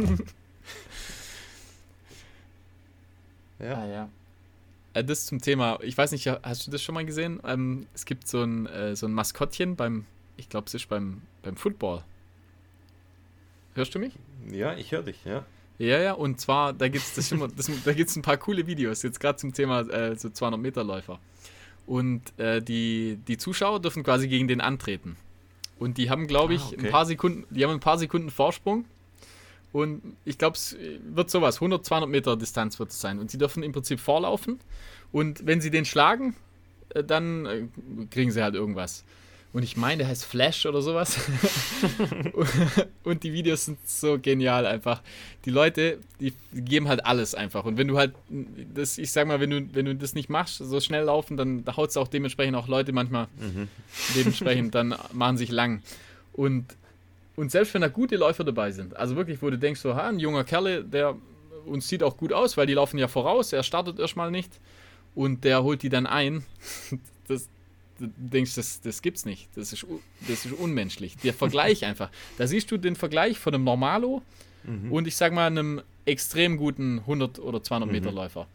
[3.59, 3.87] Ja.
[3.87, 4.09] ja.
[4.95, 7.41] Äh, das zum Thema, ich weiß nicht, hast du das schon mal gesehen?
[7.45, 11.23] Ähm, es gibt so ein, äh, so ein Maskottchen beim, ich glaube, es ist beim,
[11.43, 12.03] beim Football.
[13.75, 14.15] Hörst du mich?
[14.51, 15.45] Ja, ich höre dich, ja.
[15.79, 18.67] Ja, ja, und zwar, da gibt es das immer, das, da gibt's ein paar coole
[18.67, 21.19] Videos, jetzt gerade zum Thema äh, so 200 Meter Läufer.
[21.91, 25.17] Und äh, die, die Zuschauer dürfen quasi gegen den antreten.
[25.81, 26.87] Und die haben, glaube ich, Ah, okay.
[26.87, 28.85] ein paar Sekunden, die haben ein paar Sekunden Vorsprung.
[29.73, 33.19] Und ich glaube, es wird sowas, 100, 200 Meter Distanz wird es sein.
[33.19, 34.61] Und sie dürfen im Prinzip vorlaufen.
[35.11, 36.37] Und wenn sie den schlagen,
[36.91, 37.67] äh, dann äh,
[38.09, 39.05] kriegen sie halt irgendwas.
[39.53, 41.19] Und ich meine, der heißt Flash oder sowas.
[43.03, 45.03] und die Videos sind so genial einfach.
[45.45, 47.65] Die Leute, die geben halt alles einfach.
[47.65, 48.15] Und wenn du halt,
[48.75, 51.65] das, ich sag mal, wenn du, wenn du das nicht machst, so schnell laufen, dann
[51.77, 53.27] haut es auch dementsprechend auch Leute manchmal
[54.15, 55.83] dementsprechend dann machen sich lang.
[56.33, 56.77] Und,
[57.35, 60.09] und selbst wenn da gute Läufer dabei sind, also wirklich, wo du denkst, so, ha,
[60.09, 61.17] ein junger Kerle, der
[61.67, 64.61] uns sieht auch gut aus, weil die laufen ja voraus, er startet erstmal nicht
[65.15, 66.45] und der holt die dann ein.
[67.29, 67.49] Das,
[68.01, 69.49] du denkst, das, das gibt's nicht.
[69.55, 69.87] Das ist,
[70.29, 71.17] das ist unmenschlich.
[71.19, 72.11] Der Vergleich einfach.
[72.39, 74.23] Da siehst du den Vergleich von einem Normalo
[74.91, 78.47] und ich sag mal einem extrem guten 100 oder 200 Meter Läufer.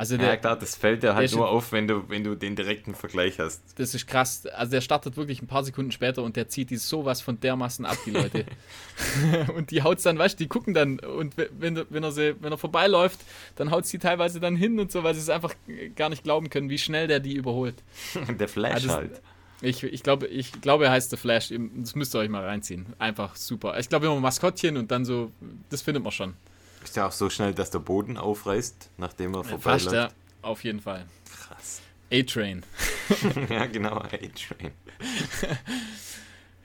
[0.00, 2.56] Also Ja, der, klar, das fällt der halt nur auf, wenn du, wenn du den
[2.56, 3.60] direkten Vergleich hast.
[3.78, 4.46] das ist krass.
[4.46, 7.84] Also der startet wirklich ein paar Sekunden später und der zieht die sowas von dermaßen
[7.84, 8.46] ab, die Leute.
[9.54, 12.34] und die haut's dann, weißt du, die gucken dann und we- wenn, wenn, er, sie,
[12.40, 13.20] wenn er vorbeiläuft,
[13.56, 15.54] dann haut sie teilweise dann hin und so, weil sie es einfach
[15.96, 17.74] gar nicht glauben können, wie schnell der die überholt.
[18.38, 19.20] Der Flash Also, halt.
[19.60, 21.52] Ich, ich, glaube, ich glaube, er heißt The Flash.
[21.76, 22.86] Das müsst ihr euch mal reinziehen.
[22.98, 23.78] Einfach super.
[23.78, 25.30] Ich glaube, immer Maskottchen und dann so,
[25.68, 26.32] das findet man schon.
[26.82, 29.92] Ist ja auch so schnell, dass der Boden aufreißt, nachdem er Fast, vorbeiläuft.
[29.94, 30.08] ja.
[30.42, 31.06] Auf jeden Fall.
[31.30, 31.82] Krass.
[32.12, 32.64] A-Train.
[33.50, 34.72] ja, genau, A-Train.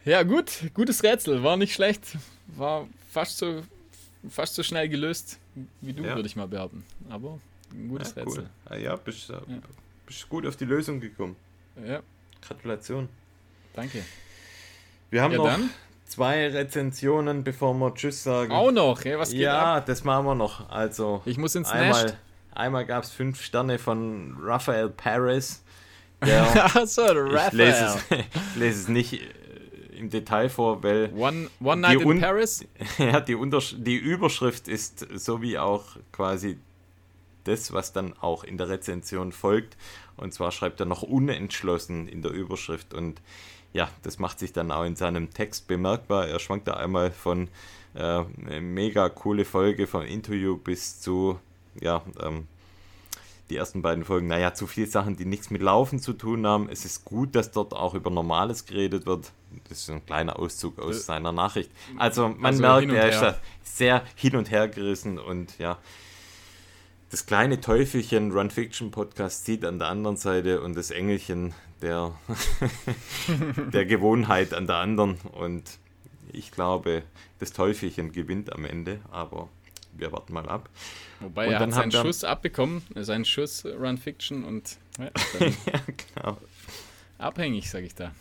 [0.05, 0.51] Ja, gut.
[0.73, 1.43] Gutes Rätsel.
[1.43, 2.17] War nicht schlecht.
[2.47, 3.63] War fast so,
[4.29, 5.39] fast so schnell gelöst
[5.81, 6.15] wie du, Ja.
[6.15, 6.83] würde ich mal behaupten.
[7.09, 7.39] Aber
[7.71, 8.43] ein gutes Ja, Rätsel.
[8.43, 8.49] cool.
[8.65, 9.35] Ah, ja, bist, äh,
[10.05, 11.35] bist gut auf die Lösung gekommen.
[11.85, 12.01] Ja,
[12.41, 13.09] Gratulation.
[13.73, 14.03] danke.
[15.09, 15.69] Wir haben Ja, noch dann.
[16.06, 18.52] Zwei Rezensionen, bevor wir Tschüss sagen.
[18.52, 19.86] Auch noch, ja, was geht ja, ab?
[19.86, 20.69] das machen wir noch.
[20.69, 22.18] Also Ich muss ins einmal, Nest.
[22.53, 25.64] Einmal gab es fünf Sterne von Raphael Paris.
[26.26, 26.44] Der,
[26.76, 31.82] Achso, ich, lese es, ich lese es nicht äh, im Detail vor, weil One, one
[31.82, 32.65] Night in un- Paris?
[32.98, 36.57] ja, die, Untersch die Überschrift ist so wie auch quasi
[37.44, 39.77] das, was dann auch in der Rezension folgt.
[40.18, 42.94] Und zwar schreibt er noch unentschlossen in der Überschrift.
[42.94, 43.22] Und
[43.76, 46.30] ja, das macht sich dann auch in seinem Text bemerkbar.
[46.30, 47.49] Er schwankt da einmal von
[47.93, 51.38] äh, eine mega coole Folge vom Interview bis zu,
[51.81, 52.47] ja, ähm,
[53.49, 56.69] die ersten beiden Folgen, naja, zu viele Sachen, die nichts mit Laufen zu tun haben.
[56.69, 59.34] Es ist gut, dass dort auch über Normales geredet wird.
[59.68, 61.69] Das ist ein kleiner Auszug aus Äh, seiner Nachricht.
[61.97, 65.77] Also man also merkt, er ist da sehr hin und her gerissen und ja,
[67.11, 71.53] das kleine Teufelchen Run Fiction Podcast sieht an der anderen Seite und das Engelchen
[71.86, 72.14] der,
[73.72, 75.18] der Gewohnheit an der anderen.
[75.32, 75.78] Und
[76.32, 77.03] ich glaube,
[77.40, 79.49] das Teufelchen gewinnt am Ende, aber
[79.94, 80.70] wir warten mal ab.
[81.20, 85.06] Wobei Und er dann hat seinen Schuss abbekommen, seinen Schuss äh, Run Fiction und ja,
[85.40, 85.82] ja,
[86.14, 86.38] genau.
[87.18, 88.12] abhängig, sag ich da.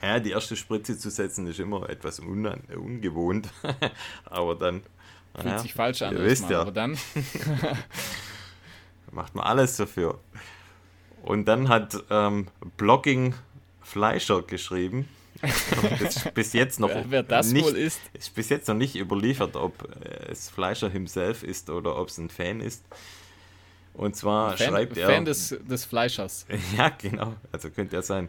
[0.00, 3.48] Ja, die erste Spritze zu setzen ist immer etwas ungewohnt,
[4.24, 4.82] aber dann
[5.34, 6.60] Fühlt naja, sich falsch an, wisst erstmal, ja.
[6.60, 6.98] aber dann
[9.12, 10.20] macht man alles dafür.
[11.22, 13.34] Und dann hat ähm, Blogging
[13.80, 15.08] Fleischer geschrieben.
[16.34, 19.56] Bis jetzt noch wer, wer das nicht, wohl ist, ist bis jetzt noch nicht überliefert,
[19.56, 19.88] ob
[20.28, 22.84] es Fleischer himself ist oder ob es ein Fan ist.
[23.94, 25.08] Und zwar Fan, schreibt er.
[25.08, 26.46] Fan des, des Fleischers.
[26.76, 27.34] Ja, genau.
[27.50, 28.28] Also könnte er sein.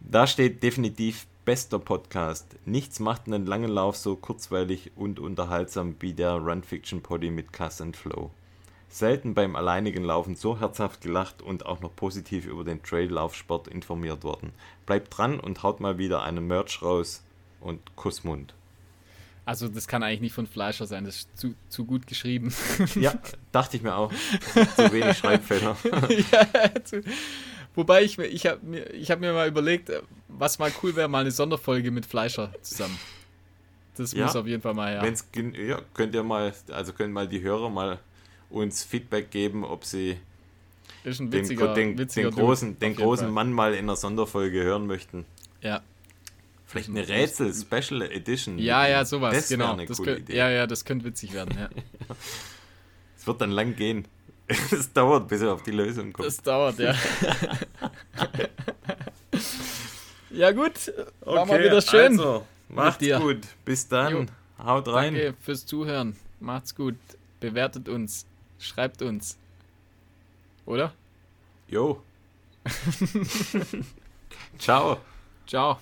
[0.00, 2.46] Da steht definitiv bester Podcast.
[2.64, 7.52] Nichts macht einen langen Lauf so kurzweilig und unterhaltsam wie der Run Fiction Poddy mit
[7.52, 8.30] Cuss and Flow.
[8.88, 14.22] Selten beim alleinigen Laufen so herzhaft gelacht und auch noch positiv über den Traillaufsport informiert
[14.24, 14.52] worden.
[14.86, 17.22] Bleibt dran und haut mal wieder einen Merch raus
[17.60, 18.54] und Kussmund.
[19.44, 22.52] Also das kann eigentlich nicht von Fleischer sein, das ist zu, zu gut geschrieben.
[22.94, 23.12] Ja,
[23.52, 24.12] dachte ich mir auch.
[24.76, 25.76] Zu wenig Schreibfehler.
[26.32, 27.02] ja, zu,
[27.74, 29.92] wobei ich, mir- ich habe mir, ich hab mir mal überlegt,
[30.28, 32.98] was mal cool wäre, mal eine Sonderfolge mit Fleischer zusammen.
[33.96, 34.24] Das Ja.
[34.24, 35.00] muss auf jeden Fall mal.
[35.02, 37.98] Wenn's, gen- ja, könnt ihr mal, also können mal die Hörer mal
[38.50, 40.16] uns Feedback geben, ob sie
[41.04, 43.30] Ist ein den, witziger, den, witziger den großen, den großen.
[43.30, 45.24] Mann mal in einer Sonderfolge hören möchten.
[45.62, 45.80] Ja.
[46.66, 48.58] Vielleicht eine Rätsel-Special Edition.
[48.58, 49.72] ja, ja, sowas, Das genau.
[49.74, 50.36] eine Das coole könnt, Idee.
[50.38, 51.68] ja, ja, das könnte witzig werden, ja.
[53.18, 54.06] Es wird dann lang gehen.
[54.48, 56.26] Es dauert, bis er auf die Lösung kommt.
[56.28, 56.94] Das dauert, ja.
[60.30, 62.12] ja gut, war mal wieder schön.
[62.12, 63.18] Also, macht's dir.
[63.18, 63.40] gut.
[63.64, 64.12] Bis dann.
[64.12, 64.26] Jo.
[64.64, 65.14] Haut rein.
[65.14, 66.16] Danke fürs Zuhören.
[66.40, 66.96] Macht's gut.
[67.40, 68.26] Bewertet uns.
[68.58, 69.38] Schreibt uns.
[70.64, 70.92] Oder?
[71.68, 72.02] Jo.
[74.58, 75.00] Ciao.
[75.46, 75.78] Ciao.